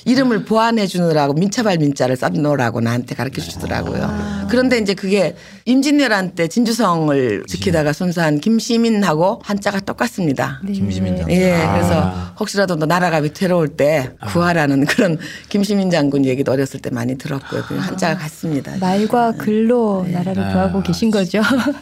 이름을 0.04 0.44
보완해 0.44 0.86
주느라고 0.86 1.32
민차발 1.34 1.78
민자를 1.78 2.16
써놓으라고 2.16 2.80
나한테 2.80 3.14
가르쳐 3.14 3.40
주더라고요. 3.40 4.46
그런데 4.48 4.78
이제 4.78 4.94
그게 4.94 5.36
임진왜란 5.64 6.34
때 6.34 6.48
진주성을 6.48 7.44
지키다가 7.46 7.92
순사한 7.92 8.40
김시민하고 8.40 9.40
한자가 9.44 9.80
똑같습니다. 9.80 10.60
김시민 10.66 11.16
장군. 11.16 11.32
예, 11.34 11.52
아. 11.54 11.72
그래서 11.74 12.34
혹시라도 12.40 12.76
너 12.76 12.86
나라가 12.86 13.18
위태로울 13.18 13.68
때 13.68 14.10
구하라는 14.28 14.86
그런 14.86 15.18
김시민 15.48 15.90
장군 15.90 16.24
얘기도 16.24 16.52
어렸을 16.52 16.80
때 16.80 16.90
많이 16.90 17.16
들었고요. 17.16 17.62
그 17.68 17.76
한자가 17.76 18.16
같습니다. 18.18 18.72
말과 18.80 19.32
글로 19.32 20.02
네. 20.06 20.12
나라를 20.12 20.42
아, 20.42 20.52
구하고 20.52 20.82
계신 20.82 21.10
거죠. 21.10 21.40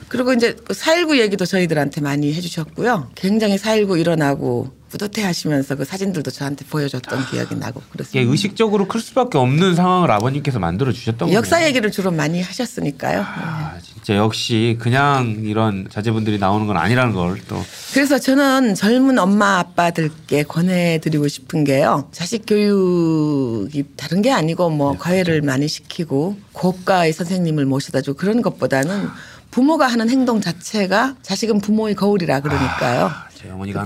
그리고 0.08 0.32
이제 0.34 0.54
4.19 0.68 1.18
얘기도 1.18 1.46
저희들한테 1.46 2.02
많이 2.02 2.32
해주셨고요. 2.34 3.08
굉장히 3.14 3.39
4.19 3.48 3.98
일어나고 4.00 4.78
뿌듯해 4.90 5.24
하시면서 5.24 5.76
그 5.76 5.84
사진들도 5.84 6.32
저한테 6.32 6.64
보여줬던 6.66 7.26
기억이 7.30 7.54
나고 7.54 7.80
그렇습니다. 7.92 8.28
의식적으로 8.30 8.88
클 8.88 9.00
수밖에 9.00 9.38
없는 9.38 9.76
상황을 9.76 10.10
아버님께서 10.10 10.58
만들어 10.58 10.90
주셨던 10.90 11.28
거예요. 11.28 11.36
역사 11.36 11.64
얘기를 11.64 11.92
주로 11.92 12.10
많이 12.10 12.42
하셨으니까요. 12.42 13.22
아, 13.24 13.74
진짜 13.80 14.16
역시 14.16 14.76
그냥 14.80 15.42
이런 15.44 15.86
자제분들이 15.88 16.38
나오는 16.38 16.66
건 16.66 16.76
아니라는 16.76 17.12
걸 17.14 17.38
또 17.48 17.62
그래서 17.94 18.18
저는 18.18 18.74
젊은 18.74 19.18
엄마 19.20 19.58
아빠들께 19.60 20.42
권해드리고 20.42 21.28
싶은 21.28 21.62
게요. 21.62 22.08
자식 22.10 22.44
교육이 22.46 23.84
다른 23.96 24.22
게 24.22 24.32
아니고 24.32 24.70
뭐 24.70 24.96
과외를 24.98 25.42
많이 25.42 25.68
시키고 25.68 26.36
고가의 26.52 27.12
선생님을 27.12 27.64
모셔다 27.64 28.00
주고 28.00 28.16
그런 28.16 28.42
것보다는 28.42 29.08
부모가 29.52 29.86
하는 29.86 30.08
행동 30.10 30.40
자체가 30.40 31.16
자식은 31.22 31.60
부모의 31.60 31.94
거울이라 31.94 32.40
그러니까요. 32.40 33.02
하는 33.02 33.29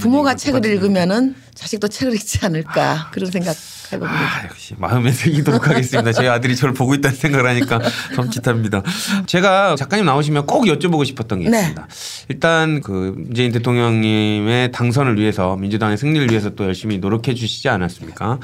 부모가 0.01 0.33
얘기가 0.33 0.35
책을. 0.37 0.67
읽으면은 0.67 1.35
자식도 1.55 1.89
책을 1.89 2.15
읽지 2.15 2.45
않을까 2.45 3.11
그런 3.13 3.31
생각 3.31 3.57
해봅니다. 3.93 4.19
아, 4.19 4.45
역시 4.45 4.75
마음에 4.79 5.13
새기도록 5.13 5.69
하겠습니다. 5.69 6.13
제 6.13 6.27
아들이 6.29 6.57
저를 6.57 6.75
보고 6.75 6.95
있다는 6.95 7.17
생각을 7.17 7.49
하니까 7.51 7.81
섬찟합니다. 8.17 8.83
제가 9.27 9.77
작가님 9.77 10.07
나오시면 10.07 10.47
꼭 10.47 10.65
여쭤보고 10.65 11.05
싶었던 11.05 11.41
게 11.41 11.51
네. 11.51 11.59
있습니다. 11.59 11.89
일단 12.29 12.81
그 12.81 13.15
문재인 13.17 13.53
대통령님의 13.53 14.73
당선을 14.73 15.19
위해서 15.19 15.57
민주당의 15.57 15.99
승리를 15.99 16.31
위해서 16.31 16.51
또 16.51 16.65
열심히 16.65 16.99
노력해 16.99 17.35
주시지 17.35 17.69
않았습니까? 17.69 18.39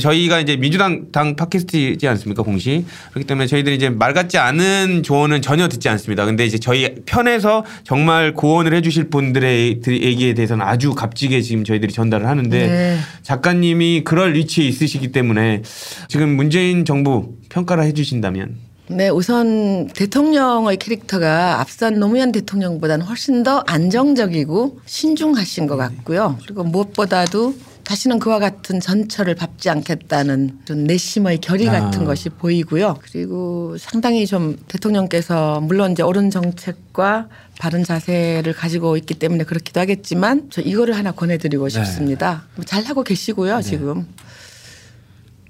저희가 0.00 0.40
이제 0.40 0.56
민주당 0.56 1.12
당 1.12 1.36
팟캐스트이지 1.36 2.08
않습니까 2.08 2.42
공시 2.42 2.84
그렇기 3.10 3.26
때문에 3.26 3.46
저희들이 3.46 3.76
이제 3.76 3.88
말 3.90 4.12
같지 4.12 4.38
않은 4.38 5.02
조언은 5.02 5.42
전혀 5.42 5.68
듣지 5.68 5.88
않습니다. 5.88 6.24
근데 6.24 6.44
이제 6.44 6.58
저희 6.58 6.94
편에서 7.06 7.64
정말 7.84 8.34
고언을 8.34 8.74
해주실 8.74 9.10
분들의 9.10 9.80
얘기에 9.86 10.34
대해서는 10.34 10.64
아주 10.66 10.94
값지게 10.94 11.40
지금 11.42 11.64
저희들이 11.64 11.92
전달을 11.92 12.26
하는데 12.26 12.66
네. 12.66 12.98
작가님이 13.22 14.02
그럴 14.04 14.34
위치에 14.34 14.66
있 14.66 14.79
으시기 14.82 15.12
때문에 15.12 15.62
지금 16.08 16.30
문재인 16.36 16.84
정부 16.84 17.34
평가를 17.48 17.84
해주신다면 17.84 18.70
네, 18.88 19.08
우선 19.08 19.86
대통령의 19.86 20.76
캐릭터가 20.76 21.60
앞선 21.60 22.00
노무현 22.00 22.32
대통령보다는 22.32 23.06
훨씬 23.06 23.44
더 23.44 23.62
안정적이고 23.68 24.80
신중하신 24.84 25.68
것 25.68 25.76
같고요. 25.76 26.36
그리고 26.42 26.64
무엇보다도 26.64 27.54
다시는 27.84 28.18
그와 28.18 28.38
같은 28.38 28.80
전철을 28.80 29.34
밟지 29.34 29.70
않겠다는 29.70 30.60
좀 30.64 30.84
내심의 30.84 31.38
결의 31.38 31.68
아. 31.68 31.72
같은 31.72 32.04
것이 32.04 32.28
보이고요. 32.28 32.98
그리고 33.00 33.76
상당히 33.78 34.26
좀 34.26 34.56
대통령께서 34.68 35.60
물론 35.60 35.92
이제 35.92 36.02
옳은 36.02 36.30
정책과 36.30 37.28
바른 37.58 37.84
자세를 37.84 38.52
가지고 38.52 38.96
있기 38.96 39.14
때문에 39.14 39.44
그렇기도 39.44 39.80
하겠지만 39.80 40.48
저 40.50 40.62
이거를 40.62 40.96
하나 40.96 41.12
권해드리고 41.12 41.68
싶습니다. 41.68 42.44
뭐잘 42.56 42.84
하고 42.84 43.02
계시고요, 43.02 43.60
지금. 43.62 44.06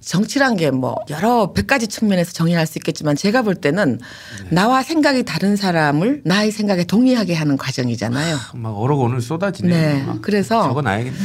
정치란 0.01 0.57
게 0.57 0.71
뭐 0.71 0.97
여러 1.11 1.53
백 1.53 1.67
가지 1.67 1.87
측면에서 1.89 2.33
정의할 2.33 2.67
수 2.67 2.79
있겠지만 2.79 3.17
제가 3.17 3.43
볼 3.43 3.55
때는 3.55 3.99
나와 4.51 4.83
생각이 4.83 5.25
다른 5.25 5.57
사람을 5.57 6.23
나의 6.25 6.53
생각에 6.53 6.85
동의하게 6.85 7.35
하는 7.35 7.57
과정이잖아요. 7.57 8.37
막 8.55 8.71
어록 8.71 9.01
오늘 9.01 9.21
쏟아지네요. 9.21 9.97
네. 9.99 10.03
막 10.05 10.23
그래서 10.23 10.63
적어놔야겠네. 10.63 11.19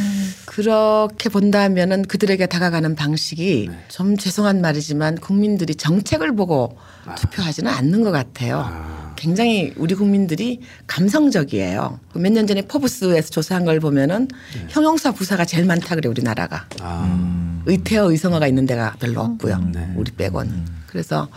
그렇게 0.46 1.30
본다면은 1.30 2.04
그들에게 2.04 2.46
다가가는 2.48 2.96
방식이 2.96 3.70
좀 3.90 4.18
죄송한 4.18 4.62
말이지만 4.62 5.18
국민들이 5.18 5.76
정책을 5.76 6.36
보고 6.36 6.78
투표하지는 7.18 7.72
않는 7.72 8.04
것 8.04 8.12
같아요. 8.12 9.14
굉장히 9.16 9.74
우리 9.78 9.96
국민들이 9.96 10.60
감성적이에요. 10.88 12.00
몇 12.16 12.32
년 12.32 12.48
전에 12.48 12.62
포브스에서 12.64 13.30
조사한 13.30 13.64
걸 13.66 13.80
보면은 13.80 14.28
형용사 14.70 15.12
부사가 15.12 15.46
제일 15.46 15.66
많다 15.66 15.96
그래 15.96 16.10
우리나라가. 16.10 16.66
아, 16.82 17.55
의태어 17.66 18.12
의성어가 18.12 18.48
있는 18.48 18.66
데가 18.66 18.96
별로 19.00 19.22
없고요. 19.22 19.72
우리 19.96 20.12
빼고는. 20.12 20.66
그래서 20.88 21.28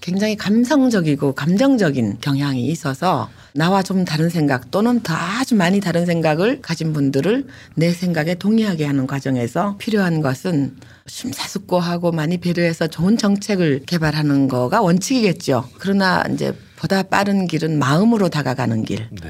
굉장히 0.00 0.36
감성적이고 0.36 1.34
감정적인 1.34 2.18
경향이 2.20 2.66
있어서 2.66 3.28
나와 3.52 3.82
좀 3.82 4.04
다른 4.04 4.28
생각 4.28 4.70
또는 4.70 5.00
더 5.00 5.14
아주 5.14 5.56
많이 5.56 5.80
다른 5.80 6.06
생각을 6.06 6.60
가진 6.62 6.92
분들을 6.92 7.46
내 7.74 7.90
생각에 7.90 8.34
동의하게 8.34 8.84
하는 8.84 9.06
과정에서 9.06 9.76
필요한 9.78 10.20
것은 10.20 10.76
심사숙고하고 11.06 12.12
많이 12.12 12.38
배려해서 12.38 12.86
좋은 12.86 13.16
정책을 13.16 13.82
개발하는 13.86 14.48
거가 14.48 14.82
원칙이겠죠. 14.82 15.68
그러나 15.78 16.22
이제 16.32 16.52
보다 16.76 17.02
빠른 17.02 17.46
길은 17.46 17.78
마음으로 17.78 18.28
다가가는 18.28 18.84
길. 18.84 19.08
네. 19.10 19.28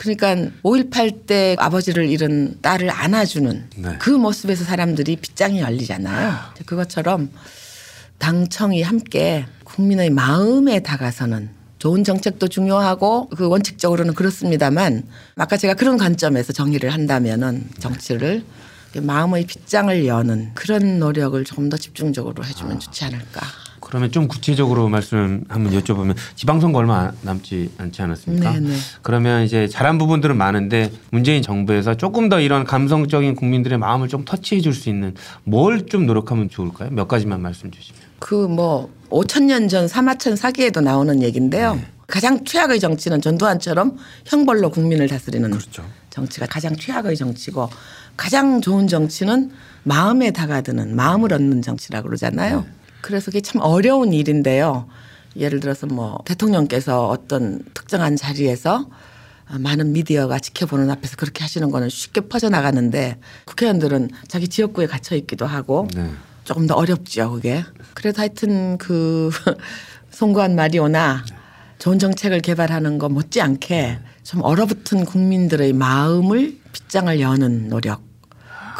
그러니까 0.00 0.34
5.18 0.62 1.26
때 1.26 1.56
아버지를 1.58 2.08
잃은 2.08 2.62
딸을 2.62 2.88
안아주는 2.88 3.64
네. 3.76 3.96
그 3.98 4.08
모습에서 4.08 4.64
사람들이 4.64 5.16
빗장이 5.16 5.60
열리잖아요. 5.60 6.54
그것처럼 6.64 7.28
당청이 8.16 8.80
함께 8.80 9.44
국민의 9.64 10.08
마음에 10.08 10.80
다가서는 10.80 11.50
좋은 11.78 12.02
정책도 12.02 12.48
중요하고 12.48 13.28
그 13.28 13.46
원칙적으로는 13.48 14.14
그렇습니다만 14.14 15.02
아까 15.36 15.58
제가 15.58 15.74
그런 15.74 15.98
관점에서 15.98 16.54
정의를 16.54 16.94
한다면은 16.94 17.68
정치를 17.78 18.42
마음의 18.96 19.44
빗장을 19.44 20.06
여는 20.06 20.52
그런 20.54 20.98
노력을 20.98 21.44
조금 21.44 21.68
더 21.68 21.76
집중적으로 21.76 22.42
해주면 22.42 22.80
좋지 22.80 23.04
않을까. 23.04 23.42
그러면 23.90 24.12
좀 24.12 24.28
구체적으로 24.28 24.88
말씀 24.88 25.42
한번 25.48 25.72
여쭤보면 25.72 26.14
지방선거 26.36 26.78
얼마 26.78 27.10
남지 27.22 27.72
않지 27.76 28.02
않았습니까? 28.02 28.52
네네. 28.52 28.76
그러면 29.02 29.42
이제 29.42 29.66
잘한 29.66 29.98
부분들은 29.98 30.36
많은데 30.36 30.92
문재인 31.10 31.42
정부에서 31.42 31.96
조금 31.96 32.28
더 32.28 32.38
이런 32.40 32.62
감성적인 32.64 33.34
국민들의 33.34 33.76
마음을 33.78 34.06
좀 34.08 34.24
터치해 34.24 34.60
줄 34.60 34.70
수 34.72 34.88
있는 34.88 35.14
뭘 35.44 35.80
좀 35.90 36.06
노력하면 36.06 36.48
좋을까요? 36.48 36.90
몇 36.92 37.08
가지만 37.08 37.42
말씀 37.42 37.70
주시면. 37.70 38.00
그 38.20 38.46
뭐 38.48 38.88
5천 39.10 39.42
년 39.44 39.68
전 39.68 39.88
사마천 39.88 40.36
사기에도 40.36 40.80
나오는 40.80 41.20
얘기인데요. 41.22 41.80
가장 42.06 42.44
최악의 42.44 42.78
정치는 42.78 43.20
전두환처럼 43.20 43.96
형벌로 44.26 44.70
국민을 44.70 45.08
다스리는 45.08 45.50
정치가 46.10 46.46
가장 46.46 46.76
최악의 46.76 47.16
정치고 47.16 47.68
가장 48.16 48.60
좋은 48.60 48.86
정치는 48.86 49.50
마음에 49.82 50.30
다가드는 50.30 50.94
마음을 50.94 51.32
얻는 51.32 51.62
정치라고 51.62 52.06
그러잖아요. 52.08 52.66
그래서 53.00 53.26
그게 53.26 53.40
참 53.40 53.60
어려운 53.62 54.12
일인데요. 54.12 54.86
예를 55.36 55.60
들어서 55.60 55.86
뭐 55.86 56.18
대통령께서 56.24 57.08
어떤 57.08 57.62
특정한 57.74 58.16
자리에서 58.16 58.88
많은 59.58 59.92
미디어가 59.92 60.38
지켜보는 60.38 60.90
앞에서 60.90 61.16
그렇게 61.16 61.42
하시는 61.42 61.70
거는 61.70 61.88
쉽게 61.88 62.22
퍼져나가는데 62.22 63.18
국회의원들은 63.46 64.10
자기 64.28 64.48
지역구에 64.48 64.86
갇혀 64.86 65.16
있기도 65.16 65.46
하고 65.46 65.88
네. 65.94 66.10
조금 66.44 66.66
더 66.66 66.74
어렵죠, 66.74 67.32
그게. 67.32 67.64
그래도 67.94 68.20
하여튼 68.20 68.78
그 68.78 69.30
송구한 70.10 70.54
말이 70.54 70.78
오나 70.78 71.24
좋은 71.78 71.98
정책을 71.98 72.40
개발하는 72.40 72.98
거 72.98 73.08
못지않게 73.08 73.98
좀 74.22 74.42
얼어붙은 74.42 75.04
국민들의 75.04 75.72
마음을 75.72 76.58
빗장을 76.72 77.20
여는 77.20 77.68
노력. 77.68 78.09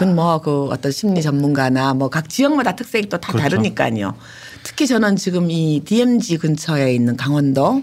그건 0.00 0.14
뭐 0.14 0.40
그 0.40 0.64
어떤 0.70 0.90
심리 0.92 1.20
전문가나 1.20 1.92
뭐 1.92 2.08
각 2.08 2.30
지역마다 2.30 2.74
특색이 2.74 3.10
또 3.10 3.18
다 3.18 3.32
그렇죠. 3.32 3.50
다르니까요. 3.50 4.14
특히 4.62 4.86
저는 4.86 5.16
지금 5.16 5.50
이 5.50 5.82
DMZ 5.84 6.38
근처에 6.38 6.94
있는 6.94 7.18
강원도, 7.18 7.82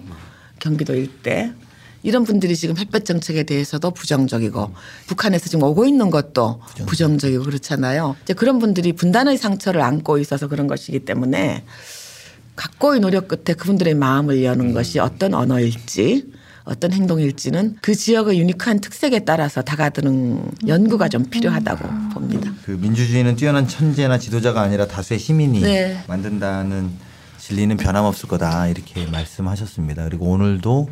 경기도 0.60 0.96
일대 0.96 1.52
이런 2.02 2.24
분들이 2.24 2.56
지금 2.56 2.76
햇볕 2.78 3.06
정책에 3.06 3.44
대해서도 3.44 3.92
부정적이고 3.92 4.74
북한에서 5.06 5.48
지금 5.48 5.64
오고 5.64 5.86
있는 5.86 6.10
것도 6.10 6.60
부정적이고 6.88 7.44
그렇잖아요. 7.44 8.16
이제 8.24 8.34
그런 8.34 8.58
분들이 8.58 8.94
분단의 8.94 9.38
상처를 9.38 9.82
안고 9.82 10.18
있어서 10.18 10.48
그런 10.48 10.66
것이기 10.66 11.02
때문에 11.02 11.66
각고의 12.56 13.00
노력 13.02 13.28
끝에 13.28 13.56
그분들의 13.56 13.94
마음을 13.94 14.44
여는 14.44 14.74
것이 14.74 14.98
어떤 14.98 15.36
언어일지 15.36 16.26
어떤 16.68 16.92
행동일지는 16.92 17.78
그 17.82 17.96
지역의 17.96 18.40
유니크한 18.40 18.82
특색에 18.82 19.20
따라서 19.20 19.62
다가드는 19.62 20.52
연구가 20.68 21.08
좀 21.08 21.24
필요하다고 21.26 21.88
봅니다. 22.14 22.52
그 22.66 22.72
민주주의는 22.72 23.38
뛰어난 23.38 23.68
천재나 23.68 24.20
지도자가 24.20 24.62
아니라 24.62 24.86
다수의 24.86 25.20
시민이 25.20 25.62
네. 25.62 26.04
만든다는 26.08 26.92
진리는 27.40 27.78
변함없을 27.78 28.28
거다 28.28 28.68
이렇게 28.68 29.06
말씀하셨습니다. 29.06 30.04
그리고 30.04 30.26
오늘도 30.26 30.90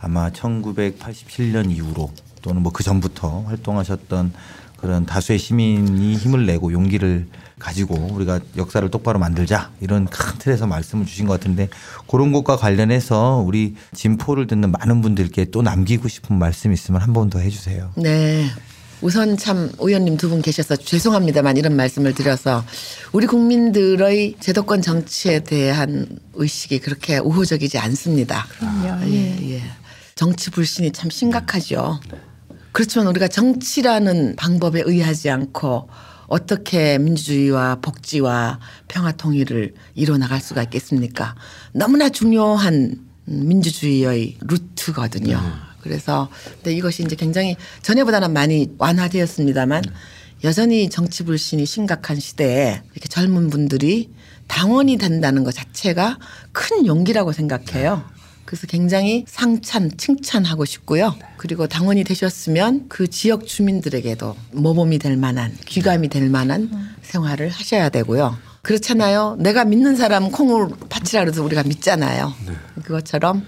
아마 0.00 0.30
1987년 0.30 1.70
이후로 1.70 2.10
또는 2.42 2.62
뭐 2.62 2.70
그 2.72 2.82
전부터 2.84 3.44
활동하셨던 3.46 4.32
그런 4.76 5.06
다수의 5.06 5.38
시민이 5.38 6.16
힘을 6.16 6.44
내고 6.44 6.70
용기를 6.70 7.26
가지고 7.58 7.94
우리가 8.12 8.40
역사를 8.56 8.88
똑바로 8.90 9.18
만들자 9.18 9.70
이런 9.80 10.06
큰 10.06 10.38
틀에서 10.38 10.66
말씀을 10.66 11.06
주신 11.06 11.26
것 11.26 11.34
같은데 11.34 11.68
그런 12.08 12.32
것과 12.32 12.56
관련해서 12.56 13.42
우리 13.46 13.74
진포를 13.94 14.46
듣는 14.46 14.72
많은 14.72 15.00
분들께 15.00 15.46
또 15.46 15.62
남기고 15.62 16.08
싶은 16.08 16.38
말씀 16.38 16.72
있으면 16.72 17.00
한 17.00 17.12
번 17.12 17.30
더 17.30 17.38
해주세요. 17.38 17.92
네. 17.96 18.46
우선 19.00 19.36
참 19.36 19.70
의원님 19.78 20.16
두 20.16 20.28
분 20.30 20.40
계셔서 20.42 20.76
죄송합니다만 20.76 21.56
이런 21.56 21.76
말씀을 21.76 22.14
드려서 22.14 22.64
우리 23.12 23.26
국민들의 23.26 24.36
제도권 24.40 24.82
정치에 24.82 25.40
대한 25.40 26.06
의식이 26.34 26.78
그렇게 26.80 27.18
우호적이지 27.18 27.78
않습니다. 27.78 28.46
그럼요. 28.58 29.04
예, 29.12 29.56
예. 29.56 29.62
정치 30.14 30.50
불신이 30.50 30.92
참 30.92 31.10
심각하죠. 31.10 32.00
그렇지만 32.72 33.06
우리가 33.08 33.28
정치라는 33.28 34.36
방법에 34.36 34.82
의하지 34.84 35.28
않고 35.30 35.88
어떻게 36.34 36.98
민주주의와 36.98 37.76
복지와 37.76 38.58
평화 38.88 39.12
통일을 39.12 39.72
이뤄 39.94 40.18
나갈 40.18 40.40
수가 40.40 40.64
있겠습니까? 40.64 41.36
너무나 41.72 42.08
중요한 42.08 43.06
민주주의의 43.24 44.38
루트거든요. 44.40 45.40
그래서 45.80 46.28
근데 46.56 46.72
이것이 46.74 47.04
이제 47.04 47.14
굉장히 47.14 47.54
전에보다는 47.82 48.32
많이 48.32 48.74
완화되었습니다만 48.78 49.84
여전히 50.42 50.90
정치 50.90 51.22
불신이 51.22 51.66
심각한 51.66 52.18
시대에 52.18 52.82
이렇게 52.94 53.08
젊은 53.08 53.48
분들이 53.48 54.10
당원이 54.48 54.96
된다는 54.96 55.44
것 55.44 55.54
자체가 55.54 56.18
큰 56.50 56.84
용기라고 56.84 57.30
생각해요. 57.30 58.02
그 58.54 58.60
그래서 58.60 58.68
굉장히 58.68 59.24
상찬, 59.26 59.96
칭찬하고 59.96 60.64
싶고요. 60.64 61.16
그리고 61.38 61.66
당원이 61.66 62.04
되셨으면 62.04 62.86
그 62.88 63.08
지역 63.08 63.48
주민들에게도 63.48 64.36
모범이 64.52 64.98
될 64.98 65.16
만한, 65.16 65.56
귀감이 65.66 66.08
될 66.08 66.30
만한 66.30 66.70
생활을 67.02 67.48
하셔야 67.48 67.88
되고요. 67.88 68.38
그렇잖아요. 68.62 69.36
내가 69.40 69.64
믿는 69.64 69.96
사람 69.96 70.30
콩을 70.30 70.68
바치라 70.88 71.24
그래서 71.24 71.42
우리가 71.42 71.64
믿잖아요. 71.64 72.32
그것처럼 72.84 73.44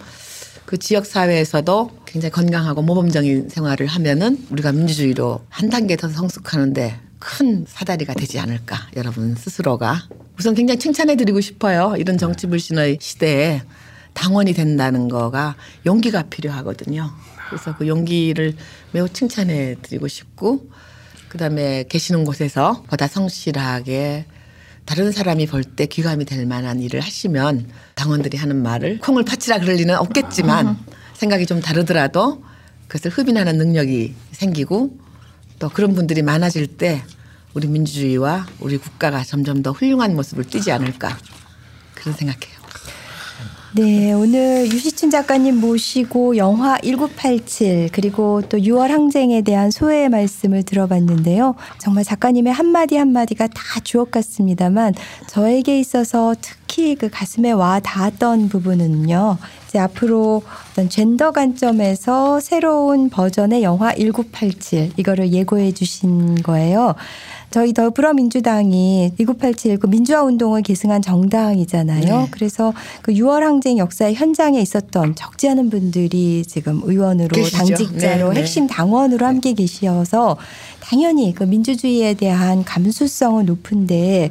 그 0.65 0.77
지역 0.77 1.07
사회에서도 1.07 1.91
굉장히 2.05 2.33
건강하고 2.33 2.83
모범적인 2.83 3.49
생활을 3.49 3.87
하면은 3.87 4.45
우리가 4.51 4.73
민주주의로 4.73 5.41
한 5.49 5.71
단계 5.71 5.95
더 5.95 6.09
성숙하는데 6.09 6.99
큰 7.21 7.65
사다리가 7.69 8.15
되지 8.15 8.41
않을까 8.41 8.89
여러분 8.97 9.37
스스로가 9.37 10.09
우선 10.39 10.55
굉장히 10.55 10.79
칭찬해 10.79 11.17
드리고 11.17 11.41
싶어요 11.41 11.95
이런 11.97 12.19
정치 12.19 12.47
불신의 12.47 12.99
시대에 13.01 13.63
당원이 14.17 14.55
된다는 14.55 15.09
거가 15.09 15.55
용기가 15.85 16.23
필요하거든요 16.23 17.13
그래서 17.49 17.77
그 17.77 17.87
용기를 17.87 18.57
매우 18.93 19.09
칭찬해 19.09 19.77
드리고 19.83 20.09
싶고 20.09 20.69
그다음에 21.29 21.85
계시는 21.89 22.25
곳에서 22.25 22.83
보다 22.89 23.07
성실하게 23.07 24.25
다른 24.85 25.13
사람이 25.13 25.47
볼 25.47 25.65
때 25.65 25.87
귀감이 25.87 26.25
될 26.25 26.47
만한 26.47 26.81
일을 26.81 27.01
하시면 27.01 27.69
당원들이 27.95 28.37
하는 28.39 28.63
말을 28.63 29.01
콩을 29.01 29.25
파치라 29.25 29.59
그럴 29.59 29.77
리는 29.77 29.95
없겠지만 29.97 30.79
생각이 31.15 31.45
좀 31.47 31.61
다르더라도 31.61 32.43
그것을 32.89 33.11
흡인하는 33.11 33.59
능력이 33.59 34.15
생기고 34.33 34.97
또 35.59 35.69
그런 35.69 35.95
분들이 35.95 36.23
많아질 36.23 36.67
때 36.79 37.03
우리 37.55 37.67
민주주의와 37.69 38.47
우리 38.61 38.77
국가가 38.79 39.25
점점 39.25 39.63
더 39.63 39.73
훌륭한 39.73 40.15
모습을 40.15 40.45
띠지 40.45 40.71
않을까 40.73 41.19
그런 41.95 42.15
생각해요. 42.15 42.56
네, 43.73 44.13
오늘 44.13 44.71
유시춘 44.73 45.11
작가님 45.11 45.61
모시고 45.61 46.37
영화 46.37 46.79
1987 46.79 47.91
그리고 47.93 48.41
또 48.49 48.57
6월 48.57 48.89
항쟁에 48.89 49.43
대한 49.43 49.71
소회의 49.71 50.09
말씀을 50.09 50.63
들어봤는데요. 50.63 51.57
정말 51.79 52.05
작가님의 52.05 52.53
한마디 52.53 52.97
한마디가 52.97 53.49
다 53.49 53.81
주옥 53.83 54.13
같습니다만 54.13 54.95
저에게 55.27 55.79
있어서 55.79 56.35
특히 56.41 56.95
그 56.95 57.11
가슴에 57.11 57.51
와 57.51 57.81
닿았던 57.81 58.49
부분은요. 58.49 59.37
이제 59.69 59.79
앞으로 59.79 60.43
어떤 60.71 60.89
젠더 60.89 61.33
관점에서 61.33 62.41
새로운 62.41 63.11
버전의 63.11 63.63
영화 63.63 63.93
1987 63.93 64.93
이거를 64.97 65.33
예고해 65.33 65.73
주신 65.73 66.37
거예요. 66.37 66.95
저희 67.57 67.73
더불어민주당이 67.73 69.13
1987그 69.19 69.89
민주화 69.89 70.23
운동을 70.25 70.61
계승한 70.61 71.01
정당이잖아요. 71.01 72.21
네. 72.21 72.29
그래서 72.31 72.75
그 73.01 73.15
6월 73.15 73.41
항쟁 73.41 73.79
역사의 73.79 74.15
현장에 74.15 74.61
있었던 74.61 75.15
적지 75.15 75.49
않은 75.49 75.71
분들이 75.71 76.45
지금 76.47 76.83
의원으로 76.85 77.29
계시죠. 77.29 77.57
당직자로 77.57 78.29
네, 78.29 78.35
네. 78.35 78.41
핵심 78.41 78.67
당원으로 78.67 79.25
함께 79.25 79.55
계시어서 79.55 80.37
당연히 80.81 81.35
그 81.35 81.45
민주주의에 81.45 82.13
대한 82.13 82.63
감수성은 82.63 83.47
높은데 83.47 84.29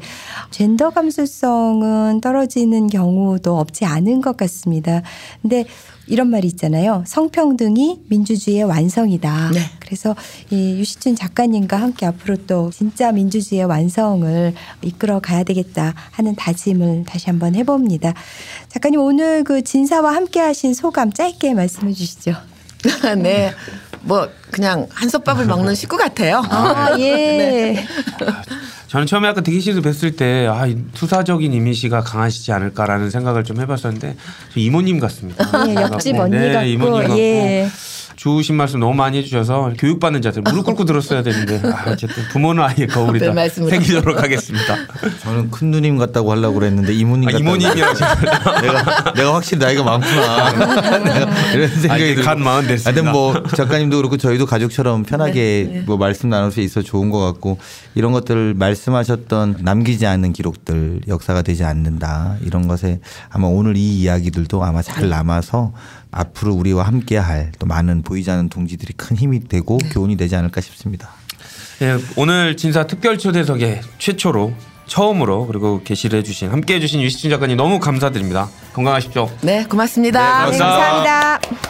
젠더 0.52 0.92
감수성은 0.92 2.22
떨어지는 2.22 2.86
경우도 2.86 3.58
없지 3.58 3.86
않은 3.86 4.22
것 4.22 4.38
같습니다. 4.38 5.02
근데 5.42 5.66
이런 6.08 6.30
말이 6.30 6.48
있잖아요. 6.48 7.04
성평등이 7.08 8.04
민주주의의 8.08 8.64
완성이다. 8.64 9.52
네. 9.54 9.60
그래서 9.80 10.16
이 10.50 10.78
유시춘 10.80 11.16
작가님과 11.16 11.78
함께 11.78 12.06
앞으로 12.06 12.38
또 12.48 12.72
진짜 12.72 13.12
민주주의의 13.12 13.66
완성을 13.66 14.54
이끌어 14.82 15.20
가야 15.20 15.44
되겠다 15.44 15.94
하는 16.12 16.36
다짐을 16.36 17.06
다시 17.08 17.30
한번 17.30 17.56
해봅니다. 17.56 18.14
작가님 18.70 19.00
오늘 19.00 19.44
그 19.44 19.64
진사와 19.64 20.14
함께 20.16 20.40
하신 20.40 20.74
소감 20.74 21.12
짧게 21.12 21.54
말씀해 21.54 21.94
주시죠. 21.94 22.36
네. 23.18 23.54
뭐 24.02 24.30
그냥 24.52 24.88
한솥밥을 24.92 25.46
먹는 25.48 25.74
식구 25.74 25.98
같아요. 25.98 26.44
아, 26.50 26.96
예. 27.00 27.76
네. 27.76 27.88
저는 28.96 29.08
처음에 29.08 29.28
아까 29.28 29.42
대기실에서 29.42 29.82
뵀을 29.82 30.16
때 30.16 30.48
아, 30.48 30.66
이 30.66 30.78
투사적인 30.94 31.52
이미지가 31.52 32.00
강하시지 32.00 32.54
않을까라는 32.54 33.10
생각을 33.10 33.44
좀 33.44 33.60
해봤었는데 33.60 34.16
저 34.54 34.60
이모님 34.62 35.02
같습니다. 35.02 35.46
예, 35.68 35.76
옆집 35.76 36.16
언니 36.16 36.38
네, 36.38 36.54
같고, 36.54 36.66
이모님 36.66 37.02
같고 37.02 37.20
예. 37.20 37.68
좋으신 38.26 38.56
말씀 38.56 38.80
너무 38.80 38.96
많이 38.96 39.20
해주셔서 39.20 39.74
교육받는 39.78 40.24
자세 40.24 40.42
무릎 40.42 40.66
꿇고 40.66 40.86
들었어야 40.86 41.22
되는데 41.22 41.62
아, 41.70 41.92
어쨌든 41.92 42.24
부모는 42.32 42.64
아이의 42.64 42.88
거울이다. 42.88 43.32
새기도록 43.50 44.20
하겠습니다. 44.20 44.78
저는 45.22 45.52
큰 45.52 45.70
누님 45.70 46.00
같다고 46.00 46.32
하려고 46.32 46.56
그랬는데 46.56 46.92
이모님 46.96 47.30
아. 47.30 47.32
이모님이라고 47.34 47.94
내가 48.64 49.14
내가 49.14 49.36
확실히 49.36 49.64
나이가 49.64 49.84
많구나. 49.84 50.54
내가 51.04 51.52
이런 51.54 51.68
생각이 51.70 52.04
아, 52.04 52.08
들고. 52.08 52.22
간 52.24 52.42
마흔 52.42 52.66
됐습니다. 52.66 52.90
하여튼 52.90 53.12
뭐 53.12 53.44
작가님도 53.56 53.98
그렇고 53.98 54.18
저희도 54.18 54.48
가족처럼 54.48 55.04
편하게 55.04 55.84
뭐 55.86 55.98
말씀 55.98 56.30
나눌 56.30 56.52
수 56.52 56.62
있어 56.62 56.82
좋은 56.82 57.12
것 57.12 57.20
같고 57.20 57.60
이런 57.94 58.12
것들을 58.12 58.56
말씀하셨던 58.56 59.58
남기지 59.60 60.08
않는 60.08 60.34
기록들 60.34 61.02
역사가 61.08 61.44
되지 61.44 61.64
않는다 61.64 62.38
이런 62.44 62.68
것에 62.68 63.02
아마 63.30 63.46
오늘 63.50 63.78
이 63.78 64.00
이야기들도 64.00 64.64
아마 64.64 64.82
잘 64.82 65.10
남아서 65.10 65.74
앞으로 66.16 66.54
우리와 66.54 66.84
함께할 66.88 67.52
또 67.60 67.66
많은 67.66 68.02
보이지 68.02 68.32
않는 68.32 68.50
동지들이 68.50 68.94
큰 68.94 69.18
힘이 69.18 69.48
되고 69.48 69.78
교훈이 69.78 70.16
되지 70.16 70.36
않을까 70.38 70.62
싶습니다. 70.62 71.10
예, 71.82 71.98
오늘 72.16 72.56
진사 72.56 72.88
특별 72.88 73.18
초대석에 73.18 73.82
최초로 74.00 74.54
처음으로 74.88 75.46
그리고 75.48 75.84
게시를 75.84 76.20
해주신 76.20 76.52
함께해 76.52 76.80
주신 76.80 77.02
유시춘 77.02 77.32
작가님 77.32 77.58
너무 77.58 77.80
감사드립니다. 77.80 78.50
건강하십시오. 78.74 79.30
네, 79.42 79.66
고맙습니다. 79.66 80.46
네, 80.46 80.52
네, 80.52 80.58
감사합니다. 80.58 81.40
감사합니다. 81.40 81.65